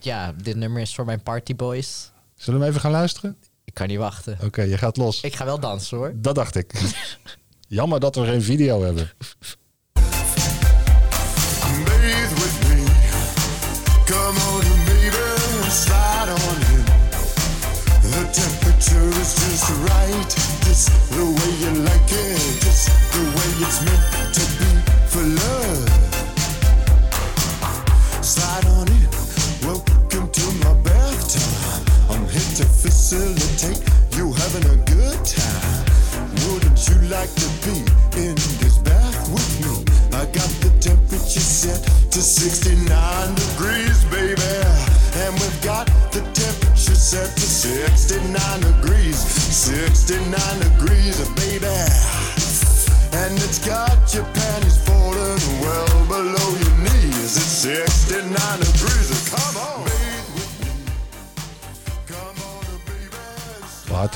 ja, 0.00 0.34
dit 0.42 0.56
nummer 0.56 0.82
is 0.82 0.94
voor 0.94 1.04
mijn 1.04 1.22
partyboys. 1.22 2.12
Zullen 2.34 2.60
we 2.60 2.66
even 2.66 2.80
gaan 2.80 2.90
luisteren? 2.90 3.36
Ik 3.64 3.74
kan 3.74 3.86
niet 3.86 3.98
wachten. 3.98 4.38
Oké, 4.44 4.62
je 4.62 4.78
gaat 4.78 4.96
los. 4.96 5.20
Ik 5.20 5.34
ga 5.36 5.44
wel 5.44 5.60
dansen 5.60 5.96
hoor. 5.96 6.12
Dat 6.16 6.34
dacht 6.34 6.54
ik. 6.54 6.72
Jammer 7.68 8.00
dat 8.00 8.14
we 8.16 8.24
geen 8.24 8.42
video 8.42 8.82
hebben. 8.82 9.10
Temperature 18.96 19.20
is 19.20 19.34
just 19.34 19.70
right. 19.88 20.30
Just 20.64 20.88
the 21.10 21.24
way 21.24 21.52
you 21.60 21.82
like 21.84 22.10
it. 22.10 22.60
Just 22.60 22.88
the 23.12 23.22
way 23.22 23.66
it's 23.66 23.84
meant 23.84 24.15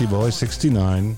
Boy 0.09 0.31
69. 0.31 1.17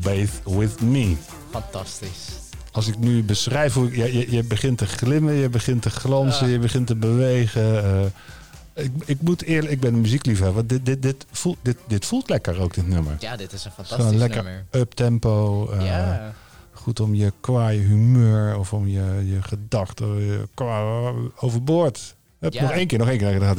Bathe 0.00 0.28
with 0.44 0.80
me. 0.80 1.16
Fantastisch. 1.50 2.28
Als 2.72 2.86
ik 2.88 2.98
nu 2.98 3.22
beschrijf 3.22 3.74
hoe 3.74 3.86
ik, 3.86 3.96
je, 3.96 4.18
je, 4.18 4.30
je 4.30 4.44
begint 4.44 4.78
te 4.78 4.86
glimmen, 4.86 5.34
je 5.34 5.48
begint 5.48 5.82
te 5.82 5.90
glansen, 5.90 6.48
je 6.48 6.58
begint 6.58 6.86
te 6.86 6.96
bewegen. 6.96 7.84
eh, 7.84 8.84
ik, 8.84 8.90
ik 9.04 9.20
moet 9.20 9.42
eerlijk, 9.42 9.72
ik 9.72 9.80
ben 9.80 9.94
een 9.94 10.00
muziekliefhebber. 10.00 10.66
Dit, 10.66 10.86
dit, 10.86 11.02
dit, 11.02 11.26
voelt, 11.30 11.56
dit, 11.62 11.76
dit 11.86 12.06
voelt 12.06 12.28
lekker 12.28 12.60
ook, 12.60 12.74
dit 12.74 12.86
nummer. 12.88 13.16
Ja, 13.18 13.36
dit 13.36 13.52
is 13.52 13.64
een 13.64 13.70
Zo'n 13.76 13.84
fantastisch 13.86 14.18
lekker 14.18 14.42
nummer. 14.42 14.64
up-tempo. 14.70 15.68
eh, 15.70 15.86
ja. 15.86 16.32
Goed 16.72 17.00
om 17.00 17.14
je 17.14 17.32
kwaaie 17.40 17.78
humeur 17.80 18.58
of 18.58 18.72
om 18.72 18.88
je, 18.88 19.22
je 19.24 19.42
gedachten 19.42 20.48
kwa- 20.54 21.12
overboord. 21.36 22.14
Hup. 22.38 22.60
Nog 22.60 22.70
één 22.70 22.86
keer, 22.86 22.98
nog 22.98 23.08
één 23.08 23.18
keer. 23.18 23.54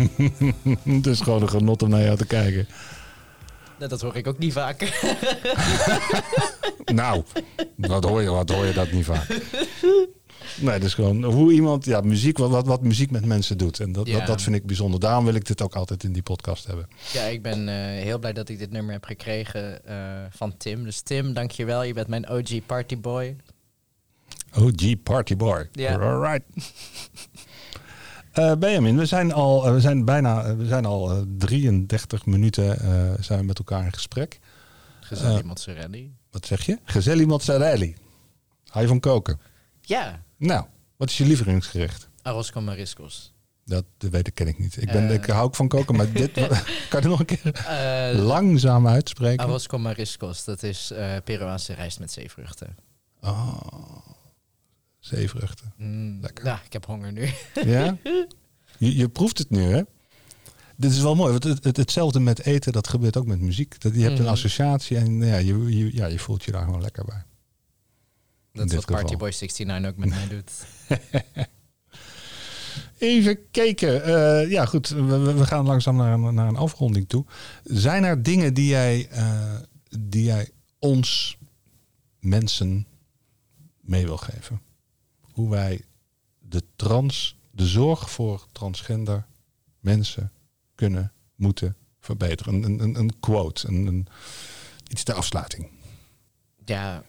het 0.96 1.06
is 1.06 1.20
gewoon 1.20 1.42
een 1.42 1.48
genot 1.48 1.82
om 1.82 1.88
naar 1.88 2.02
jou 2.02 2.16
te 2.16 2.26
kijken. 2.26 2.68
Nou, 3.78 3.90
dat 3.90 4.00
hoor 4.00 4.16
ik 4.16 4.26
ook 4.26 4.38
niet 4.38 4.52
vaak. 4.52 4.80
Nou, 6.94 7.22
wat 7.76 8.04
hoor 8.04 8.22
je, 8.22 8.30
wat 8.30 8.50
hoor 8.50 8.66
je 8.66 8.72
dat 8.72 8.92
niet 8.92 9.04
vaak? 9.04 9.28
Nee, 10.60 10.72
het 10.72 10.84
is 10.84 10.94
gewoon 10.94 11.24
hoe 11.24 11.52
iemand, 11.52 11.84
ja, 11.84 12.00
muziek, 12.00 12.38
wat, 12.38 12.50
wat, 12.50 12.66
wat 12.66 12.82
muziek 12.82 13.10
met 13.10 13.24
mensen 13.24 13.58
doet. 13.58 13.80
En 13.80 13.92
dat, 13.92 14.06
Ja. 14.06 14.18
dat, 14.18 14.26
dat 14.26 14.42
vind 14.42 14.56
ik 14.56 14.66
bijzonder. 14.66 15.00
Daarom 15.00 15.24
wil 15.24 15.34
ik 15.34 15.46
dit 15.46 15.62
ook 15.62 15.74
altijd 15.74 16.04
in 16.04 16.12
die 16.12 16.22
podcast 16.22 16.66
hebben. 16.66 16.88
Ja, 17.12 17.22
ik 17.22 17.42
ben 17.42 17.68
eh, 17.68 17.74
heel 18.02 18.18
blij 18.18 18.32
dat 18.32 18.48
ik 18.48 18.58
dit 18.58 18.70
nummer 18.70 18.92
heb 18.92 19.04
gekregen 19.04 19.84
eh, 19.86 19.96
van 20.30 20.56
Tim. 20.56 20.84
Dus 20.84 21.00
Tim, 21.00 21.32
dankjewel. 21.32 21.82
Je 21.82 21.92
bent 21.92 22.08
mijn 22.08 22.30
OG 22.30 22.66
partyboy. 22.66 23.36
OG 24.58 25.02
Party 25.02 25.36
Boy. 25.36 25.68
Ja. 25.72 25.98
Alright. 25.98 26.42
Eh, 28.32 28.52
Benjamin, 28.54 28.96
we 28.96 29.06
zijn 29.06 29.32
al, 29.32 29.66
eh, 29.66 29.72
we 29.72 29.80
zijn 29.80 30.04
bijna, 30.04 30.44
eh, 30.44 30.56
we 30.56 30.66
zijn 30.66 30.84
al 30.84 31.10
eh, 31.10 31.22
33 31.38 32.26
minuten 32.26 32.78
zijn 33.24 33.38
we 33.40 33.44
met 33.44 33.58
elkaar 33.58 33.84
in 33.84 33.92
gesprek. 33.92 34.40
Gezellig 35.00 35.42
mozzarella. 35.42 35.98
Wat 36.30 36.46
zeg 36.46 36.66
je? 36.66 36.78
Gezelli 36.84 37.26
mozzarella. 37.26 37.86
Hou 38.66 38.82
je 38.82 38.88
van 38.88 39.00
koken? 39.00 39.40
Ja, 39.80 40.22
Nou, 40.36 40.64
wat 40.96 41.10
is 41.10 41.18
je 41.18 41.24
lievelingsgerecht? 41.24 42.08
arroz 42.22 42.50
con 42.50 42.64
mariscos. 42.64 43.34
Dat 43.64 43.84
weet 43.98 44.26
ik, 44.26 44.34
ken 44.34 44.46
ik 44.46 44.58
niet. 44.58 44.82
Ik, 44.82 44.92
ben, 44.92 45.10
ik 45.10 45.24
hou 45.24 45.44
ook 45.44 45.54
van 45.54 45.68
koken, 45.68 45.96
maar 45.96 46.12
dit... 46.12 46.32
kan 46.90 47.00
je 47.02 47.08
nog 47.08 47.18
een 47.20 47.26
keer 47.26 47.52
langzaam 48.14 48.86
uitspreken? 48.86 49.44
arroz 49.44 49.66
con 49.66 49.82
mariscos, 49.82 50.44
dat 50.44 50.62
is 50.62 50.92
Peruaanse 51.24 51.72
rijst 51.72 51.98
met 51.98 52.12
zeevruchten. 52.12 52.76
Oh, 53.20 53.60
zeevruchten. 55.00 55.72
Mm, 55.76 56.18
Lekker. 56.20 56.44
Nou, 56.44 56.58
ik 56.64 56.72
heb 56.72 56.86
honger 56.86 57.12
nu. 57.12 57.28
Ja? 57.64 57.96
Je, 58.78 58.96
je 58.96 59.08
proeft 59.08 59.38
het 59.38 59.50
nu, 59.50 59.62
hè? 59.62 59.82
Dit 60.76 60.90
is 60.90 61.00
wel 61.00 61.14
mooi, 61.14 61.30
want 61.30 61.44
het, 61.44 61.64
het, 61.64 61.76
hetzelfde 61.76 62.20
met 62.20 62.44
eten, 62.44 62.72
dat 62.72 62.88
gebeurt 62.88 63.16
ook 63.16 63.26
met 63.26 63.40
muziek. 63.40 63.80
Dat, 63.80 63.94
je 63.94 64.00
hebt 64.02 64.18
een 64.18 64.24
Mhm. 64.24 64.32
associatie 64.32 64.96
en 64.96 65.20
ja 65.22 65.36
je, 65.36 65.76
je, 65.76 65.94
ja, 65.94 66.06
je 66.06 66.18
voelt 66.18 66.44
je 66.44 66.52
daar 66.52 66.64
gewoon 66.64 66.80
lekker 66.82 67.04
bij. 67.04 67.22
Dat 68.52 68.66
is 68.66 68.74
wat 68.74 68.84
geval. 68.84 69.00
Partyboy 69.00 69.30
69 69.30 69.90
ook 69.90 69.96
met 69.96 70.08
mij 70.08 70.28
doet. 70.36 70.50
Even 72.98 73.50
kijken. 73.50 74.04
Eh, 74.04 74.50
ja, 74.50 74.64
goed. 74.66 74.88
We, 74.88 75.02
we- 75.02 75.34
we 75.34 75.46
gaan 75.46 75.66
langzaam 75.66 75.96
naar 75.96 76.12
een, 76.12 76.34
naar 76.34 76.48
een 76.48 76.56
afronding 76.56 77.08
toe. 77.08 77.24
Zijn 77.64 78.04
er 78.04 78.22
dingen 78.22 78.54
die 78.54 78.66
jij, 78.66 79.08
eh, 79.10 79.54
die 79.98 80.24
jij 80.24 80.48
ons 80.78 81.38
mensen 82.18 82.86
mee 83.80 84.04
wil 84.04 84.16
geven? 84.16 84.60
Hoe 85.32 85.50
wij 85.50 85.84
de 86.38 86.62
trans, 86.76 87.36
de 87.50 87.66
zorg 87.66 88.10
voor 88.10 88.46
transgender 88.52 89.26
mensen 89.80 90.32
kunnen, 90.74 91.12
moeten 91.34 91.76
verbeteren. 92.00 92.62
Een, 92.62 92.80
een, 92.80 92.94
een- 92.98 93.20
quote, 93.20 93.68
een, 93.68 93.86
een, 93.86 94.06
iets 94.88 95.02
ter 95.02 95.14
afsluiting. 95.14 95.68
Ja, 96.64 97.02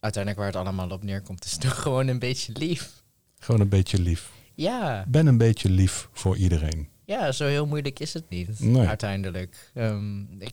uiteindelijk 0.00 0.42
waar 0.42 0.52
het 0.52 0.60
allemaal 0.66 0.90
op 0.90 1.02
neerkomt, 1.02 1.44
is 1.44 1.56
toch 1.56 1.82
gewoon 1.82 2.08
een 2.08 2.18
beetje 2.18 2.52
lief. 2.52 3.02
Gewoon 3.38 3.60
een 3.60 3.68
beetje 3.68 3.98
lief. 3.98 4.30
Ja, 4.54 5.04
Ben 5.08 5.26
een 5.26 5.38
beetje 5.38 5.70
lief 5.70 6.08
voor 6.12 6.36
iedereen. 6.36 6.88
ja 7.04 7.32
zo 7.32 7.46
heel 7.46 7.66
moeilijk 7.66 7.98
is 8.00 8.12
het 8.14 8.28
niet, 8.28 8.60
Nee. 8.60 8.86
uiteindelijk. 8.86 9.70
Ehm, 9.74 10.20
ik, 10.42 10.52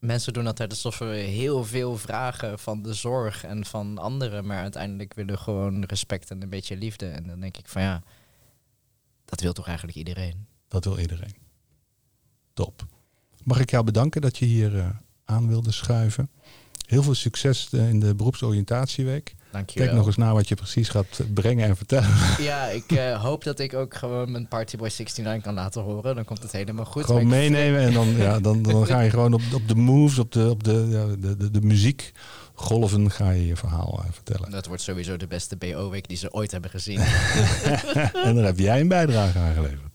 mensen 0.00 0.32
doen 0.32 0.46
altijd 0.46 0.70
alsof 0.70 0.98
we 0.98 1.04
heel 1.14 1.64
veel 1.64 1.96
vragen 1.96 2.58
van 2.58 2.82
de 2.82 2.94
zorg 2.94 3.44
en 3.44 3.64
van 3.64 3.98
anderen, 3.98 4.46
maar 4.46 4.62
uiteindelijk 4.62 5.14
willen 5.14 5.38
gewoon 5.38 5.84
respect 5.84 6.30
en 6.30 6.42
een 6.42 6.48
beetje 6.48 6.76
liefde. 6.76 7.06
En 7.06 7.26
dan 7.26 7.40
denk 7.40 7.56
ik 7.56 7.68
van 7.68 7.82
ja, 7.82 8.02
dat 9.24 9.40
wil 9.40 9.52
toch 9.52 9.66
eigenlijk 9.66 9.98
iedereen. 9.98 10.46
Dat 10.68 10.84
wil 10.84 10.98
iedereen. 10.98 11.34
Top. 12.52 12.86
Mag 13.42 13.60
ik 13.60 13.70
jou 13.70 13.84
bedanken 13.84 14.20
dat 14.20 14.38
je 14.38 14.44
hier 14.44 14.78
eh, 14.78 14.88
aan 15.24 15.48
wilde 15.48 15.72
schuiven. 15.72 16.30
Heel 16.90 17.02
veel 17.02 17.14
succes 17.14 17.68
eh, 17.72 17.88
in 17.88 18.00
de 18.00 18.14
beroepsoriëntatieweek. 18.14 19.34
Dankjewel. 19.50 19.86
Kijk 19.86 19.98
nog 19.98 20.06
eens 20.06 20.16
naar 20.16 20.34
wat 20.34 20.48
je 20.48 20.54
precies 20.54 20.88
gaat 20.88 21.20
brengen 21.34 21.68
en 21.68 21.76
vertellen. 21.76 22.08
Ja, 22.38 22.66
ik 22.66 22.92
eh, 22.92 23.22
hoop 23.22 23.44
dat 23.44 23.58
ik 23.58 23.74
ook 23.74 23.94
gewoon 23.94 24.30
mijn 24.30 24.48
Partyboy 24.48 24.88
69 24.88 25.42
kan 25.42 25.54
laten 25.54 25.82
horen. 25.82 26.14
Dan 26.14 26.24
komt 26.24 26.42
het 26.42 26.52
helemaal 26.52 26.84
goed. 26.84 27.04
gewoon 27.04 27.26
meenemen 27.26 27.80
en 27.80 27.92
dan, 27.92 28.08
ja, 28.08 28.40
dan, 28.48 28.62
dan 28.62 28.86
ga 28.86 29.00
je 29.00 29.10
gewoon 29.10 29.32
op, 29.32 29.42
op 29.54 29.68
de 29.68 29.74
moves, 29.74 30.18
op 30.18 30.32
de, 30.32 30.50
op 30.50 30.64
de, 30.64 30.86
ja, 30.88 31.06
de, 31.28 31.36
de, 31.36 31.50
de 31.50 31.60
muziekgolven 31.60 33.10
ga 33.10 33.30
je 33.30 33.46
je 33.46 33.56
verhaal 33.56 34.00
eh, 34.04 34.12
vertellen. 34.12 34.50
Dat 34.50 34.66
wordt 34.66 34.82
sowieso 34.82 35.16
de 35.16 35.26
beste 35.26 35.56
BO-week 35.56 36.08
die 36.08 36.16
ze 36.16 36.32
ooit 36.32 36.50
hebben 36.50 36.70
gezien. 36.70 36.98
en 38.26 38.34
daar 38.34 38.44
heb 38.44 38.58
jij 38.58 38.80
een 38.80 38.88
bijdrage 38.88 39.38
aan 39.38 39.54
geleverd. 39.54 39.89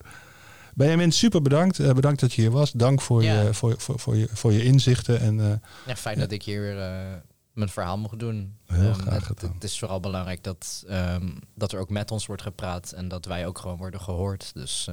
Benjamin, 0.75 1.11
super 1.11 1.41
bedankt. 1.41 1.79
Eh, 1.79 1.93
bedankt 1.93 2.19
dat 2.19 2.33
je 2.33 2.41
hier 2.41 2.51
was. 2.51 2.71
Dank 2.71 3.01
voor, 3.01 3.23
Ja. 3.23 3.41
je, 3.41 3.53
voor, 3.53 3.75
voor, 3.77 3.99
voor, 3.99 4.15
je, 4.15 4.27
voor 4.31 4.51
je 4.53 4.63
inzichten. 4.63 5.19
En 5.19 5.39
eh, 5.39 5.57
Ja, 5.87 5.95
fijn 5.95 6.19
dat 6.19 6.31
ik 6.31 6.43
hier 6.43 6.79
eh, 6.81 7.13
mijn 7.53 7.69
verhaal 7.69 7.97
mocht 7.97 8.19
doen. 8.19 8.57
Heel 8.65 8.89
Ehm, 8.89 8.99
graag 8.99 9.27
het, 9.27 9.63
is 9.63 9.79
vooral 9.79 9.99
belangrijk 9.99 10.43
dat, 10.43 10.83
ehm, 10.87 11.29
dat 11.55 11.71
er 11.71 11.79
ook 11.79 11.89
met 11.89 12.11
ons 12.11 12.25
wordt 12.25 12.41
gepraat 12.41 12.91
en 12.91 13.07
dat 13.07 13.25
wij 13.25 13.47
ook 13.47 13.57
gewoon 13.59 13.77
worden 13.77 14.01
gehoord. 14.01 14.51
Dus 14.53 14.89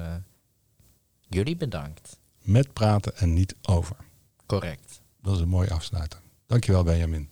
jullie 1.29 1.57
bedankt. 1.57 2.19
met 2.43 2.73
praten 2.73 3.17
en 3.17 3.33
niet 3.33 3.55
over. 3.63 3.97
Correct. 4.47 5.01
Dat 5.23 5.35
is 5.35 5.41
een 5.41 5.49
mooie 5.49 5.71
afsluiter. 5.71 6.21
Dankjewel, 6.47 6.83
Benjamin. 6.83 7.29